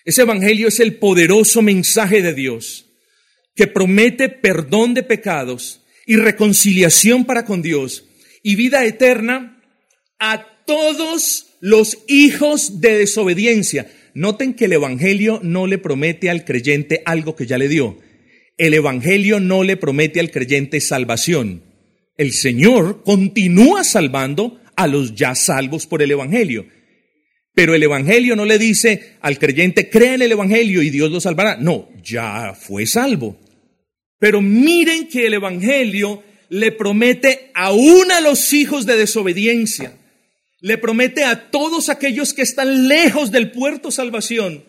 ese 0.03 0.23
evangelio 0.23 0.67
es 0.67 0.81
el 0.81 0.95
poderoso 0.95 1.61
mensaje 1.61 2.21
de 2.21 2.33
Dios 2.33 2.85
que 3.55 3.67
promete 3.67 4.27
perdón 4.27 4.93
de 4.93 5.03
pecados 5.03 5.85
y 6.05 6.17
reconciliación 6.17 7.25
para 7.25 7.45
con 7.45 7.61
Dios 7.61 8.05
y 8.43 8.55
vida 8.55 8.85
eterna 8.85 9.61
a 10.19 10.63
todos 10.65 11.57
los 11.61 11.99
hijos 12.07 12.81
de 12.81 12.97
desobediencia. 12.97 13.89
Noten 14.13 14.53
que 14.53 14.65
el 14.65 14.73
Evangelio 14.73 15.39
no 15.43 15.65
le 15.67 15.77
promete 15.77 16.29
al 16.29 16.43
creyente 16.43 17.01
algo 17.05 17.35
que 17.35 17.45
ya 17.45 17.57
le 17.57 17.67
dio. 17.67 17.97
El 18.57 18.73
Evangelio 18.73 19.39
no 19.39 19.63
le 19.63 19.77
promete 19.77 20.19
al 20.19 20.31
creyente 20.31 20.81
salvación. 20.81 21.68
El 22.19 22.33
Señor 22.33 23.01
continúa 23.03 23.83
salvando 23.83 24.61
a 24.75 24.85
los 24.85 25.15
ya 25.15 25.33
salvos 25.33 25.87
por 25.87 26.03
el 26.03 26.11
Evangelio. 26.11 26.67
Pero 27.55 27.73
el 27.73 27.81
Evangelio 27.81 28.35
no 28.35 28.45
le 28.45 28.59
dice 28.59 29.15
al 29.21 29.39
creyente, 29.39 29.89
crea 29.89 30.13
en 30.13 30.21
el 30.21 30.33
Evangelio 30.33 30.83
y 30.83 30.91
Dios 30.91 31.09
lo 31.09 31.19
salvará. 31.19 31.57
No, 31.57 31.89
ya 32.03 32.53
fue 32.53 32.85
salvo. 32.85 33.39
Pero 34.19 34.39
miren 34.39 35.07
que 35.07 35.25
el 35.25 35.33
Evangelio 35.33 36.21
le 36.49 36.71
promete 36.71 37.49
aún 37.55 38.11
a 38.11 38.21
los 38.21 38.53
hijos 38.53 38.85
de 38.85 38.97
desobediencia 38.97 39.95
le 40.61 40.77
promete 40.77 41.23
a 41.23 41.49
todos 41.49 41.89
aquellos 41.89 42.33
que 42.33 42.41
están 42.41 42.87
lejos 42.87 43.31
del 43.31 43.51
puerto 43.51 43.91
salvación. 43.91 44.63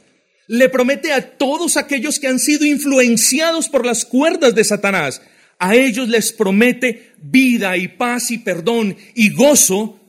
Le 0.47 0.69
promete 0.69 1.13
a 1.13 1.37
todos 1.37 1.77
aquellos 1.77 2.19
que 2.19 2.29
han 2.29 2.39
sido 2.39 2.65
influenciados 2.65 3.69
por 3.69 3.85
las 3.85 4.05
cuerdas 4.05 4.55
de 4.55 4.65
Satanás. 4.65 5.21
A 5.61 5.77
ellos 5.77 6.09
les 6.09 6.33
promete 6.33 7.13
vida 7.19 7.77
y 7.77 7.87
paz 7.87 8.31
y 8.31 8.39
perdón 8.39 8.97
y 9.15 9.31
gozo 9.31 10.01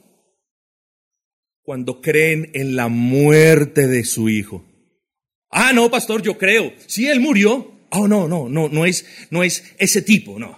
cuando 1.61 2.01
creen 2.01 2.49
en 2.53 2.75
la 2.75 2.87
muerte 2.87 3.87
de 3.87 4.03
su 4.03 4.29
hijo. 4.29 4.65
Ah, 5.49 5.73
no, 5.73 5.91
pastor, 5.91 6.21
yo 6.21 6.37
creo. 6.37 6.73
Si 6.87 7.07
él 7.07 7.19
murió. 7.19 7.79
Oh, 7.91 8.07
no, 8.07 8.29
no, 8.29 8.47
no, 8.47 8.69
no 8.69 8.85
es, 8.85 9.05
no 9.29 9.43
es 9.43 9.75
ese 9.77 10.01
tipo, 10.01 10.39
no. 10.39 10.57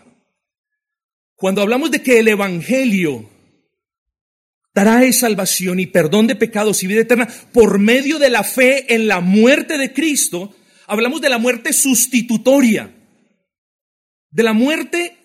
Cuando 1.35 1.63
hablamos 1.63 1.89
de 1.89 2.03
que 2.03 2.19
el 2.19 2.27
evangelio 2.27 3.27
trae 4.73 5.11
salvación 5.13 5.79
y 5.79 5.87
perdón 5.87 6.27
de 6.27 6.35
pecados 6.35 6.83
y 6.83 6.87
vida 6.87 7.01
eterna 7.01 7.27
por 7.51 7.79
medio 7.79 8.19
de 8.19 8.29
la 8.29 8.43
fe 8.43 8.93
en 8.93 9.07
la 9.07 9.21
muerte 9.21 9.77
de 9.77 9.91
Cristo. 9.91 10.55
Hablamos 10.85 11.21
de 11.21 11.29
la 11.29 11.37
muerte 11.39 11.73
sustitutoria, 11.73 12.93
de 14.33 14.43
la 14.43 14.53
muerte 14.53 15.15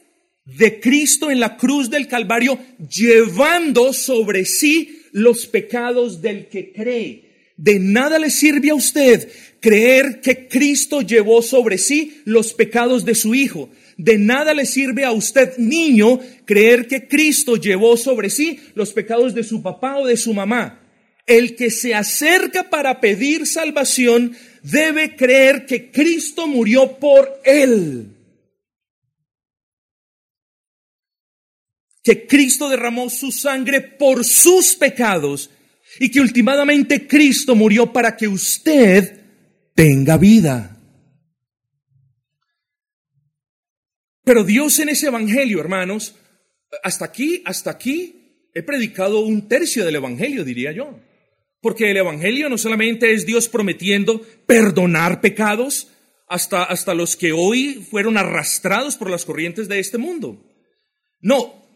de 0.45 0.81
Cristo 0.81 1.31
en 1.31 1.41
la 1.41 1.57
cruz 1.57 1.91
del 1.91 2.07
Calvario, 2.07 2.59
llevando 2.89 3.93
sobre 3.93 4.45
sí 4.45 5.03
los 5.13 5.47
pecados 5.47 6.23
del 6.23 6.49
que 6.49 6.73
cree. 6.73 7.53
De 7.57 7.79
nada 7.81 8.19
le 8.19 8.31
sirve 8.31 8.71
a 8.71 8.75
usted 8.75 9.29
creer 9.61 10.21
que 10.21 10.47
Cristo 10.47 11.01
llevó 11.01 11.43
sobre 11.43 11.77
sí 11.77 12.21
los 12.25 12.55
pecados 12.55 13.05
de 13.05 13.15
su 13.15 13.35
Hijo. 13.35 13.71
De 13.97 14.17
nada 14.17 14.55
le 14.55 14.65
sirve 14.65 15.05
a 15.05 15.11
usted, 15.11 15.57
niño, 15.59 16.21
creer 16.45 16.87
que 16.87 17.09
Cristo 17.09 17.57
llevó 17.57 17.97
sobre 17.97 18.31
sí 18.31 18.61
los 18.75 18.93
pecados 18.93 19.35
de 19.35 19.43
su 19.43 19.61
papá 19.61 19.99
o 19.99 20.07
de 20.07 20.17
su 20.17 20.33
mamá. 20.33 20.81
El 21.27 21.57
que 21.57 21.71
se 21.71 21.95
acerca 21.95 22.71
para 22.71 23.01
pedir 23.01 23.47
salvación 23.47 24.37
debe 24.63 25.17
creer 25.17 25.67
que 25.67 25.91
Cristo 25.91 26.47
murió 26.47 26.99
por 26.99 27.41
él. 27.45 28.18
Que 32.09 32.27
Cristo 32.27 32.71
derramó 32.71 33.11
su 33.11 33.31
sangre 33.31 33.83
por 33.83 34.25
sus 34.25 34.75
pecados 34.77 35.51
y 36.01 36.11
que 36.11 36.23
últimamente 36.23 37.07
Cristo 37.07 37.55
murió 37.55 37.93
para 37.93 38.17
que 38.17 38.27
usted 38.27 39.21
tenga 39.75 40.17
vida. 40.17 40.75
Pero 44.25 44.43
Dios 44.43 44.79
en 44.79 44.89
ese 44.89 45.09
Evangelio, 45.09 45.61
hermanos, 45.61 46.15
hasta 46.83 47.05
aquí, 47.05 47.43
hasta 47.45 47.73
aquí, 47.73 48.49
he 48.55 48.63
predicado 48.63 49.21
un 49.21 49.47
tercio 49.47 49.85
del 49.85 49.97
Evangelio, 49.97 50.45
diría 50.45 50.73
yo. 50.73 50.99
Porque 51.61 51.91
el 51.91 51.99
Evangelio 51.99 52.49
no 52.49 52.57
solamente 52.57 53.13
es 53.13 53.27
Dios 53.27 53.51
prometiendo 53.51 54.23
perdonar 54.47 55.21
pecados 55.21 55.89
hasta, 56.27 56.65
hasta 56.65 56.95
los 56.95 57.17
que 57.17 57.33
hoy 57.33 57.87
fueron 57.91 58.17
arrastrados 58.17 58.97
por 58.97 59.11
las 59.11 59.27
corrientes 59.27 59.69
de 59.69 59.79
este 59.79 59.99
mundo. 59.99 60.43
No, 61.21 61.68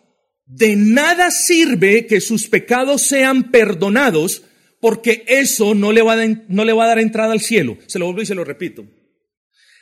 de 0.46 0.76
nada 0.76 1.30
sirve 1.30 2.06
que 2.06 2.20
sus 2.20 2.48
pecados 2.48 3.02
sean 3.02 3.50
perdonados 3.50 4.42
porque 4.80 5.24
eso 5.28 5.74
no 5.74 5.92
le 5.92 6.02
va 6.02 6.14
a, 6.14 6.26
no 6.48 6.64
le 6.64 6.72
va 6.72 6.84
a 6.84 6.88
dar 6.88 6.98
entrada 6.98 7.32
al 7.32 7.40
cielo. 7.40 7.78
Se 7.86 7.98
lo 7.98 8.06
vuelvo 8.06 8.22
y 8.22 8.26
se 8.26 8.34
lo 8.34 8.44
repito. 8.44 8.84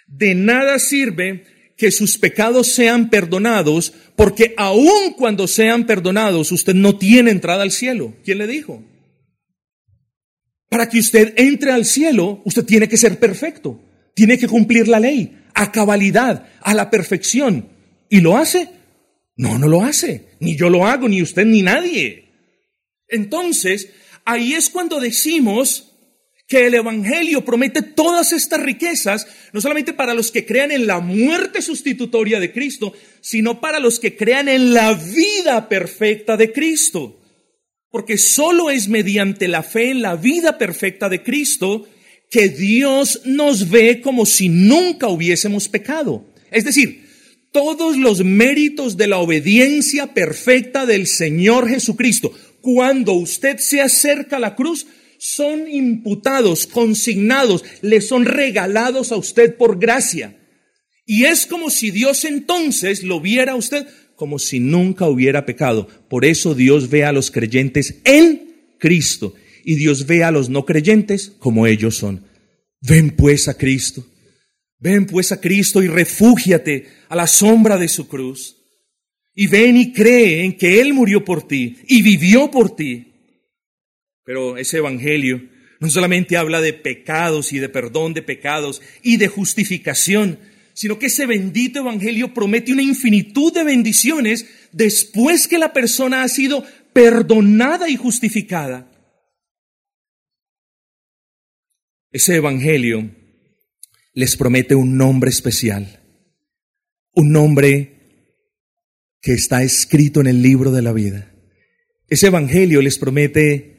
De 0.06 0.34
nada 0.34 0.78
sirve 0.78 1.44
que 1.78 1.90
sus 1.90 2.18
pecados 2.18 2.66
sean 2.66 3.08
perdonados, 3.08 3.94
porque 4.14 4.52
aun 4.58 5.14
cuando 5.16 5.48
sean 5.48 5.86
perdonados, 5.86 6.52
usted 6.52 6.74
no 6.74 6.98
tiene 6.98 7.30
entrada 7.30 7.62
al 7.62 7.70
cielo. 7.70 8.14
¿Quién 8.22 8.36
le 8.36 8.46
dijo? 8.46 8.84
Para 10.68 10.90
que 10.90 10.98
usted 10.98 11.32
entre 11.38 11.72
al 11.72 11.86
cielo, 11.86 12.42
usted 12.44 12.66
tiene 12.66 12.86
que 12.86 12.98
ser 12.98 13.18
perfecto, 13.18 13.82
tiene 14.14 14.38
que 14.38 14.48
cumplir 14.48 14.88
la 14.88 15.00
ley 15.00 15.38
a 15.54 15.72
cabalidad, 15.72 16.46
a 16.60 16.74
la 16.74 16.90
perfección. 16.90 17.70
¿Y 18.10 18.20
lo 18.20 18.36
hace? 18.36 18.68
No, 19.40 19.58
no 19.58 19.68
lo 19.68 19.82
hace. 19.82 20.36
Ni 20.40 20.54
yo 20.54 20.68
lo 20.68 20.86
hago, 20.86 21.08
ni 21.08 21.22
usted, 21.22 21.46
ni 21.46 21.62
nadie. 21.62 22.26
Entonces, 23.08 23.88
ahí 24.26 24.52
es 24.52 24.68
cuando 24.68 25.00
decimos 25.00 25.94
que 26.46 26.66
el 26.66 26.74
Evangelio 26.74 27.42
promete 27.42 27.80
todas 27.80 28.34
estas 28.34 28.60
riquezas, 28.60 29.26
no 29.54 29.62
solamente 29.62 29.94
para 29.94 30.12
los 30.12 30.30
que 30.30 30.44
crean 30.44 30.72
en 30.72 30.86
la 30.86 31.00
muerte 31.00 31.62
sustitutoria 31.62 32.38
de 32.38 32.52
Cristo, 32.52 32.92
sino 33.22 33.62
para 33.62 33.80
los 33.80 33.98
que 33.98 34.14
crean 34.14 34.50
en 34.50 34.74
la 34.74 34.92
vida 34.92 35.70
perfecta 35.70 36.36
de 36.36 36.52
Cristo. 36.52 37.18
Porque 37.90 38.18
solo 38.18 38.68
es 38.68 38.88
mediante 38.88 39.48
la 39.48 39.62
fe 39.62 39.90
en 39.90 40.02
la 40.02 40.16
vida 40.16 40.58
perfecta 40.58 41.08
de 41.08 41.22
Cristo 41.22 41.88
que 42.30 42.50
Dios 42.50 43.22
nos 43.24 43.70
ve 43.70 44.02
como 44.02 44.26
si 44.26 44.50
nunca 44.50 45.08
hubiésemos 45.08 45.66
pecado. 45.66 46.26
Es 46.50 46.64
decir, 46.64 47.09
todos 47.52 47.96
los 47.96 48.24
méritos 48.24 48.96
de 48.96 49.06
la 49.06 49.18
obediencia 49.18 50.14
perfecta 50.14 50.86
del 50.86 51.06
Señor 51.06 51.68
Jesucristo, 51.68 52.32
cuando 52.60 53.12
usted 53.14 53.58
se 53.58 53.80
acerca 53.80 54.36
a 54.36 54.40
la 54.40 54.54
cruz, 54.54 54.86
son 55.18 55.70
imputados, 55.70 56.66
consignados, 56.66 57.64
le 57.82 58.00
son 58.00 58.24
regalados 58.24 59.12
a 59.12 59.16
usted 59.16 59.56
por 59.56 59.78
gracia. 59.78 60.36
Y 61.06 61.24
es 61.24 61.46
como 61.46 61.70
si 61.70 61.90
Dios 61.90 62.24
entonces 62.24 63.02
lo 63.02 63.20
viera 63.20 63.52
a 63.52 63.56
usted 63.56 63.86
como 64.20 64.38
si 64.38 64.60
nunca 64.60 65.08
hubiera 65.08 65.46
pecado. 65.46 65.88
Por 66.10 66.26
eso 66.26 66.54
Dios 66.54 66.90
ve 66.90 67.04
a 67.04 67.12
los 67.12 67.30
creyentes 67.30 68.02
en 68.04 68.74
Cristo 68.78 69.34
y 69.64 69.76
Dios 69.76 70.06
ve 70.06 70.24
a 70.24 70.30
los 70.30 70.50
no 70.50 70.66
creyentes 70.66 71.32
como 71.38 71.66
ellos 71.66 71.96
son. 71.96 72.26
Ven 72.82 73.10
pues 73.16 73.48
a 73.48 73.54
Cristo. 73.56 74.04
Ven 74.80 75.06
pues 75.06 75.30
a 75.30 75.40
Cristo 75.40 75.82
y 75.82 75.88
refúgiate 75.88 76.88
a 77.08 77.14
la 77.14 77.26
sombra 77.26 77.76
de 77.76 77.88
su 77.88 78.08
cruz. 78.08 78.56
Y 79.34 79.46
ven 79.46 79.76
y 79.76 79.92
cree 79.92 80.44
en 80.44 80.56
que 80.56 80.80
Él 80.80 80.94
murió 80.94 81.24
por 81.24 81.46
ti 81.46 81.76
y 81.86 82.02
vivió 82.02 82.50
por 82.50 82.74
ti. 82.74 83.12
Pero 84.24 84.56
ese 84.56 84.78
Evangelio 84.78 85.42
no 85.80 85.88
solamente 85.88 86.36
habla 86.36 86.60
de 86.60 86.72
pecados 86.72 87.52
y 87.52 87.58
de 87.58 87.68
perdón 87.68 88.14
de 88.14 88.22
pecados 88.22 88.82
y 89.02 89.18
de 89.18 89.28
justificación, 89.28 90.38
sino 90.72 90.98
que 90.98 91.06
ese 91.06 91.26
bendito 91.26 91.80
Evangelio 91.80 92.32
promete 92.32 92.72
una 92.72 92.82
infinitud 92.82 93.52
de 93.52 93.64
bendiciones 93.64 94.46
después 94.72 95.46
que 95.46 95.58
la 95.58 95.72
persona 95.72 96.22
ha 96.22 96.28
sido 96.28 96.64
perdonada 96.92 97.88
y 97.88 97.96
justificada. 97.96 98.90
Ese 102.10 102.36
Evangelio 102.36 103.19
les 104.12 104.36
promete 104.36 104.74
un 104.74 104.96
nombre 104.96 105.30
especial, 105.30 106.00
un 107.14 107.32
nombre 107.32 108.00
que 109.20 109.32
está 109.32 109.62
escrito 109.62 110.20
en 110.20 110.26
el 110.26 110.42
libro 110.42 110.72
de 110.72 110.82
la 110.82 110.92
vida. 110.92 111.32
Ese 112.08 112.28
Evangelio 112.28 112.82
les 112.82 112.98
promete 112.98 113.70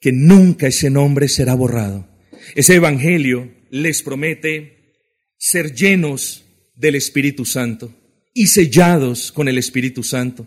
que 0.00 0.12
nunca 0.12 0.66
ese 0.66 0.90
nombre 0.90 1.28
será 1.28 1.54
borrado. 1.54 2.08
Ese 2.54 2.74
Evangelio 2.74 3.50
les 3.70 4.02
promete 4.02 4.96
ser 5.38 5.74
llenos 5.74 6.44
del 6.74 6.96
Espíritu 6.96 7.44
Santo 7.44 7.94
y 8.34 8.48
sellados 8.48 9.32
con 9.32 9.48
el 9.48 9.58
Espíritu 9.58 10.02
Santo. 10.02 10.46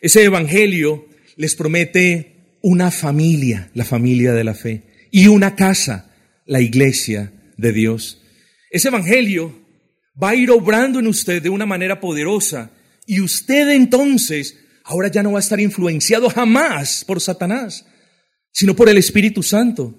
Ese 0.00 0.24
Evangelio 0.24 1.06
les 1.36 1.54
promete 1.54 2.58
una 2.62 2.90
familia, 2.90 3.70
la 3.74 3.84
familia 3.84 4.32
de 4.32 4.44
la 4.44 4.54
fe, 4.54 4.82
y 5.10 5.28
una 5.28 5.54
casa, 5.54 6.10
la 6.46 6.60
iglesia 6.60 7.32
de 7.56 7.72
Dios. 7.72 8.22
Ese 8.74 8.88
Evangelio 8.88 9.54
va 10.20 10.30
a 10.30 10.34
ir 10.34 10.50
obrando 10.50 10.98
en 10.98 11.06
usted 11.06 11.40
de 11.40 11.48
una 11.48 11.64
manera 11.64 12.00
poderosa. 12.00 12.72
Y 13.06 13.20
usted 13.20 13.70
entonces 13.70 14.58
ahora 14.82 15.08
ya 15.08 15.22
no 15.22 15.30
va 15.30 15.38
a 15.38 15.42
estar 15.42 15.60
influenciado 15.60 16.28
jamás 16.28 17.04
por 17.04 17.20
Satanás, 17.20 17.86
sino 18.50 18.74
por 18.74 18.88
el 18.88 18.98
Espíritu 18.98 19.44
Santo. 19.44 19.94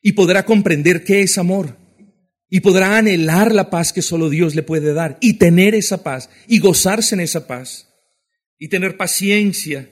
Y 0.00 0.12
podrá 0.12 0.44
comprender 0.44 1.02
qué 1.02 1.22
es 1.22 1.36
amor. 1.36 1.76
Y 2.48 2.60
podrá 2.60 2.96
anhelar 2.96 3.52
la 3.52 3.70
paz 3.70 3.92
que 3.92 4.02
solo 4.02 4.30
Dios 4.30 4.54
le 4.54 4.62
puede 4.62 4.92
dar. 4.92 5.18
Y 5.20 5.32
tener 5.38 5.74
esa 5.74 6.04
paz. 6.04 6.30
Y 6.46 6.60
gozarse 6.60 7.16
en 7.16 7.22
esa 7.22 7.48
paz. 7.48 7.88
Y 8.56 8.68
tener 8.68 8.96
paciencia. 8.96 9.90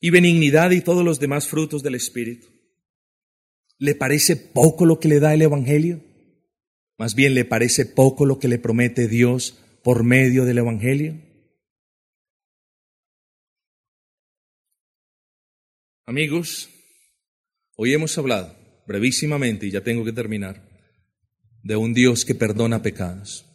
Y 0.00 0.08
benignidad 0.08 0.70
y 0.70 0.80
todos 0.80 1.04
los 1.04 1.20
demás 1.20 1.46
frutos 1.46 1.82
del 1.82 1.96
Espíritu. 1.96 2.46
¿Le 3.76 3.94
parece 3.94 4.36
poco 4.36 4.86
lo 4.86 4.98
que 4.98 5.08
le 5.08 5.20
da 5.20 5.34
el 5.34 5.42
Evangelio? 5.42 6.09
Más 7.00 7.14
bien 7.14 7.32
le 7.32 7.46
parece 7.46 7.86
poco 7.86 8.26
lo 8.26 8.38
que 8.38 8.46
le 8.46 8.58
promete 8.58 9.08
Dios 9.08 9.58
por 9.82 10.04
medio 10.04 10.44
del 10.44 10.58
Evangelio. 10.58 11.18
Amigos, 16.04 16.68
hoy 17.74 17.94
hemos 17.94 18.18
hablado 18.18 18.54
brevísimamente, 18.86 19.66
y 19.66 19.70
ya 19.70 19.80
tengo 19.80 20.04
que 20.04 20.12
terminar, 20.12 20.62
de 21.62 21.74
un 21.76 21.94
Dios 21.94 22.26
que 22.26 22.34
perdona 22.34 22.82
pecados, 22.82 23.46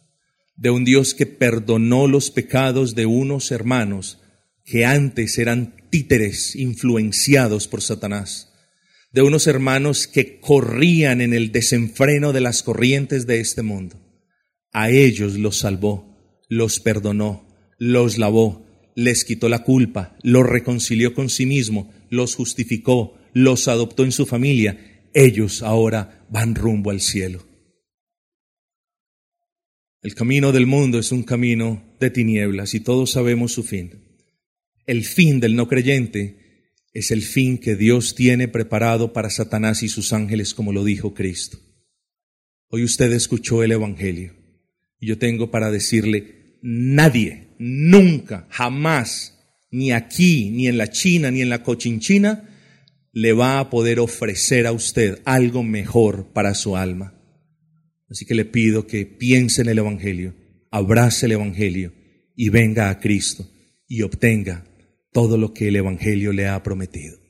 de 0.56 0.70
un 0.70 0.84
Dios 0.84 1.14
que 1.14 1.26
perdonó 1.26 2.08
los 2.08 2.32
pecados 2.32 2.96
de 2.96 3.06
unos 3.06 3.52
hermanos 3.52 4.20
que 4.64 4.84
antes 4.84 5.38
eran 5.38 5.88
títeres 5.88 6.56
influenciados 6.56 7.68
por 7.68 7.80
Satanás, 7.80 8.45
de 9.16 9.22
unos 9.22 9.46
hermanos 9.46 10.06
que 10.06 10.40
corrían 10.40 11.22
en 11.22 11.32
el 11.32 11.50
desenfreno 11.50 12.34
de 12.34 12.42
las 12.42 12.62
corrientes 12.62 13.26
de 13.26 13.40
este 13.40 13.62
mundo. 13.62 13.98
A 14.74 14.90
ellos 14.90 15.38
los 15.38 15.56
salvó, 15.56 16.44
los 16.50 16.80
perdonó, 16.80 17.48
los 17.78 18.18
lavó, 18.18 18.66
les 18.94 19.24
quitó 19.24 19.48
la 19.48 19.64
culpa, 19.64 20.18
los 20.22 20.44
reconcilió 20.46 21.14
con 21.14 21.30
sí 21.30 21.46
mismo, 21.46 21.94
los 22.10 22.34
justificó, 22.34 23.16
los 23.32 23.68
adoptó 23.68 24.04
en 24.04 24.12
su 24.12 24.26
familia. 24.26 25.08
Ellos 25.14 25.62
ahora 25.62 26.26
van 26.28 26.54
rumbo 26.54 26.90
al 26.90 27.00
cielo. 27.00 27.42
El 30.02 30.14
camino 30.14 30.52
del 30.52 30.66
mundo 30.66 30.98
es 30.98 31.10
un 31.10 31.22
camino 31.22 31.96
de 31.98 32.10
tinieblas 32.10 32.74
y 32.74 32.80
todos 32.80 33.12
sabemos 33.12 33.50
su 33.52 33.62
fin. 33.62 33.92
El 34.84 35.04
fin 35.04 35.40
del 35.40 35.56
no 35.56 35.68
creyente 35.68 36.45
es 36.96 37.10
el 37.10 37.20
fin 37.20 37.58
que 37.58 37.76
Dios 37.76 38.14
tiene 38.14 38.48
preparado 38.48 39.12
para 39.12 39.28
Satanás 39.28 39.82
y 39.82 39.88
sus 39.90 40.14
ángeles, 40.14 40.54
como 40.54 40.72
lo 40.72 40.82
dijo 40.82 41.12
Cristo. 41.12 41.58
Hoy 42.70 42.84
usted 42.84 43.12
escuchó 43.12 43.62
el 43.62 43.72
Evangelio 43.72 44.34
y 44.98 45.08
yo 45.08 45.18
tengo 45.18 45.50
para 45.50 45.70
decirle, 45.70 46.56
nadie 46.62 47.48
nunca, 47.58 48.46
jamás, 48.48 49.38
ni 49.70 49.92
aquí, 49.92 50.48
ni 50.48 50.68
en 50.68 50.78
la 50.78 50.88
China, 50.88 51.30
ni 51.30 51.42
en 51.42 51.50
la 51.50 51.62
Cochinchina, 51.62 52.48
le 53.12 53.34
va 53.34 53.58
a 53.58 53.68
poder 53.68 54.00
ofrecer 54.00 54.66
a 54.66 54.72
usted 54.72 55.20
algo 55.26 55.62
mejor 55.62 56.32
para 56.32 56.54
su 56.54 56.78
alma. 56.78 57.12
Así 58.08 58.24
que 58.24 58.34
le 58.34 58.46
pido 58.46 58.86
que 58.86 59.04
piense 59.04 59.60
en 59.60 59.68
el 59.68 59.80
Evangelio, 59.80 60.34
abrace 60.70 61.26
el 61.26 61.32
Evangelio 61.32 61.92
y 62.34 62.48
venga 62.48 62.88
a 62.88 62.98
Cristo 63.00 63.46
y 63.86 64.00
obtenga 64.00 64.64
todo 65.16 65.38
lo 65.38 65.54
que 65.54 65.68
el 65.68 65.76
Evangelio 65.76 66.34
le 66.34 66.46
ha 66.46 66.62
prometido. 66.62 67.25